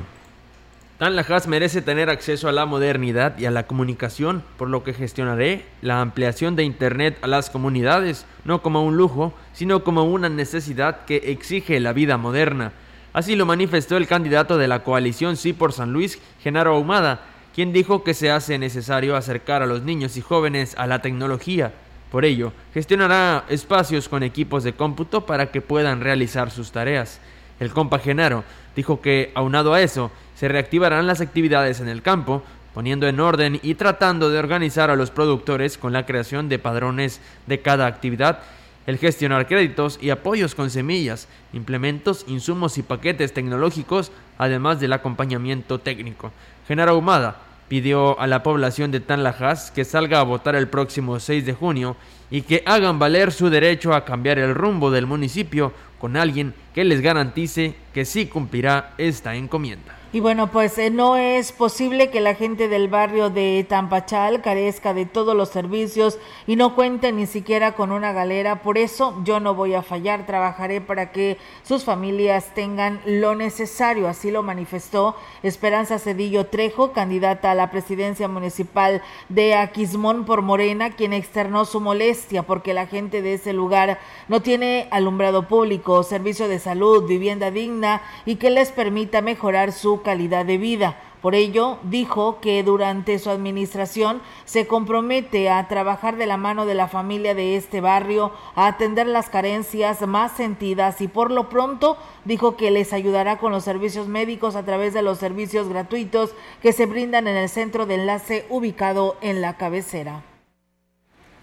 Tanlajas 1.04 1.48
merece 1.50 1.82
tener 1.82 2.10
acceso 2.10 2.48
a 2.48 2.54
la 2.54 2.66
modernidad 2.66 3.38
y 3.38 3.46
a 3.46 3.52
la 3.52 3.68
comunicación, 3.68 4.42
por 4.56 4.70
lo 4.70 4.86
que 4.86 4.94
gestionaré 4.94 5.66
la 5.82 6.00
ampliación 6.00 6.56
de 6.56 6.64
Internet 6.64 7.18
a 7.22 7.28
las 7.28 7.50
comunidades, 7.50 8.26
no 8.46 8.62
como 8.62 8.86
un 8.86 8.96
lujo, 8.96 9.34
sino 9.52 9.84
como 9.84 10.06
una 10.06 10.30
necesidad 10.30 11.04
que 11.04 11.18
exige 11.18 11.82
la 11.82 11.92
vida 11.92 12.16
moderna. 12.16 12.72
Así 13.12 13.36
lo 13.36 13.46
manifestó 13.46 13.98
el 13.98 14.08
candidato 14.08 14.58
de 14.58 14.70
la 14.70 14.86
coalición 14.86 15.36
Sí 15.36 15.52
por 15.52 15.74
San 15.74 15.92
Luis, 15.92 16.22
Genaro 16.42 16.74
Ahumada, 16.74 17.20
quien 17.54 17.74
dijo 17.74 18.06
que 18.06 18.14
se 18.14 18.32
hace 18.32 18.58
necesario 18.58 19.18
acercar 19.18 19.62
a 19.62 19.66
los 19.68 19.82
niños 19.82 20.16
y 20.16 20.22
jóvenes 20.22 20.74
a 20.78 20.88
la 20.88 21.02
tecnología. 21.02 21.74
Por 22.12 22.24
ello, 22.24 22.54
gestionará 22.74 23.44
espacios 23.50 24.08
con 24.08 24.24
equipos 24.24 24.64
de 24.64 24.72
cómputo 24.72 25.26
para 25.26 25.52
que 25.52 25.60
puedan 25.60 26.00
realizar 26.00 26.50
sus 26.50 26.72
tareas. 26.72 27.20
El 27.60 27.72
compa 27.72 28.00
Genaro 28.00 28.44
dijo 28.76 29.02
que, 29.02 29.32
aunado 29.36 29.74
a 29.74 29.82
eso, 29.82 30.12
se 30.36 30.48
reactivarán 30.48 31.08
las 31.08 31.22
actividades 31.22 31.80
en 31.80 31.88
el 31.88 32.02
campo, 32.02 32.44
poniendo 32.74 33.08
en 33.08 33.20
orden 33.20 33.60
y 33.62 33.76
tratando 33.76 34.30
de 34.30 34.40
organizar 34.40 34.90
a 34.90 34.96
los 34.96 35.12
productores 35.12 35.78
con 35.78 35.94
la 35.94 36.06
creación 36.06 36.50
de 36.50 36.60
padrones 36.60 37.22
de 37.46 37.62
cada 37.62 37.86
actividad, 37.86 38.40
el 38.88 38.98
gestionar 38.98 39.48
créditos 39.48 39.98
y 40.02 40.10
apoyos 40.10 40.56
con 40.56 40.70
semillas, 40.70 41.28
implementos, 41.54 42.26
insumos 42.28 42.78
y 42.78 42.84
paquetes 42.84 43.34
tecnológicos, 43.34 44.12
además 44.38 44.80
del 44.80 44.94
acompañamiento 44.94 45.80
técnico. 45.80 46.32
Genaro 46.68 46.98
Humada 46.98 47.38
pidió 47.68 48.20
a 48.20 48.28
la 48.28 48.44
población 48.44 48.92
de 48.92 49.00
Tanlajas 49.00 49.72
que 49.72 49.86
salga 49.86 50.20
a 50.20 50.24
votar 50.24 50.56
el 50.56 50.68
próximo 50.68 51.20
6 51.20 51.46
de 51.46 51.54
junio 51.54 51.96
y 52.30 52.42
que 52.42 52.64
hagan 52.66 53.00
valer 53.00 53.32
su 53.32 53.50
derecho 53.50 53.94
a 53.94 54.06
cambiar 54.06 54.40
el 54.40 54.56
rumbo 54.56 54.92
del 54.92 55.06
municipio 55.06 55.74
con 56.00 56.18
alguien 56.18 56.54
que 56.74 56.84
les 56.84 57.02
garantice 57.02 57.76
que 57.94 58.06
sí 58.06 58.26
cumplirá 58.26 58.94
esta 58.98 59.36
encomienda. 59.36 60.03
Y 60.16 60.20
bueno, 60.20 60.52
pues 60.52 60.78
eh, 60.78 60.92
no 60.92 61.18
es 61.18 61.52
posible 61.52 62.12
que 62.12 62.22
la 62.22 62.36
gente 62.36 62.68
del 62.68 62.88
barrio 62.88 63.32
de 63.32 63.66
Tampachal 63.68 64.44
carezca 64.44 64.94
de 64.94 65.08
todos 65.08 65.36
los 65.36 65.50
servicios 65.50 66.20
y 66.46 66.56
no 66.56 66.76
cuente 66.76 67.12
ni 67.12 67.26
siquiera 67.26 67.72
con 67.72 67.92
una 67.92 68.14
galera. 68.14 68.62
Por 68.62 68.78
eso 68.78 69.20
yo 69.24 69.40
no 69.40 69.56
voy 69.56 69.74
a 69.74 69.82
fallar, 69.82 70.28
trabajaré 70.28 70.82
para 70.82 71.12
que 71.12 71.40
sus 71.64 71.84
familias 71.84 72.54
tengan 72.54 73.02
lo 73.08 73.34
necesario. 73.34 74.08
Así 74.08 74.30
lo 74.30 74.44
manifestó 74.44 75.16
Esperanza 75.42 75.98
Cedillo 75.98 76.46
Trejo, 76.46 76.92
candidata 76.92 77.50
a 77.50 77.56
la 77.56 77.72
presidencia 77.72 78.28
municipal 78.28 79.02
de 79.30 79.56
Aquismón 79.56 80.26
por 80.26 80.44
Morena, 80.44 80.92
quien 80.92 81.14
externó 81.14 81.66
su 81.66 81.82
molestia 81.82 82.44
porque 82.44 82.76
la 82.76 82.86
gente 82.86 83.24
de 83.24 83.34
ese 83.34 83.52
lugar 83.52 84.00
no 84.28 84.44
tiene 84.44 84.88
alumbrado 84.92 85.48
público, 85.48 86.04
servicio 86.04 86.48
de 86.48 86.60
salud, 86.60 87.08
vivienda 87.08 87.50
digna 87.50 88.04
y 88.28 88.36
que 88.36 88.52
les 88.52 88.72
permita 88.72 89.24
mejorar 89.24 89.72
su 89.72 90.03
calidad 90.04 90.46
de 90.46 90.58
vida. 90.58 90.98
Por 91.24 91.36
ello, 91.36 91.80
dijo 91.84 92.42
que 92.42 92.62
durante 92.64 93.18
su 93.18 93.30
administración 93.30 94.22
se 94.44 94.68
compromete 94.68 95.50
a 95.50 95.66
trabajar 95.70 96.18
de 96.18 96.26
la 96.26 96.36
mano 96.36 96.66
de 96.66 96.74
la 96.74 96.90
familia 96.90 97.34
de 97.34 97.56
este 97.56 97.80
barrio, 97.80 98.34
a 98.56 98.68
atender 98.68 99.08
las 99.08 99.30
carencias 99.30 100.06
más 100.06 100.34
sentidas 100.34 101.00
y 101.00 101.08
por 101.08 101.32
lo 101.32 101.48
pronto 101.48 101.98
dijo 102.26 102.58
que 102.58 102.72
les 102.72 102.92
ayudará 102.92 103.38
con 103.38 103.54
los 103.54 103.64
servicios 103.64 104.10
médicos 104.10 104.58
a 104.58 104.66
través 104.66 104.94
de 104.94 105.02
los 105.02 105.18
servicios 105.18 105.70
gratuitos 105.70 106.36
que 106.62 106.74
se 106.74 106.86
brindan 106.86 107.28
en 107.30 107.38
el 107.38 107.48
centro 107.48 107.86
de 107.86 107.96
enlace 107.96 108.46
ubicado 108.50 109.16
en 109.22 109.40
la 109.40 109.56
cabecera. 109.56 110.24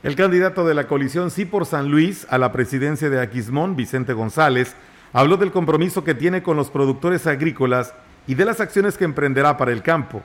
El 0.03 0.15
candidato 0.15 0.67
de 0.67 0.75
la 0.75 0.89
coalición 0.89 1.31
Sí 1.31 1.47
por 1.47 1.65
San 1.65 1.91
Luis 1.91 2.27
a 2.31 2.37
la 2.37 2.53
presidencia 2.53 3.09
de 3.09 3.21
Aquismón, 3.21 3.77
Vicente 3.77 4.13
González, 4.13 4.77
habló 5.13 5.37
del 5.37 5.53
compromiso 5.53 6.05
que 6.05 6.15
tiene 6.15 6.43
con 6.43 6.57
los 6.57 6.71
productores 6.71 7.27
agrícolas 7.27 7.95
y 8.27 8.35
de 8.35 8.45
las 8.45 8.61
acciones 8.61 8.97
que 8.97 9.05
emprenderá 9.05 9.57
para 9.57 9.73
el 9.73 9.83
campo. 9.83 10.23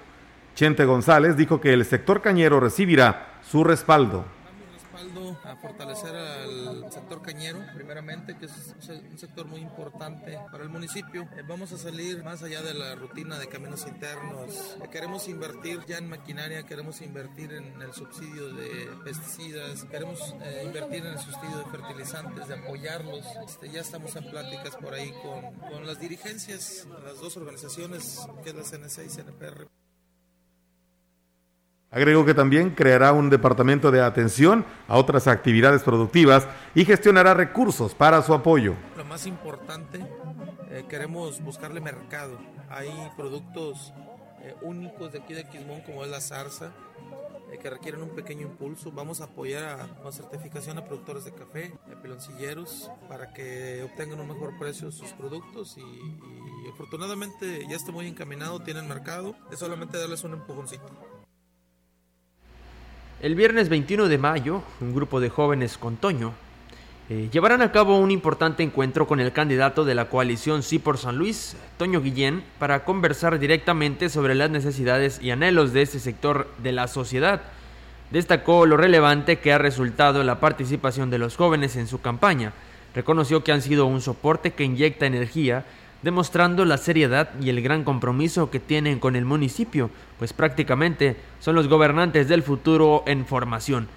Chente 0.56 0.86
González 0.86 1.36
dijo 1.36 1.60
que 1.60 1.74
el 1.74 1.86
sector 1.86 2.22
cañero 2.22 2.60
recibirá 2.60 3.40
su 3.42 3.64
respaldo. 3.64 4.26
Un 9.16 9.20
sector 9.20 9.48
muy 9.48 9.62
importante 9.62 10.38
para 10.52 10.66
el 10.66 10.70
municipio. 10.70 11.22
Eh, 11.38 11.44
vamos 11.48 11.72
a 11.72 11.78
salir 11.78 12.22
más 12.22 12.44
allá 12.44 12.62
de 12.62 12.74
la 12.74 12.96
rutina 12.96 13.40
de 13.40 13.48
caminos 13.48 13.88
internos. 13.88 14.76
Eh, 14.84 14.90
queremos 14.92 15.30
invertir 15.30 15.80
ya 15.88 16.00
en 16.00 16.10
maquinaria, 16.10 16.64
queremos 16.64 17.02
invertir 17.02 17.54
en 17.54 17.82
el 17.82 17.94
subsidio 17.94 18.50
de 18.54 18.90
pesticidas, 19.06 19.86
queremos 19.86 20.36
eh, 20.42 20.64
invertir 20.66 21.06
en 21.06 21.14
el 21.14 21.20
subsidio 21.20 21.60
de 21.60 21.66
fertilizantes, 21.66 22.48
de 22.50 22.56
apoyarlos. 22.56 23.26
Este, 23.48 23.70
ya 23.70 23.80
estamos 23.80 24.14
en 24.18 24.30
pláticas 24.30 24.76
por 24.76 24.94
ahí 24.94 25.14
con, 25.24 25.70
con 25.70 25.88
las 25.88 25.98
dirigencias, 25.98 26.86
las 27.06 27.18
dos 27.22 27.38
organizaciones, 27.38 28.20
que 28.44 28.50
es 28.50 28.56
la 28.56 28.64
CNC 28.64 29.06
y 29.06 29.10
CNPR. 29.10 29.68
Agregó 31.96 32.26
que 32.26 32.34
también 32.34 32.72
creará 32.72 33.14
un 33.14 33.30
departamento 33.30 33.90
de 33.90 34.02
atención 34.02 34.66
a 34.90 34.98
otras 34.98 35.28
actividades 35.30 35.82
productivas 35.82 36.46
y 36.74 36.84
gestionará 36.84 37.34
recursos 37.34 37.96
para 37.96 38.22
su 38.22 38.34
apoyo. 38.34 38.74
Más 39.08 39.28
importante, 39.28 40.04
eh, 40.72 40.86
queremos 40.90 41.40
buscarle 41.42 41.80
mercado. 41.80 42.40
Hay 42.70 42.90
productos 43.16 43.94
eh, 44.42 44.56
únicos 44.62 45.12
de 45.12 45.20
aquí 45.20 45.34
de 45.36 45.48
Quismón 45.48 45.82
como 45.82 46.04
es 46.04 46.10
la 46.10 46.20
zarza, 46.20 46.72
eh, 47.52 47.60
que 47.60 47.70
requieren 47.70 48.02
un 48.02 48.10
pequeño 48.10 48.42
impulso. 48.42 48.92
Vamos 48.92 49.22
a 49.22 49.26
apoyar 49.26 49.64
a, 49.64 49.88
con 50.02 50.12
certificación 50.12 50.80
a 50.80 50.86
productores 50.86 51.24
de 51.24 51.34
café, 51.34 51.72
a 51.96 52.02
piloncilleros, 52.02 52.90
para 53.08 53.32
que 53.32 53.84
obtengan 53.84 54.20
un 54.20 54.28
mejor 54.28 54.58
precio 54.58 54.92
sus 54.92 55.12
productos 55.14 55.78
y 55.78 56.70
afortunadamente 56.70 57.64
ya 57.70 57.76
está 57.76 57.92
muy 57.92 58.08
encaminado, 58.08 58.60
tienen 58.62 58.88
mercado, 58.88 59.36
es 59.52 59.60
solamente 59.60 60.00
darles 60.00 60.24
un 60.24 60.34
empujoncito. 60.34 60.90
El 63.22 63.36
viernes 63.36 63.70
21 63.70 64.08
de 64.08 64.18
mayo, 64.18 64.64
un 64.82 64.96
grupo 64.96 65.20
de 65.20 65.30
jóvenes 65.30 65.78
con 65.78 65.98
Toño 65.98 66.34
eh, 67.08 67.30
llevarán 67.32 67.62
a 67.62 67.72
cabo 67.72 68.00
un 68.00 68.10
importante 68.10 68.64
encuentro 68.64 69.06
con 69.06 69.20
el 69.20 69.32
candidato 69.32 69.86
de 69.86 69.94
la 69.94 70.10
coalición 70.10 70.64
Sí 70.64 70.80
por 70.80 70.98
San 70.98 71.18
Luis, 71.18 71.56
Toño 71.78 72.02
Guillén, 72.02 72.44
para 72.58 72.84
conversar 72.84 73.38
directamente 73.38 74.10
sobre 74.10 74.34
las 74.34 74.50
necesidades 74.50 75.22
y 75.22 75.30
anhelos 75.30 75.72
de 75.72 75.84
este 75.84 76.00
sector 76.00 76.50
de 76.64 76.72
la 76.72 76.88
sociedad. 76.88 77.44
Destacó 78.10 78.66
lo 78.66 78.76
relevante 78.76 79.38
que 79.38 79.54
ha 79.54 79.60
resultado 79.60 80.24
la 80.24 80.40
participación 80.40 81.12
de 81.12 81.20
los 81.20 81.36
jóvenes 81.36 81.76
en 81.76 81.86
su 81.86 82.02
campaña. 82.02 82.54
Reconoció 82.96 83.44
que 83.44 83.52
han 83.52 83.62
sido 83.62 83.86
un 83.86 84.02
soporte 84.02 84.54
que 84.54 84.64
inyecta 84.64 85.06
energía 85.06 85.64
demostrando 86.02 86.66
la 86.66 86.78
seriedad 86.78 87.30
y 87.40 87.50
el 87.50 87.62
gran 87.62 87.84
compromiso 87.84 88.50
que 88.50 88.60
tienen 88.60 89.00
con 89.00 89.16
el 89.16 89.26
municipio, 89.26 89.92
pues 90.18 90.34
prácticamente 90.34 91.18
son 91.40 91.56
los 91.56 91.68
gobernantes 91.68 92.28
del 92.28 92.42
futuro 92.42 93.04
en 93.06 93.28
formación. 93.28 93.88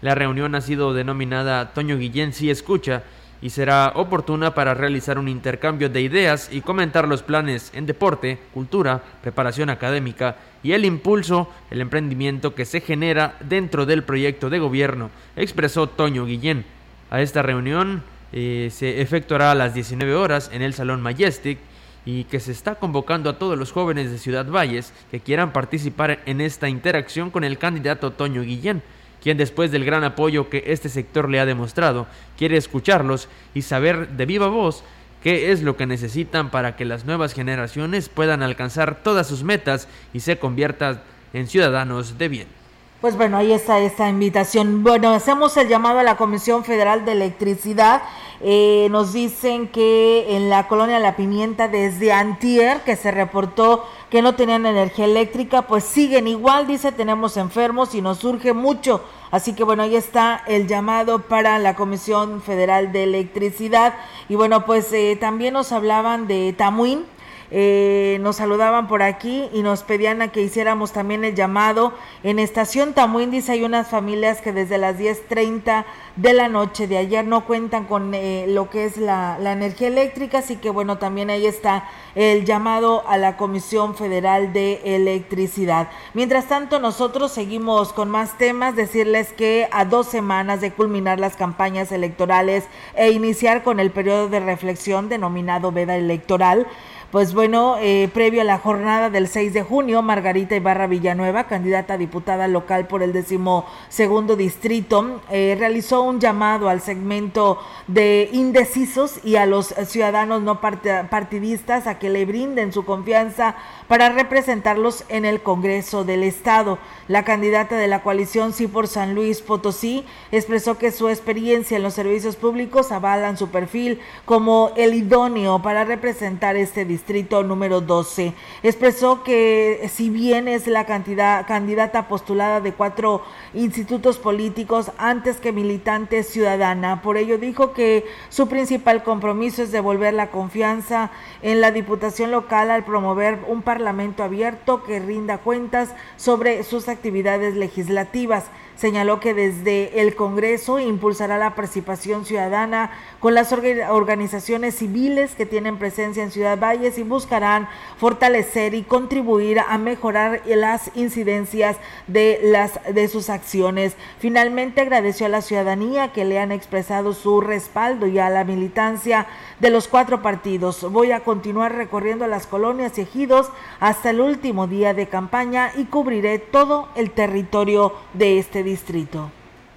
La 0.00 0.14
reunión 0.14 0.54
ha 0.54 0.60
sido 0.60 0.94
denominada 0.94 1.72
Toño 1.72 1.98
Guillén 1.98 2.32
si 2.32 2.50
escucha 2.50 3.02
y 3.40 3.50
será 3.50 3.92
oportuna 3.94 4.54
para 4.54 4.74
realizar 4.74 5.18
un 5.18 5.28
intercambio 5.28 5.88
de 5.88 6.00
ideas 6.00 6.48
y 6.52 6.60
comentar 6.60 7.06
los 7.06 7.22
planes 7.22 7.70
en 7.74 7.86
deporte, 7.86 8.38
cultura, 8.52 9.02
preparación 9.22 9.70
académica 9.70 10.36
y 10.62 10.72
el 10.72 10.84
impulso, 10.84 11.48
el 11.70 11.80
emprendimiento 11.80 12.54
que 12.54 12.64
se 12.64 12.80
genera 12.80 13.36
dentro 13.40 13.86
del 13.86 14.02
proyecto 14.02 14.50
de 14.50 14.58
gobierno, 14.58 15.10
expresó 15.36 15.88
Toño 15.88 16.26
Guillén. 16.26 16.64
A 17.10 17.20
esta 17.22 17.42
reunión 17.42 18.02
eh, 18.32 18.70
se 18.72 19.00
efectuará 19.00 19.52
a 19.52 19.54
las 19.54 19.72
19 19.72 20.14
horas 20.14 20.50
en 20.52 20.62
el 20.62 20.74
Salón 20.74 21.00
Majestic 21.00 21.58
y 22.04 22.24
que 22.24 22.40
se 22.40 22.52
está 22.52 22.74
convocando 22.74 23.30
a 23.30 23.38
todos 23.38 23.58
los 23.58 23.72
jóvenes 23.72 24.10
de 24.10 24.18
Ciudad 24.18 24.46
Valles 24.46 24.92
que 25.10 25.20
quieran 25.20 25.52
participar 25.52 26.20
en 26.26 26.40
esta 26.40 26.68
interacción 26.68 27.30
con 27.30 27.44
el 27.44 27.58
candidato 27.58 28.12
Toño 28.12 28.42
Guillén, 28.42 28.82
quien 29.22 29.36
después 29.36 29.70
del 29.70 29.84
gran 29.84 30.04
apoyo 30.04 30.48
que 30.48 30.64
este 30.66 30.88
sector 30.88 31.28
le 31.28 31.40
ha 31.40 31.46
demostrado, 31.46 32.06
quiere 32.36 32.56
escucharlos 32.56 33.28
y 33.54 33.62
saber 33.62 34.08
de 34.10 34.26
viva 34.26 34.48
voz 34.48 34.84
qué 35.22 35.50
es 35.52 35.62
lo 35.62 35.76
que 35.76 35.86
necesitan 35.86 36.50
para 36.50 36.76
que 36.76 36.84
las 36.84 37.04
nuevas 37.04 37.34
generaciones 37.34 38.08
puedan 38.08 38.42
alcanzar 38.42 39.02
todas 39.02 39.26
sus 39.26 39.42
metas 39.42 39.88
y 40.12 40.20
se 40.20 40.38
conviertan 40.38 41.00
en 41.32 41.48
ciudadanos 41.48 42.18
de 42.18 42.28
bien. 42.28 42.57
Pues 43.00 43.16
bueno, 43.16 43.36
ahí 43.36 43.52
está 43.52 43.78
esta 43.78 44.08
invitación. 44.08 44.82
Bueno, 44.82 45.10
hacemos 45.10 45.56
el 45.56 45.68
llamado 45.68 46.00
a 46.00 46.02
la 46.02 46.16
Comisión 46.16 46.64
Federal 46.64 47.04
de 47.04 47.12
Electricidad. 47.12 48.02
Eh, 48.40 48.88
nos 48.90 49.12
dicen 49.12 49.68
que 49.68 50.36
en 50.36 50.50
la 50.50 50.66
colonia 50.66 50.98
La 50.98 51.14
Pimienta 51.14 51.68
desde 51.68 52.10
Antier, 52.10 52.80
que 52.80 52.96
se 52.96 53.12
reportó 53.12 53.86
que 54.10 54.20
no 54.20 54.34
tenían 54.34 54.66
energía 54.66 55.04
eléctrica, 55.04 55.62
pues 55.62 55.84
siguen 55.84 56.26
igual, 56.26 56.66
dice, 56.66 56.90
tenemos 56.90 57.36
enfermos 57.36 57.94
y 57.94 58.02
nos 58.02 58.18
surge 58.18 58.52
mucho. 58.52 59.04
Así 59.30 59.52
que 59.52 59.62
bueno, 59.62 59.84
ahí 59.84 59.94
está 59.94 60.42
el 60.48 60.66
llamado 60.66 61.20
para 61.20 61.60
la 61.60 61.76
Comisión 61.76 62.42
Federal 62.42 62.90
de 62.90 63.04
Electricidad. 63.04 63.94
Y 64.28 64.34
bueno, 64.34 64.64
pues 64.66 64.92
eh, 64.92 65.16
también 65.20 65.54
nos 65.54 65.70
hablaban 65.70 66.26
de 66.26 66.52
Tamuín 66.52 67.04
eh, 67.50 68.18
nos 68.20 68.36
saludaban 68.36 68.88
por 68.88 69.02
aquí 69.02 69.48
y 69.52 69.62
nos 69.62 69.82
pedían 69.82 70.20
a 70.22 70.28
que 70.28 70.42
hiciéramos 70.42 70.92
también 70.92 71.24
el 71.24 71.34
llamado. 71.34 71.94
En 72.22 72.38
Estación 72.38 72.92
Tamuín 72.92 73.30
dice 73.30 73.52
hay 73.52 73.64
unas 73.64 73.88
familias 73.88 74.40
que 74.40 74.52
desde 74.52 74.78
las 74.78 74.98
10.30 74.98 75.84
de 76.16 76.32
la 76.32 76.48
noche 76.48 76.86
de 76.86 76.98
ayer 76.98 77.26
no 77.26 77.46
cuentan 77.46 77.84
con 77.84 78.12
eh, 78.12 78.46
lo 78.48 78.68
que 78.70 78.84
es 78.84 78.96
la, 78.96 79.38
la, 79.40 79.52
energía 79.52 79.88
eléctrica, 79.88 80.38
así 80.38 80.56
que 80.56 80.70
bueno, 80.70 80.98
también 80.98 81.30
ahí 81.30 81.46
está 81.46 81.88
el 82.14 82.44
llamado 82.44 83.06
a 83.06 83.16
la 83.16 83.36
Comisión 83.36 83.94
Federal 83.94 84.52
de 84.52 84.80
Electricidad. 84.84 85.88
Mientras 86.14 86.46
tanto, 86.46 86.80
nosotros 86.80 87.32
seguimos 87.32 87.92
con 87.92 88.10
más 88.10 88.36
temas, 88.36 88.74
decirles 88.74 89.32
que 89.32 89.68
a 89.70 89.84
dos 89.84 90.08
semanas 90.08 90.60
de 90.60 90.72
culminar 90.72 91.20
las 91.20 91.36
campañas 91.36 91.92
electorales 91.92 92.64
e 92.94 93.10
iniciar 93.10 93.62
con 93.62 93.78
el 93.80 93.90
periodo 93.90 94.28
de 94.28 94.40
reflexión 94.40 95.08
denominado 95.08 95.72
veda 95.72 95.96
electoral, 95.96 96.66
pues 97.10 97.32
bueno, 97.32 97.76
eh, 97.80 98.10
previo 98.12 98.42
a 98.42 98.44
la 98.44 98.58
jornada 98.58 99.08
del 99.08 99.28
6 99.28 99.54
de 99.54 99.62
junio, 99.62 100.02
Margarita 100.02 100.54
Ibarra 100.56 100.86
Villanueva, 100.86 101.44
candidata 101.44 101.94
a 101.94 101.96
diputada 101.96 102.48
local 102.48 102.86
por 102.86 103.02
el 103.02 103.14
décimo 103.14 103.64
segundo 103.88 104.36
distrito, 104.36 105.22
eh, 105.30 105.56
realizó 105.58 106.02
un 106.02 106.20
llamado 106.20 106.68
al 106.68 106.82
segmento 106.82 107.58
de 107.86 108.28
indecisos 108.30 109.24
y 109.24 109.36
a 109.36 109.46
los 109.46 109.68
ciudadanos 109.86 110.42
no 110.42 110.60
partidistas 110.60 111.86
a 111.86 111.98
que 111.98 112.10
le 112.10 112.26
brinden 112.26 112.74
su 112.74 112.84
confianza 112.84 113.56
para 113.86 114.10
representarlos 114.10 115.04
en 115.08 115.24
el 115.24 115.40
Congreso 115.40 116.04
del 116.04 116.22
Estado. 116.22 116.78
La 117.08 117.24
candidata 117.24 117.78
de 117.78 117.88
la 117.88 118.02
coalición 118.02 118.52
Sí 118.52 118.66
por 118.66 118.86
San 118.86 119.14
Luis 119.14 119.40
Potosí 119.40 120.04
expresó 120.30 120.76
que 120.76 120.92
su 120.92 121.08
experiencia 121.08 121.78
en 121.78 121.84
los 121.84 121.94
servicios 121.94 122.36
públicos 122.36 122.92
avalan 122.92 123.38
su 123.38 123.48
perfil 123.48 123.98
como 124.26 124.72
el 124.76 124.92
idóneo 124.92 125.62
para 125.62 125.84
representar 125.84 126.56
este 126.56 126.84
distrito 126.84 126.97
número 127.44 127.80
12. 127.80 128.34
Expresó 128.62 129.22
que 129.22 129.88
si 129.92 130.10
bien 130.10 130.48
es 130.48 130.66
la 130.66 130.84
cantidad, 130.84 131.46
candidata 131.46 132.08
postulada 132.08 132.60
de 132.60 132.72
cuatro 132.72 133.22
institutos 133.54 134.18
políticos 134.18 134.90
antes 134.98 135.38
que 135.38 135.52
militante 135.52 136.22
ciudadana, 136.22 137.02
por 137.02 137.16
ello 137.16 137.38
dijo 137.38 137.72
que 137.72 138.06
su 138.28 138.48
principal 138.48 139.02
compromiso 139.02 139.62
es 139.62 139.72
devolver 139.72 140.14
la 140.14 140.30
confianza 140.30 141.10
en 141.42 141.60
la 141.60 141.70
diputación 141.70 142.30
local 142.30 142.70
al 142.70 142.84
promover 142.84 143.38
un 143.46 143.62
parlamento 143.62 144.22
abierto 144.22 144.82
que 144.82 145.00
rinda 145.00 145.38
cuentas 145.38 145.94
sobre 146.16 146.62
sus 146.64 146.88
actividades 146.88 147.54
legislativas. 147.54 148.44
Señaló 148.78 149.18
que 149.18 149.34
desde 149.34 150.00
el 150.00 150.14
Congreso 150.14 150.78
impulsará 150.78 151.36
la 151.36 151.56
participación 151.56 152.24
ciudadana 152.24 152.92
con 153.18 153.34
las 153.34 153.52
organizaciones 153.52 154.76
civiles 154.76 155.34
que 155.34 155.46
tienen 155.46 155.78
presencia 155.78 156.22
en 156.22 156.30
Ciudad 156.30 156.60
Valles 156.60 156.96
y 156.96 157.02
buscarán 157.02 157.68
fortalecer 157.96 158.74
y 158.74 158.84
contribuir 158.84 159.58
a 159.58 159.76
mejorar 159.78 160.42
las 160.46 160.92
incidencias 160.94 161.76
de 162.06 162.38
las 162.44 162.78
de 162.94 163.08
sus 163.08 163.30
acciones. 163.30 163.96
Finalmente 164.20 164.80
agradeció 164.80 165.26
a 165.26 165.30
la 165.30 165.42
ciudadanía 165.42 166.12
que 166.12 166.24
le 166.24 166.38
han 166.38 166.52
expresado 166.52 167.14
su 167.14 167.40
respaldo 167.40 168.06
y 168.06 168.20
a 168.20 168.30
la 168.30 168.44
militancia 168.44 169.26
de 169.58 169.70
los 169.70 169.88
cuatro 169.88 170.22
partidos. 170.22 170.88
Voy 170.92 171.10
a 171.10 171.24
continuar 171.24 171.74
recorriendo 171.74 172.28
las 172.28 172.46
colonias 172.46 172.96
y 172.96 173.00
ejidos 173.00 173.50
hasta 173.80 174.10
el 174.10 174.20
último 174.20 174.68
día 174.68 174.94
de 174.94 175.08
campaña 175.08 175.72
y 175.76 175.86
cubriré 175.86 176.38
todo 176.38 176.88
el 176.94 177.10
territorio 177.10 177.92
de 178.14 178.38
este 178.38 178.67
distrito. 178.68 179.30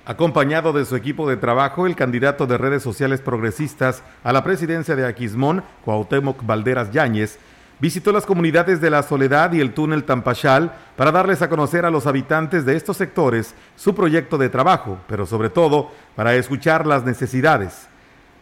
Acompañado 0.06 0.74
de 0.74 0.86
su 0.86 0.96
equipo 0.96 1.30
de 1.30 1.38
trabajo, 1.38 1.86
el 1.86 1.96
candidato 1.96 2.48
de 2.48 2.58
redes 2.58 2.82
sociales 2.82 3.22
progresistas 3.22 4.04
a 4.24 4.34
la 4.34 4.44
presidencia 4.44 4.96
de 4.96 5.06
Aquismón, 5.06 5.64
Cuauhtémoc 5.86 6.46
Valderas 6.46 6.92
Yáñez, 6.92 7.38
visitó 7.80 8.12
las 8.12 8.26
comunidades 8.26 8.82
de 8.82 8.90
La 8.90 9.04
Soledad 9.04 9.54
y 9.54 9.60
el 9.60 9.74
túnel 9.74 10.04
Tampachal 10.04 10.74
para 10.96 11.12
darles 11.12 11.42
a 11.42 11.50
conocer 11.50 11.86
a 11.86 11.92
los 11.92 12.08
habitantes 12.08 12.66
de 12.66 12.76
estos 12.76 12.98
sectores 12.98 13.56
su 13.76 13.96
proyecto 13.96 14.38
de 14.38 14.50
trabajo, 14.50 15.00
pero 15.08 15.26
sobre 15.26 15.50
todo 15.50 15.92
para 16.16 16.36
escuchar 16.36 16.86
las 16.86 17.04
necesidades. 17.06 17.88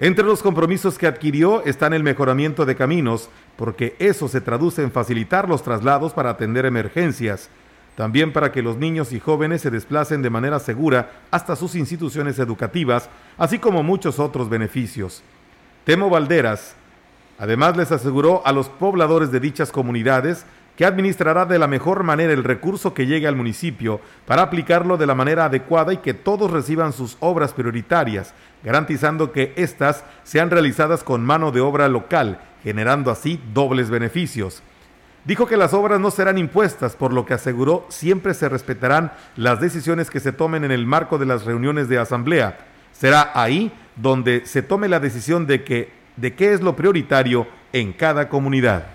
Entre 0.01 0.23
los 0.23 0.41
compromisos 0.41 0.97
que 0.97 1.07
adquirió 1.07 1.63
están 1.65 1.93
el 1.93 2.03
mejoramiento 2.03 2.65
de 2.65 2.75
caminos, 2.75 3.29
porque 3.57 3.95
eso 3.99 4.29
se 4.29 4.39
traduce 4.39 4.81
en 4.81 4.91
facilitar 4.91 5.49
los 5.49 5.61
traslados 5.61 6.13
para 6.13 6.29
atender 6.29 6.65
emergencias, 6.65 7.49
también 7.99 8.31
para 8.31 8.53
que 8.53 8.61
los 8.61 8.77
niños 8.77 9.11
y 9.11 9.19
jóvenes 9.19 9.59
se 9.59 9.71
desplacen 9.71 10.21
de 10.21 10.29
manera 10.29 10.59
segura 10.59 11.11
hasta 11.31 11.57
sus 11.57 11.75
instituciones 11.75 12.39
educativas, 12.39 13.09
así 13.37 13.59
como 13.59 13.83
muchos 13.83 14.19
otros 14.19 14.47
beneficios. 14.47 15.21
Temo 15.83 16.09
Valderas, 16.09 16.77
además 17.37 17.75
les 17.75 17.91
aseguró 17.91 18.41
a 18.45 18.53
los 18.53 18.69
pobladores 18.69 19.33
de 19.33 19.41
dichas 19.41 19.73
comunidades 19.73 20.45
que 20.77 20.85
administrará 20.85 21.45
de 21.45 21.59
la 21.59 21.67
mejor 21.67 22.03
manera 22.03 22.31
el 22.31 22.45
recurso 22.45 22.93
que 22.93 23.05
llegue 23.05 23.27
al 23.27 23.35
municipio 23.35 23.99
para 24.25 24.43
aplicarlo 24.43 24.95
de 24.95 25.05
la 25.05 25.13
manera 25.13 25.43
adecuada 25.43 25.91
y 25.91 25.97
que 25.97 26.13
todos 26.13 26.49
reciban 26.51 26.93
sus 26.93 27.17
obras 27.19 27.51
prioritarias, 27.51 28.33
garantizando 28.63 29.33
que 29.33 29.51
éstas 29.57 30.05
sean 30.23 30.51
realizadas 30.51 31.03
con 31.03 31.25
mano 31.25 31.51
de 31.51 31.59
obra 31.59 31.89
local, 31.89 32.39
generando 32.63 33.11
así 33.11 33.41
dobles 33.53 33.89
beneficios. 33.89 34.63
Dijo 35.25 35.45
que 35.45 35.57
las 35.57 35.73
obras 35.73 35.99
no 35.99 36.11
serán 36.11 36.37
impuestas, 36.37 36.95
por 36.95 37.13
lo 37.13 37.25
que 37.25 37.33
aseguró 37.33 37.85
siempre 37.89 38.33
se 38.33 38.49
respetarán 38.49 39.11
las 39.35 39.59
decisiones 39.59 40.09
que 40.09 40.19
se 40.19 40.31
tomen 40.31 40.63
en 40.63 40.71
el 40.71 40.85
marco 40.85 41.17
de 41.17 41.25
las 41.25 41.45
reuniones 41.45 41.89
de 41.89 41.99
asamblea. 41.99 42.57
Será 42.91 43.31
ahí 43.33 43.71
donde 43.95 44.45
se 44.45 44.61
tome 44.61 44.87
la 44.87 44.99
decisión 44.99 45.45
de 45.45 45.63
que 45.63 45.99
de 46.15 46.33
qué 46.33 46.53
es 46.53 46.61
lo 46.61 46.75
prioritario 46.75 47.47
en 47.71 47.93
cada 47.93 48.29
comunidad. 48.29 48.87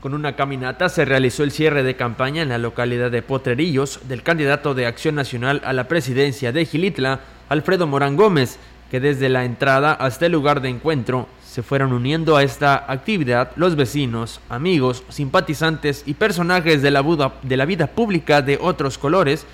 Con 0.00 0.14
una 0.14 0.34
caminata 0.34 0.88
se 0.88 1.04
realizó 1.04 1.44
el 1.44 1.52
cierre 1.52 1.82
de 1.82 1.96
campaña 1.96 2.42
en 2.42 2.48
la 2.48 2.58
localidad 2.58 3.10
de 3.10 3.22
Potrerillos 3.22 4.00
del 4.08 4.22
candidato 4.22 4.74
de 4.74 4.86
Acción 4.86 5.14
Nacional 5.14 5.62
a 5.64 5.72
la 5.72 5.86
presidencia 5.86 6.50
de 6.50 6.64
Gilitla, 6.64 7.20
Alfredo 7.48 7.86
Morán 7.86 8.16
Gómez, 8.16 8.58
que 8.90 9.00
desde 9.00 9.28
la 9.28 9.44
entrada 9.44 9.92
hasta 9.92 10.26
el 10.26 10.32
lugar 10.32 10.60
de 10.60 10.70
encuentro 10.70 11.28
se 11.52 11.62
fueron 11.62 11.92
uniendo 11.92 12.34
a 12.34 12.42
esta 12.42 12.90
actividad 12.90 13.50
los 13.56 13.76
vecinos, 13.76 14.40
amigos, 14.48 15.02
simpatizantes 15.10 16.02
y 16.06 16.14
personajes 16.14 16.80
de 16.80 16.90
la, 16.90 17.02
vida 17.02 17.86
pública 17.88 18.40
de 18.40 18.58
otros 18.58 18.96
colores, 18.96 19.44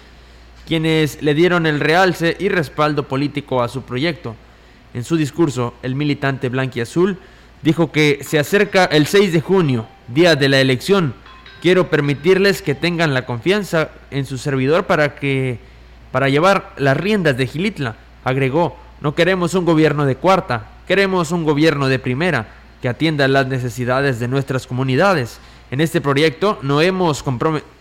quienes 0.65 1.21
le 1.25 1.35
dieron 1.35 1.67
el 1.67 1.81
realce 1.81 2.37
y 2.39 2.51
respaldo 2.51 3.09
político 3.09 3.65
a 3.65 3.69
su 3.69 3.83
proyecto. 3.83 4.37
En 4.95 5.03
su 5.03 5.17
discurso, 5.17 5.75
el 5.83 5.97
militante 5.97 6.49
blanquiazul 6.49 7.19
dijo 7.63 7.91
que 7.91 8.21
se 8.23 8.39
acerca 8.39 8.85
el 8.85 9.09
6 9.09 9.33
de 9.33 9.41
junio, 9.41 9.89
día 10.07 10.37
de 10.37 10.49
la 10.49 10.61
elección. 10.61 11.15
Quiero 11.61 11.91
permitirles 11.91 12.63
que 12.63 12.77
tengan 12.77 13.13
la 13.13 13.27
confianza 13.27 13.91
en 14.13 14.25
su 14.25 14.39
servidor 14.39 14.87
para 14.87 15.17
que 15.17 15.59
para 16.13 16.29
llevar 16.29 16.75
las 16.77 16.97
riendas 16.97 17.37
de 17.37 17.49
Gilitla. 17.49 17.97
Agregó, 18.23 18.77
no 19.01 19.17
queremos 19.17 19.55
un 19.55 19.65
gobierno 19.65 20.07
de 20.07 20.15
cuarta, 20.15 20.78
queremos 20.89 21.31
un 21.31 21.45
gobierno 21.45 21.87
de 21.87 22.01
primera 22.01 22.49
que 22.83 22.89
atienda 22.89 23.29
las 23.29 23.47
necesidades 23.47 24.19
de 24.19 24.27
nuestras 24.27 24.67
comunidades. 24.67 25.39
En 25.71 25.81
este 25.81 26.01
proyecto 26.01 26.59
no 26.63 26.81
hemos 26.81 27.23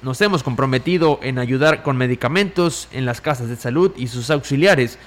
nos 0.03 0.21
hemos 0.21 0.43
comprometido 0.43 1.19
en 1.23 1.39
ayudar 1.39 1.81
con 1.81 1.97
medicamentos 1.97 2.87
en 2.91 3.05
las 3.05 3.21
casas 3.21 3.47
de 3.47 3.55
salud 3.55 3.93
y 3.97 4.07
sus 4.07 4.29
auxiliares 4.29 4.99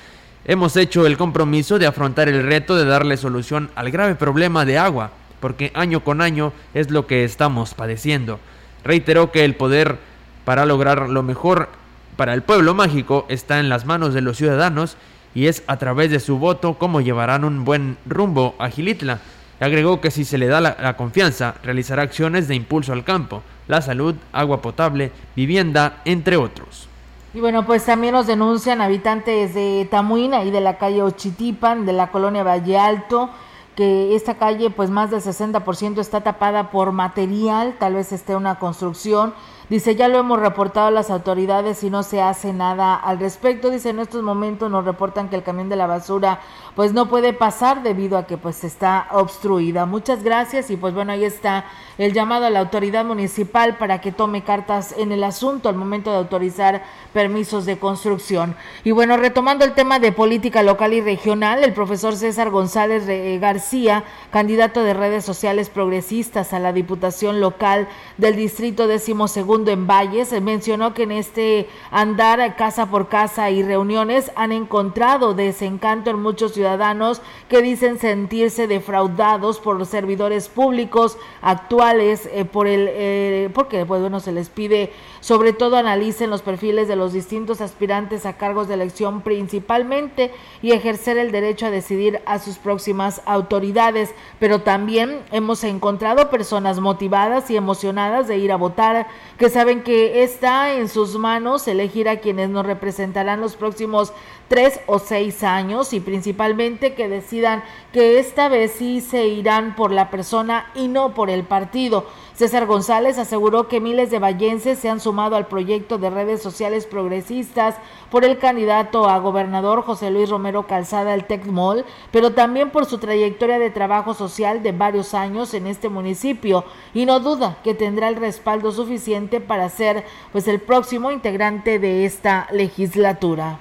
Hemos 0.47 0.77
hecho 0.77 1.07
el 1.07 1.19
compromiso 1.19 1.79
de 1.79 1.87
afrontar 1.87 2.29
el 2.29 2.43
reto 2.43 2.75
de 2.75 2.87
darle 2.87 3.19
solución 3.19 3.71
al 3.75 3.91
grave 3.91 4.15
problema 4.15 4.65
de 4.65 4.79
agua, 4.79 5.11
porque 5.39 5.71
año 5.75 6.03
con 6.03 6.23
año 6.23 6.55
es 6.73 6.91
lo 6.91 7.07
que 7.07 7.25
estamos 7.25 7.75
padeciendo. 7.75 8.41
Reiteró 8.83 9.31
que 9.33 9.45
el 9.45 9.55
poder 9.55 9.99
para 10.47 10.65
lograr 10.65 11.11
lo 11.11 11.23
mejor 11.23 11.69
para 12.17 12.33
el 12.33 12.43
pueblo 12.43 12.75
mágico 12.75 13.27
está 13.29 13.61
en 13.61 13.69
las 13.69 13.85
manos 13.85 14.15
de 14.15 14.23
los 14.23 14.39
ciudadanos 14.39 14.97
y 15.35 15.47
es 15.47 15.63
a 15.67 15.77
través 15.77 16.11
de 16.11 16.21
su 16.21 16.39
voto 16.39 16.75
como 16.75 17.01
llevarán 17.01 17.45
un 17.45 17.65
buen 17.65 17.97
rumbo 18.07 18.55
a 18.59 18.69
Gilitla. 18.69 19.21
Agregó 19.61 20.01
que 20.01 20.11
si 20.11 20.25
se 20.25 20.39
le 20.39 20.47
da 20.47 20.61
la, 20.61 20.77
la, 20.81 20.97
confianza, 20.97 21.55
realizará 21.63 22.03
acciones 22.03 22.49
de 22.49 22.55
impulso 22.55 22.93
al 22.93 23.05
campo, 23.05 23.43
la 23.69 23.83
salud, 23.83 24.15
agua 24.33 24.63
potable, 24.63 25.13
vivienda, 25.37 26.01
entre 26.05 26.37
otros. 26.37 26.89
Y 27.33 27.41
bueno, 27.41 27.65
pues 27.65 27.85
también 27.85 28.15
nos 28.15 28.27
denuncian 28.27 28.81
habitantes 28.81 29.55
de 29.55 29.87
Tamuina 29.89 30.43
y 30.43 30.51
de 30.51 30.61
la 30.61 30.79
calle 30.79 31.03
Ochitipan, 31.03 31.87
de 31.87 31.93
la 31.93 32.11
colonia 32.11 32.43
Valle 32.43 32.77
Alto, 32.77 33.31
que 33.77 34.17
esta 34.17 34.35
calle 34.35 34.71
pues 34.71 34.91
más 34.91 35.11
del 35.11 35.21
60% 35.21 36.01
está 36.01 36.23
tapada 36.23 36.71
por 36.71 36.91
material, 36.91 37.77
tal 37.79 37.95
vez 37.95 38.13
esté 38.13 38.35
una 38.35 38.59
construcción 38.59 39.33
Dice, 39.71 39.95
ya 39.95 40.09
lo 40.09 40.19
hemos 40.19 40.41
reportado 40.41 40.89
a 40.89 40.91
las 40.91 41.11
autoridades 41.11 41.85
y 41.85 41.91
no 41.91 42.03
se 42.03 42.21
hace 42.21 42.53
nada 42.53 42.97
al 42.97 43.21
respecto. 43.21 43.71
Dice, 43.71 43.91
en 43.91 44.01
estos 44.01 44.21
momentos 44.25 44.69
nos 44.69 44.85
reportan 44.85 45.29
que 45.29 45.37
el 45.37 45.45
camión 45.45 45.69
de 45.69 45.77
la 45.77 45.87
basura 45.87 46.41
pues 46.75 46.93
no 46.93 47.09
puede 47.09 47.33
pasar 47.33 47.85
debido 47.85 48.19
a 48.19 48.27
que 48.27 48.37
pues 48.37 48.65
está 48.65 49.07
obstruida. 49.13 49.87
Muchas 49.87 50.25
gracias 50.25 50.71
y 50.71 50.77
pues 50.77 50.93
bueno, 50.93 51.13
ahí 51.13 51.25
está 51.25 51.67
el 51.99 52.13
llamado 52.13 52.47
a 52.47 52.51
la 52.51 52.59
autoridad 52.59 53.05
municipal 53.05 53.77
para 53.77 54.01
que 54.01 54.11
tome 54.11 54.43
cartas 54.43 54.93
en 54.99 55.13
el 55.13 55.23
asunto 55.23 55.69
al 55.69 55.77
momento 55.77 56.11
de 56.11 56.17
autorizar 56.17 56.83
permisos 57.13 57.65
de 57.65 57.79
construcción. 57.79 58.57
Y 58.83 58.91
bueno, 58.91 59.19
retomando 59.19 59.65
el 59.65 59.75
tema 59.75 60.01
de 60.01 60.11
política 60.11 60.65
local 60.65 60.95
y 60.95 61.01
regional, 61.01 61.63
el 61.63 61.75
profesor 61.75 62.17
César 62.17 62.51
González 62.51 63.07
García, 63.41 64.03
candidato 64.33 64.83
de 64.83 64.95
redes 64.95 65.25
sociales 65.25 65.71
progresistas 65.71 66.53
a 66.53 66.59
la 66.59 66.73
Diputación 66.73 67.41
Local 67.41 67.87
del 68.17 68.35
Distrito 68.35 68.89
décimo 68.89 69.29
segundo 69.29 69.60
en 69.69 69.87
Valles, 69.87 70.33
mencionó 70.41 70.95
que 70.95 71.03
en 71.03 71.13
este 71.13 71.69
andar 71.91 72.57
casa 72.57 72.87
por 72.87 73.09
casa 73.09 73.51
y 73.51 73.63
reuniones 73.63 74.31
han 74.37 74.53
encontrado 74.53 75.35
desencanto 75.35 76.11
en 76.11 76.23
muchos 76.23 76.55
ciudadanos 76.55 77.21
que 77.49 77.63
dicen 77.63 77.99
sentirse 77.99 78.67
defraudados 78.67 79.59
por 79.61 79.77
los 79.77 79.89
servidores 79.89 80.49
públicos 80.49 81.19
actuales 81.43 82.29
eh, 82.33 82.45
por 82.45 82.67
el 82.67 82.89
eh, 82.91 83.51
porque 83.53 83.85
pues 83.85 84.01
bueno 84.01 84.21
se 84.21 84.33
les 84.33 84.49
pide 84.49 84.93
sobre 85.21 85.53
todo 85.53 85.77
analicen 85.77 86.31
los 86.31 86.43
perfiles 86.43 86.89
de 86.89 86.97
los 86.97 87.13
distintos 87.13 87.61
aspirantes 87.61 88.25
a 88.25 88.35
cargos 88.35 88.69
de 88.69 88.75
elección 88.75 89.21
principalmente 89.21 90.33
y 90.63 90.73
ejercer 90.73 91.19
el 91.19 91.31
derecho 91.31 91.67
a 91.67 91.71
decidir 91.71 92.23
a 92.27 92.39
sus 92.39 92.57
próximas 92.57 93.21
autoridades, 93.27 94.15
pero 94.39 94.63
también 94.63 95.21
hemos 95.31 95.63
encontrado 95.65 96.31
personas 96.31 96.81
motivadas 96.81 97.51
y 97.51 97.57
emocionadas 97.57 98.29
de 98.29 98.39
ir 98.39 98.53
a 98.53 98.57
votar 98.57 99.07
que 99.39 99.50
saben 99.51 99.83
que 99.83 100.23
está 100.23 100.75
en 100.75 100.89
sus 100.89 101.17
manos 101.19 101.69
elegir 101.69 102.09
a 102.09 102.21
quienes 102.21 102.49
nos 102.49 102.65
representarán 102.65 103.41
los 103.41 103.57
próximos 103.57 104.13
tres 104.49 104.81
o 104.87 104.99
seis 104.99 105.43
años 105.43 105.93
y 105.93 106.01
principalmente 106.01 106.95
que 106.95 107.09
decidan 107.09 107.63
que 107.93 108.19
esta 108.19 108.49
vez 108.49 108.73
sí 108.73 109.01
se 109.01 109.27
irán 109.27 109.77
por 109.77 109.93
la 109.93 110.11
persona 110.11 110.71
y 110.75 110.89
no 110.89 111.15
por 111.15 111.31
el 111.31 111.45
partido. 111.45 112.07
César 112.41 112.65
González 112.65 113.19
aseguró 113.19 113.69
que 113.69 113.83
miles 113.83 114.11
de 114.11 114.19
vallenses 114.19 114.79
se 114.79 114.89
han 114.89 114.99
sumado 114.99 115.37
al 115.37 115.47
proyecto 115.47 115.99
de 115.99 116.09
redes 116.09 116.41
sociales 116.41 116.87
progresistas 116.87 117.75
por 118.11 118.25
el 118.25 118.39
candidato 118.39 119.11
a 119.11 119.19
gobernador 119.19 119.83
José 119.83 120.11
Luis 120.11 120.31
Romero 120.31 120.67
Calzada 120.67 121.13
el 121.13 121.27
Tecmol, 121.27 121.85
pero 122.11 122.33
también 122.33 122.71
por 122.71 122.87
su 122.87 122.97
trayectoria 122.97 123.59
de 123.59 123.69
trabajo 123.69 124.15
social 124.15 124.63
de 124.63 124.73
varios 124.73 125.13
años 125.13 125.53
en 125.53 125.67
este 125.67 125.91
municipio 125.91 126.65
y 126.95 127.05
no 127.05 127.21
duda 127.21 127.59
que 127.63 127.75
tendrá 127.75 128.09
el 128.09 128.17
respaldo 128.17 128.73
suficiente 128.73 129.43
para 129.43 129.69
ser 129.69 130.07
pues 130.33 130.49
el 130.49 130.61
próximo 130.61 131.11
integrante 131.11 131.79
de 131.79 132.07
esta 132.07 132.47
legislatura. 132.53 133.59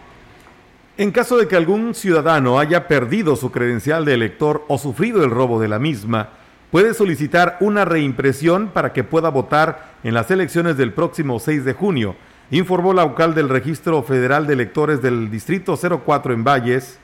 En 0.96 1.12
caso 1.12 1.36
de 1.36 1.50
que 1.50 1.58
algún 1.58 1.94
ciudadano 1.96 2.60
haya 2.60 2.88
perdido 2.88 3.36
su 3.36 3.52
credencial 3.52 4.06
de 4.06 4.14
elector 4.14 4.64
o 4.70 4.78
sufrido 4.78 5.26
el 5.26 5.32
robo 5.32 5.60
de 5.60 5.68
la 5.68 5.80
misma, 5.80 6.39
puede 6.72 6.94
solicitar 6.94 7.58
una 7.60 7.86
reimpresión 7.86 8.70
para 8.70 8.94
que 8.94 9.04
pueda 9.04 9.30
votar 9.30 9.94
en 10.04 10.14
las 10.14 10.30
elecciones 10.32 10.78
del 10.78 10.94
próximo 10.94 11.40
6 11.40 11.66
de 11.66 11.74
junio, 11.74 12.16
informó 12.52 12.94
la 12.94 13.04
vocal 13.04 13.34
del 13.34 13.50
Registro 13.50 14.02
Federal 14.04 14.48
de 14.48 14.54
Electores 14.54 15.02
del 15.02 15.30
Distrito 15.32 15.78
04 15.78 16.34
en 16.34 16.44
Valles, 16.44 17.00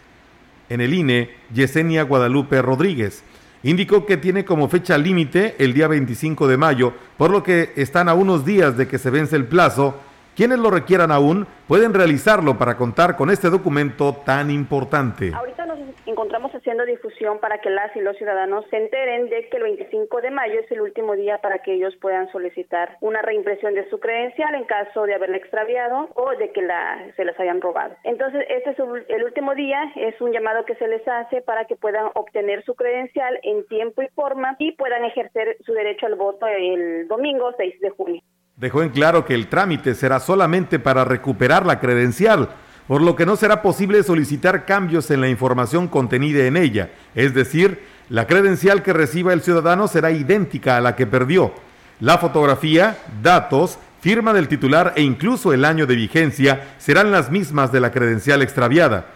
en 0.69 0.81
el 0.81 0.93
INE, 0.93 1.31
Yesenia 1.53 2.03
Guadalupe 2.03 2.61
Rodríguez. 2.61 3.23
Indicó 3.63 4.05
que 4.05 4.17
tiene 4.17 4.45
como 4.45 4.69
fecha 4.69 4.97
límite 4.97 5.55
el 5.57 5.73
día 5.73 5.87
25 5.87 6.47
de 6.47 6.57
mayo, 6.57 6.93
por 7.17 7.31
lo 7.31 7.41
que 7.41 7.73
están 7.75 8.09
a 8.09 8.13
unos 8.13 8.45
días 8.45 8.77
de 8.77 8.87
que 8.87 8.99
se 8.99 9.09
vence 9.09 9.35
el 9.35 9.45
plazo. 9.45 9.95
Quienes 10.35 10.59
lo 10.59 10.69
requieran 10.69 11.11
aún 11.11 11.47
pueden 11.67 11.93
realizarlo 11.93 12.57
para 12.57 12.77
contar 12.77 13.15
con 13.15 13.31
este 13.31 13.49
documento 13.49 14.21
tan 14.25 14.51
importante 14.51 15.33
encontramos 16.05 16.53
haciendo 16.65 16.85
difusión 16.85 17.37
para 17.39 17.59
que 17.59 17.69
las 17.69 17.95
y 17.95 18.01
los 18.01 18.17
ciudadanos 18.17 18.65
se 18.71 18.77
enteren 18.77 19.29
de 19.29 19.47
que 19.49 19.57
el 19.57 19.63
25 19.63 20.21
de 20.21 20.31
mayo 20.31 20.59
es 20.59 20.71
el 20.71 20.81
último 20.81 21.15
día 21.15 21.37
para 21.37 21.59
que 21.59 21.75
ellos 21.75 21.95
puedan 22.01 22.27
solicitar 22.31 22.97
una 23.01 23.21
reimpresión 23.21 23.75
de 23.75 23.87
su 23.91 23.99
credencial 23.99 24.55
en 24.55 24.63
caso 24.63 25.03
de 25.03 25.13
haberla 25.13 25.37
extraviado 25.37 26.09
o 26.15 26.31
de 26.31 26.51
que 26.51 26.63
la, 26.63 27.05
se 27.15 27.23
las 27.23 27.39
hayan 27.39 27.61
robado. 27.61 27.95
Entonces, 28.03 28.43
este 28.49 28.71
es 28.71 28.79
el 28.79 29.23
último 29.23 29.53
día, 29.53 29.79
es 29.95 30.19
un 30.19 30.31
llamado 30.31 30.65
que 30.65 30.73
se 30.75 30.87
les 30.87 31.07
hace 31.07 31.41
para 31.41 31.65
que 31.65 31.75
puedan 31.75 32.07
obtener 32.15 32.63
su 32.65 32.73
credencial 32.73 33.39
en 33.43 33.67
tiempo 33.67 34.01
y 34.01 34.07
forma 34.15 34.55
y 34.57 34.71
puedan 34.71 35.05
ejercer 35.05 35.57
su 35.63 35.73
derecho 35.73 36.07
al 36.07 36.15
voto 36.15 36.47
el 36.47 37.07
domingo 37.07 37.53
6 37.55 37.79
de 37.79 37.89
junio. 37.91 38.21
Dejó 38.55 38.81
en 38.81 38.89
claro 38.89 39.23
que 39.23 39.35
el 39.35 39.49
trámite 39.49 39.93
será 39.93 40.19
solamente 40.19 40.79
para 40.79 41.05
recuperar 41.05 41.63
la 41.63 41.79
credencial 41.79 42.49
por 42.87 43.01
lo 43.01 43.15
que 43.15 43.25
no 43.25 43.35
será 43.35 43.61
posible 43.61 44.03
solicitar 44.03 44.65
cambios 44.65 45.09
en 45.11 45.21
la 45.21 45.29
información 45.29 45.87
contenida 45.87 46.45
en 46.45 46.57
ella, 46.57 46.91
es 47.15 47.33
decir, 47.33 47.79
la 48.09 48.27
credencial 48.27 48.83
que 48.83 48.93
reciba 48.93 49.33
el 49.33 49.41
ciudadano 49.41 49.87
será 49.87 50.11
idéntica 50.11 50.77
a 50.77 50.81
la 50.81 50.95
que 50.95 51.07
perdió. 51.07 51.53
La 51.99 52.17
fotografía, 52.17 52.97
datos, 53.23 53.79
firma 54.01 54.33
del 54.33 54.47
titular 54.47 54.93
e 54.95 55.01
incluso 55.01 55.53
el 55.53 55.65
año 55.65 55.87
de 55.87 55.95
vigencia 55.95 56.75
serán 56.77 57.11
las 57.11 57.31
mismas 57.31 57.71
de 57.71 57.79
la 57.79 57.91
credencial 57.91 58.43
extraviada. 58.43 59.07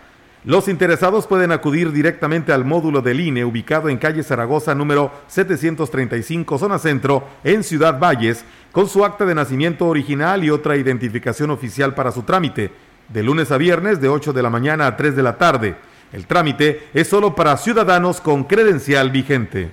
Los 0.46 0.70
interesados 0.70 1.28
pueden 1.28 1.52
acudir 1.52 1.92
directamente 1.92 2.54
al 2.54 2.64
módulo 2.64 3.02
del 3.02 3.20
INE 3.20 3.44
ubicado 3.44 3.90
en 3.90 3.98
calle 3.98 4.24
Zaragoza 4.24 4.74
número 4.74 5.12
735 5.28 6.58
zona 6.58 6.80
centro 6.80 7.28
en 7.44 7.64
Ciudad 7.64 8.00
Valles 8.00 8.46
con 8.72 8.88
su 8.88 9.04
acta 9.04 9.26
de 9.26 9.36
nacimiento 9.36 9.86
original 9.86 10.44
y 10.44 10.50
otra 10.50 10.78
identificación 10.78 11.52
oficial 11.52 11.94
para 11.94 12.14
su 12.14 12.24
trámite, 12.24 12.72
de 13.10 13.24
lunes 13.24 13.52
a 13.52 13.58
viernes 13.58 14.00
de 14.00 14.08
8 14.08 14.34
de 14.34 14.44
la 14.44 14.50
mañana 14.50 14.88
a 14.88 14.96
3 14.96 15.16
de 15.16 15.24
la 15.24 15.38
tarde. 15.38 15.76
El 16.14 16.26
trámite 16.26 16.88
es 16.94 17.08
solo 17.08 17.36
para 17.36 17.58
ciudadanos 17.58 18.22
con 18.22 18.44
credencial 18.44 19.12
vigente. 19.12 19.70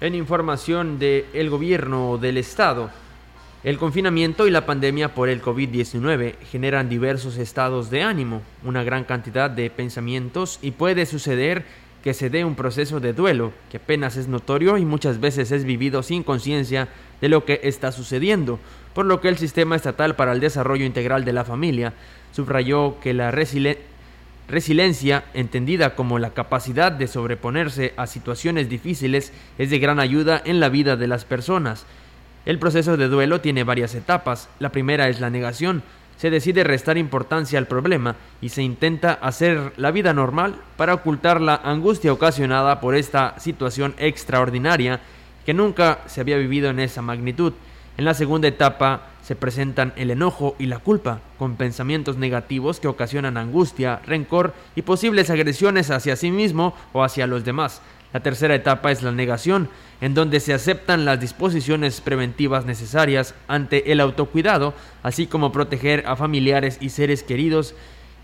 En 0.00 0.14
información 0.14 0.98
del 0.98 1.48
gobierno 1.50 2.18
del 2.18 2.38
estado, 2.38 2.90
el 3.64 3.78
confinamiento 3.78 4.46
y 4.46 4.50
la 4.50 4.66
pandemia 4.66 5.14
por 5.14 5.28
el 5.28 5.40
COVID-19 5.40 6.34
generan 6.50 6.88
diversos 6.88 7.36
estados 7.38 7.90
de 7.90 8.02
ánimo, 8.02 8.42
una 8.64 8.82
gran 8.82 9.04
cantidad 9.04 9.48
de 9.48 9.70
pensamientos 9.70 10.58
y 10.62 10.72
puede 10.72 11.06
suceder 11.06 11.64
que 12.02 12.14
se 12.14 12.28
dé 12.28 12.44
un 12.44 12.56
proceso 12.56 12.98
de 12.98 13.12
duelo 13.12 13.52
que 13.70 13.76
apenas 13.76 14.16
es 14.16 14.26
notorio 14.26 14.76
y 14.76 14.84
muchas 14.84 15.20
veces 15.20 15.52
es 15.52 15.64
vivido 15.64 16.02
sin 16.02 16.24
conciencia 16.24 16.88
de 17.20 17.28
lo 17.28 17.44
que 17.44 17.60
está 17.62 17.92
sucediendo, 17.92 18.58
por 18.94 19.06
lo 19.06 19.20
que 19.20 19.28
el 19.28 19.38
Sistema 19.38 19.76
Estatal 19.76 20.16
para 20.16 20.32
el 20.32 20.40
Desarrollo 20.40 20.84
Integral 20.84 21.24
de 21.24 21.32
la 21.32 21.44
Familia 21.44 21.94
subrayó 22.32 23.00
que 23.00 23.14
la 23.14 23.30
resiliencia, 23.30 25.24
entendida 25.34 25.94
como 25.94 26.18
la 26.18 26.30
capacidad 26.30 26.92
de 26.92 27.06
sobreponerse 27.06 27.94
a 27.96 28.06
situaciones 28.06 28.68
difíciles, 28.68 29.32
es 29.58 29.70
de 29.70 29.78
gran 29.78 30.00
ayuda 30.00 30.40
en 30.44 30.60
la 30.60 30.68
vida 30.68 30.96
de 30.96 31.08
las 31.08 31.24
personas. 31.24 31.86
El 32.44 32.58
proceso 32.58 32.96
de 32.96 33.08
duelo 33.08 33.40
tiene 33.40 33.64
varias 33.64 33.94
etapas. 33.94 34.48
La 34.58 34.72
primera 34.72 35.08
es 35.08 35.20
la 35.20 35.30
negación. 35.30 35.82
Se 36.16 36.30
decide 36.30 36.64
restar 36.64 36.98
importancia 36.98 37.58
al 37.58 37.66
problema 37.66 38.16
y 38.40 38.50
se 38.50 38.62
intenta 38.62 39.12
hacer 39.12 39.72
la 39.76 39.90
vida 39.90 40.12
normal 40.12 40.56
para 40.76 40.94
ocultar 40.94 41.40
la 41.40 41.56
angustia 41.56 42.12
ocasionada 42.12 42.80
por 42.80 42.94
esta 42.94 43.38
situación 43.38 43.94
extraordinaria 43.98 45.00
que 45.44 45.54
nunca 45.54 46.00
se 46.06 46.20
había 46.20 46.36
vivido 46.36 46.70
en 46.70 46.80
esa 46.80 47.02
magnitud. 47.02 47.54
En 47.98 48.04
la 48.04 48.14
segunda 48.14 48.48
etapa 48.48 49.08
se 49.22 49.36
presentan 49.36 49.92
el 49.96 50.10
enojo 50.10 50.56
y 50.58 50.66
la 50.66 50.78
culpa, 50.78 51.20
con 51.38 51.56
pensamientos 51.56 52.16
negativos 52.16 52.80
que 52.80 52.88
ocasionan 52.88 53.36
angustia, 53.36 54.00
rencor 54.06 54.54
y 54.74 54.82
posibles 54.82 55.30
agresiones 55.30 55.90
hacia 55.90 56.16
sí 56.16 56.30
mismo 56.30 56.74
o 56.92 57.04
hacia 57.04 57.26
los 57.26 57.44
demás. 57.44 57.82
La 58.12 58.20
tercera 58.20 58.54
etapa 58.54 58.90
es 58.90 59.02
la 59.02 59.12
negación, 59.12 59.68
en 60.00 60.14
donde 60.14 60.40
se 60.40 60.52
aceptan 60.52 61.04
las 61.04 61.20
disposiciones 61.20 62.00
preventivas 62.00 62.66
necesarias 62.66 63.34
ante 63.46 63.92
el 63.92 64.00
autocuidado, 64.00 64.74
así 65.02 65.26
como 65.26 65.52
proteger 65.52 66.04
a 66.06 66.16
familiares 66.16 66.78
y 66.80 66.90
seres 66.90 67.22
queridos 67.22 67.74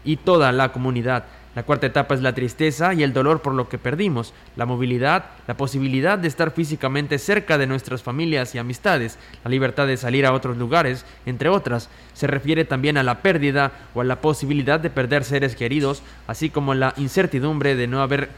y 0.05 0.17
toda 0.17 0.53
la 0.53 0.73
comunidad. 0.73 1.25
La 1.59 1.65
cuarta 1.65 1.89
etapa 1.89 2.15
es 2.15 2.23
la 2.23 2.37
tristeza 2.37 2.95
y 2.95 3.03
el 3.03 3.13
dolor 3.13 3.43
por 3.43 3.53
lo 3.53 3.69
que 3.69 3.79
perdimos, 3.79 4.33
la 4.55 4.65
movilidad, 4.65 5.25
la 5.49 5.57
posibilidad 5.57 6.17
de 6.17 6.29
estar 6.29 6.53
físicamente 6.53 7.19
cerca 7.19 7.59
de 7.59 7.67
nuestras 7.67 8.01
familias 8.01 8.55
y 8.55 8.59
amistades, 8.59 9.19
la 9.43 9.51
libertad 9.51 9.89
de 9.89 9.97
salir 9.97 10.25
a 10.25 10.33
otros 10.33 10.57
lugares, 10.57 11.05
entre 11.27 11.49
otras. 11.49 11.91
Se 12.15 12.29
refiere 12.29 12.65
también 12.65 12.97
a 12.97 13.03
la 13.03 13.23
pérdida 13.23 13.73
o 13.93 14.03
a 14.03 14.05
la 14.05 14.21
posibilidad 14.21 14.79
de 14.79 14.91
perder 14.91 15.25
seres 15.25 15.57
queridos, 15.57 16.05
así 16.29 16.49
como 16.49 16.75
la 16.75 16.95
incertidumbre 16.97 17.75
de 17.75 17.89
no 17.89 18.03
haber 18.03 18.29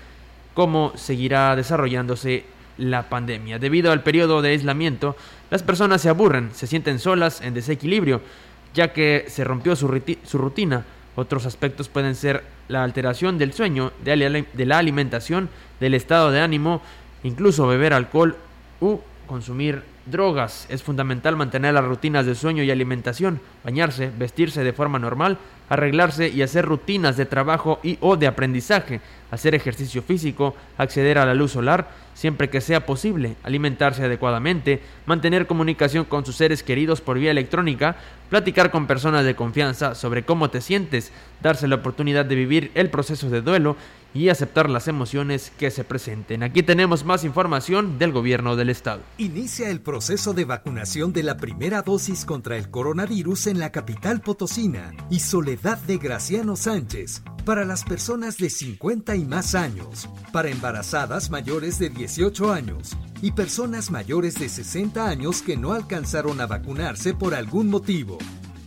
cómo 0.54 0.94
seguirá 0.96 1.54
desarrollándose 1.56 2.46
la 2.78 3.10
pandemia. 3.10 3.58
Debido 3.58 3.92
al 3.92 4.02
periodo 4.02 4.40
de 4.40 4.52
aislamiento, 4.52 5.14
las 5.50 5.62
personas 5.62 6.00
se 6.00 6.08
aburren, 6.08 6.52
se 6.54 6.66
sienten 6.66 6.98
solas, 6.98 7.42
en 7.42 7.52
desequilibrio, 7.52 8.22
ya 8.72 8.94
que 8.94 9.26
se 9.28 9.44
rompió 9.44 9.76
su, 9.76 9.88
rutina. 9.88 10.86
Otros 11.16 11.44
aspectos 11.44 11.90
pueden 11.90 12.14
ser 12.14 12.58
la 12.70 12.84
alteración 12.84 13.36
del 13.36 13.52
sueño, 13.52 13.92
de 14.04 14.66
la 14.66 14.78
alimentación, 14.78 15.48
del 15.80 15.94
estado 15.94 16.30
de 16.30 16.40
ánimo, 16.40 16.80
incluso 17.24 17.66
beber 17.66 17.92
alcohol 17.92 18.36
u 18.80 18.98
consumir 19.26 19.82
drogas. 20.06 20.66
Es 20.70 20.82
fundamental 20.82 21.36
mantener 21.36 21.74
las 21.74 21.84
rutinas 21.84 22.26
de 22.26 22.34
sueño 22.34 22.62
y 22.62 22.70
alimentación, 22.70 23.40
bañarse, 23.64 24.10
vestirse 24.16 24.64
de 24.64 24.72
forma 24.72 24.98
normal, 24.98 25.38
arreglarse 25.68 26.28
y 26.28 26.42
hacer 26.42 26.64
rutinas 26.64 27.16
de 27.16 27.26
trabajo 27.26 27.80
y 27.82 27.98
o 28.00 28.16
de 28.16 28.26
aprendizaje, 28.26 29.00
hacer 29.30 29.54
ejercicio 29.54 30.02
físico, 30.02 30.54
acceder 30.78 31.18
a 31.18 31.26
la 31.26 31.34
luz 31.34 31.52
solar 31.52 31.88
siempre 32.20 32.50
que 32.50 32.60
sea 32.60 32.84
posible, 32.84 33.36
alimentarse 33.42 34.04
adecuadamente, 34.04 34.82
mantener 35.06 35.46
comunicación 35.46 36.04
con 36.04 36.26
sus 36.26 36.36
seres 36.36 36.62
queridos 36.62 37.00
por 37.00 37.18
vía 37.18 37.30
electrónica, 37.30 37.96
platicar 38.28 38.70
con 38.70 38.86
personas 38.86 39.24
de 39.24 39.34
confianza 39.34 39.94
sobre 39.94 40.22
cómo 40.22 40.50
te 40.50 40.60
sientes, 40.60 41.12
darse 41.40 41.66
la 41.66 41.76
oportunidad 41.76 42.26
de 42.26 42.34
vivir 42.34 42.72
el 42.74 42.90
proceso 42.90 43.30
de 43.30 43.40
duelo 43.40 43.78
y 44.14 44.28
aceptar 44.28 44.68
las 44.68 44.88
emociones 44.88 45.52
que 45.58 45.70
se 45.70 45.84
presenten. 45.84 46.42
Aquí 46.42 46.62
tenemos 46.62 47.04
más 47.04 47.24
información 47.24 47.98
del 47.98 48.12
gobierno 48.12 48.56
del 48.56 48.70
estado. 48.70 49.02
Inicia 49.18 49.70
el 49.70 49.80
proceso 49.80 50.32
de 50.32 50.44
vacunación 50.44 51.12
de 51.12 51.22
la 51.22 51.36
primera 51.36 51.82
dosis 51.82 52.24
contra 52.24 52.56
el 52.56 52.70
coronavirus 52.70 53.48
en 53.48 53.58
la 53.58 53.72
capital 53.72 54.20
potosina 54.20 54.92
y 55.10 55.20
Soledad 55.20 55.78
de 55.78 55.98
Graciano 55.98 56.56
Sánchez 56.56 57.22
para 57.44 57.64
las 57.64 57.84
personas 57.84 58.36
de 58.36 58.50
50 58.50 59.16
y 59.16 59.24
más 59.24 59.54
años, 59.54 60.08
para 60.32 60.50
embarazadas 60.50 61.30
mayores 61.30 61.78
de 61.78 61.90
18 61.90 62.52
años 62.52 62.96
y 63.22 63.32
personas 63.32 63.90
mayores 63.90 64.38
de 64.38 64.48
60 64.48 65.08
años 65.08 65.42
que 65.42 65.56
no 65.56 65.72
alcanzaron 65.72 66.40
a 66.40 66.46
vacunarse 66.46 67.14
por 67.14 67.34
algún 67.34 67.68
motivo. 67.68 68.18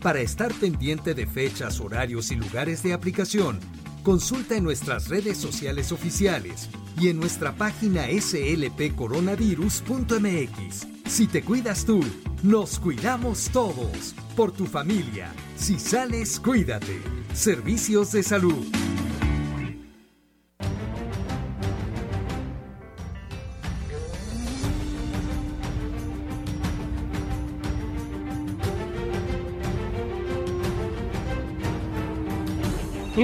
Para 0.02 0.20
estar 0.20 0.52
pendiente 0.52 1.14
de 1.14 1.26
fechas, 1.26 1.80
horarios 1.80 2.30
y 2.30 2.36
lugares 2.36 2.82
de 2.82 2.92
aplicación, 2.92 3.58
Consulta 4.04 4.56
en 4.56 4.62
nuestras 4.64 5.08
redes 5.08 5.38
sociales 5.38 5.90
oficiales 5.90 6.68
y 7.00 7.08
en 7.08 7.18
nuestra 7.18 7.56
página 7.56 8.04
slpcoronavirus.mx. 8.06 10.86
Si 11.06 11.26
te 11.26 11.42
cuidas 11.42 11.86
tú, 11.86 12.04
nos 12.42 12.78
cuidamos 12.78 13.48
todos. 13.50 14.14
Por 14.36 14.52
tu 14.52 14.66
familia. 14.66 15.32
Si 15.56 15.78
sales, 15.78 16.38
cuídate. 16.38 17.00
Servicios 17.32 18.12
de 18.12 18.22
salud. 18.22 18.66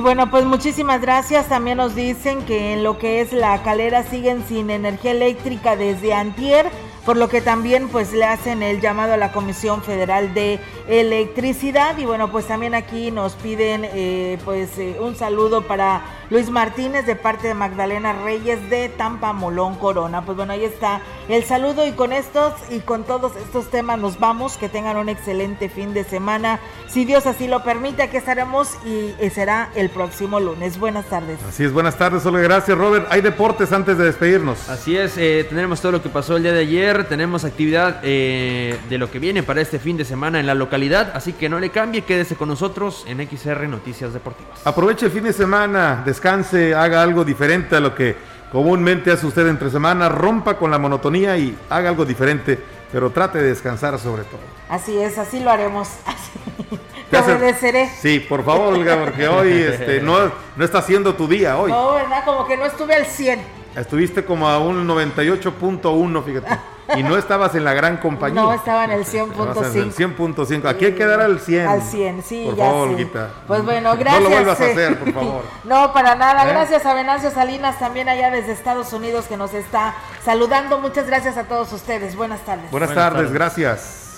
Y 0.00 0.02
bueno, 0.02 0.30
pues 0.30 0.46
muchísimas 0.46 1.02
gracias. 1.02 1.50
También 1.50 1.76
nos 1.76 1.94
dicen 1.94 2.40
que 2.46 2.72
en 2.72 2.82
lo 2.82 2.96
que 2.96 3.20
es 3.20 3.34
la 3.34 3.62
calera 3.62 4.02
siguen 4.02 4.42
sin 4.48 4.70
energía 4.70 5.10
eléctrica 5.10 5.76
desde 5.76 6.14
antier, 6.14 6.70
por 7.04 7.18
lo 7.18 7.28
que 7.28 7.42
también 7.42 7.86
pues 7.90 8.14
le 8.14 8.24
hacen 8.24 8.62
el 8.62 8.80
llamado 8.80 9.12
a 9.12 9.18
la 9.18 9.30
Comisión 9.30 9.82
Federal 9.82 10.32
de 10.32 10.58
Electricidad. 10.90 11.96
Y 11.98 12.04
bueno, 12.04 12.30
pues 12.30 12.46
también 12.46 12.74
aquí 12.74 13.10
nos 13.10 13.34
piden 13.34 13.84
eh, 13.84 14.38
pues 14.44 14.78
eh, 14.78 14.96
un 15.00 15.16
saludo 15.16 15.62
para 15.62 16.02
Luis 16.28 16.50
Martínez 16.50 17.06
de 17.06 17.16
parte 17.16 17.48
de 17.48 17.54
Magdalena 17.54 18.12
Reyes 18.12 18.68
de 18.68 18.88
Tampa 18.88 19.32
Molón 19.32 19.76
Corona. 19.76 20.24
Pues 20.24 20.36
bueno, 20.36 20.52
ahí 20.52 20.64
está 20.64 21.00
el 21.28 21.44
saludo 21.44 21.86
y 21.86 21.92
con 21.92 22.12
estos 22.12 22.52
y 22.70 22.80
con 22.80 23.04
todos 23.04 23.36
estos 23.36 23.70
temas 23.70 23.98
nos 23.98 24.18
vamos. 24.18 24.56
Que 24.56 24.68
tengan 24.68 24.96
un 24.96 25.08
excelente 25.08 25.68
fin 25.68 25.94
de 25.94 26.04
semana. 26.04 26.60
Si 26.88 27.04
Dios 27.04 27.26
así 27.26 27.46
lo 27.46 27.62
permite, 27.62 28.02
aquí 28.02 28.16
estaremos 28.16 28.76
y 28.84 29.14
será 29.30 29.70
el 29.74 29.90
próximo 29.90 30.40
lunes. 30.40 30.78
Buenas 30.78 31.06
tardes. 31.06 31.38
Así 31.48 31.64
es, 31.64 31.72
buenas 31.72 31.96
tardes, 31.96 32.22
solo 32.22 32.38
gracias 32.38 32.76
Robert. 32.76 33.06
Hay 33.10 33.20
deportes 33.20 33.72
antes 33.72 33.96
de 33.96 34.04
despedirnos. 34.04 34.68
Así 34.68 34.96
es, 34.96 35.16
eh, 35.16 35.46
tenemos 35.48 35.80
todo 35.80 35.92
lo 35.92 36.02
que 36.02 36.08
pasó 36.08 36.36
el 36.36 36.42
día 36.42 36.52
de 36.52 36.60
ayer, 36.60 37.04
tenemos 37.08 37.44
actividad 37.44 38.00
eh, 38.02 38.78
de 38.88 38.98
lo 38.98 39.10
que 39.10 39.18
viene 39.18 39.42
para 39.42 39.60
este 39.60 39.78
fin 39.78 39.96
de 39.96 40.04
semana 40.04 40.40
en 40.40 40.46
la 40.46 40.54
localidad, 40.54 40.79
así 41.14 41.32
que 41.32 41.48
no 41.48 41.58
le 41.58 41.70
cambie, 41.70 42.02
quédese 42.02 42.36
con 42.36 42.48
nosotros 42.48 43.04
en 43.06 43.18
XR 43.28 43.68
Noticias 43.68 44.12
Deportivas. 44.12 44.66
Aproveche 44.66 45.06
el 45.06 45.12
fin 45.12 45.24
de 45.24 45.32
semana, 45.32 46.02
descanse, 46.04 46.74
haga 46.74 47.02
algo 47.02 47.24
diferente 47.24 47.76
a 47.76 47.80
lo 47.80 47.94
que 47.94 48.16
comúnmente 48.50 49.12
hace 49.12 49.26
usted 49.26 49.46
entre 49.46 49.70
semana, 49.70 50.08
rompa 50.08 50.56
con 50.56 50.70
la 50.70 50.78
monotonía 50.78 51.36
y 51.36 51.56
haga 51.68 51.90
algo 51.90 52.04
diferente, 52.04 52.58
pero 52.90 53.10
trate 53.10 53.38
de 53.38 53.48
descansar 53.48 53.98
sobre 53.98 54.24
todo. 54.24 54.40
Así 54.68 54.98
es, 54.98 55.18
así 55.18 55.40
lo 55.40 55.50
haremos. 55.50 55.88
Te 57.10 57.18
obedeceré. 57.18 57.90
Sí, 58.00 58.20
por 58.20 58.44
favor, 58.44 58.74
Olga, 58.74 58.96
porque 58.98 59.26
hoy 59.28 59.50
este, 59.50 60.00
no, 60.00 60.30
no 60.56 60.64
está 60.64 60.80
siendo 60.80 61.14
tu 61.14 61.26
día 61.26 61.58
hoy. 61.58 61.72
No, 61.72 61.94
¿verdad? 61.94 62.24
Como 62.24 62.46
que 62.46 62.56
no 62.56 62.64
estuve 62.66 62.94
al 62.94 63.04
100. 63.04 63.59
Estuviste 63.76 64.24
como 64.24 64.48
a 64.48 64.58
un 64.58 64.86
98.1, 64.86 66.24
fíjate. 66.24 66.58
Y 66.96 67.02
no 67.02 67.16
estabas 67.16 67.54
en 67.54 67.64
la 67.64 67.72
gran 67.72 67.98
compañía. 67.98 68.42
No, 68.42 68.52
estaba 68.52 68.84
en 68.84 68.90
el 68.90 69.04
100.5. 69.04 69.92
100.5. 69.94 70.68
Aquí 70.68 70.86
hay 70.86 70.94
que 70.94 71.06
dar 71.06 71.20
al 71.20 71.38
100. 71.38 71.66
Al 71.68 71.82
100, 71.82 72.22
sí, 72.22 72.44
por 72.46 72.56
ya 72.56 72.64
favor. 72.64 72.88
Olguita. 72.88 73.30
Pues 73.46 73.64
bueno, 73.64 73.96
gracias. 73.96 74.22
No 74.22 74.28
lo 74.28 74.34
vuelvas 74.34 74.60
a 74.60 74.66
eh. 74.66 74.72
hacer, 74.72 74.98
por 74.98 75.12
favor. 75.12 75.44
no, 75.64 75.92
para 75.92 76.16
nada. 76.16 76.44
¿Eh? 76.44 76.48
Gracias 76.48 76.84
a 76.86 76.94
Venancio 76.94 77.30
Salinas, 77.30 77.78
también 77.78 78.08
allá 78.08 78.30
desde 78.30 78.52
Estados 78.52 78.92
Unidos, 78.92 79.26
que 79.26 79.36
nos 79.36 79.54
está 79.54 79.94
saludando. 80.24 80.78
Muchas 80.78 81.06
gracias 81.06 81.36
a 81.36 81.44
todos 81.44 81.72
ustedes. 81.72 82.16
Buenas 82.16 82.40
tardes. 82.40 82.70
Buenas, 82.70 82.92
tardes, 82.92 83.32
gracias. 83.32 84.09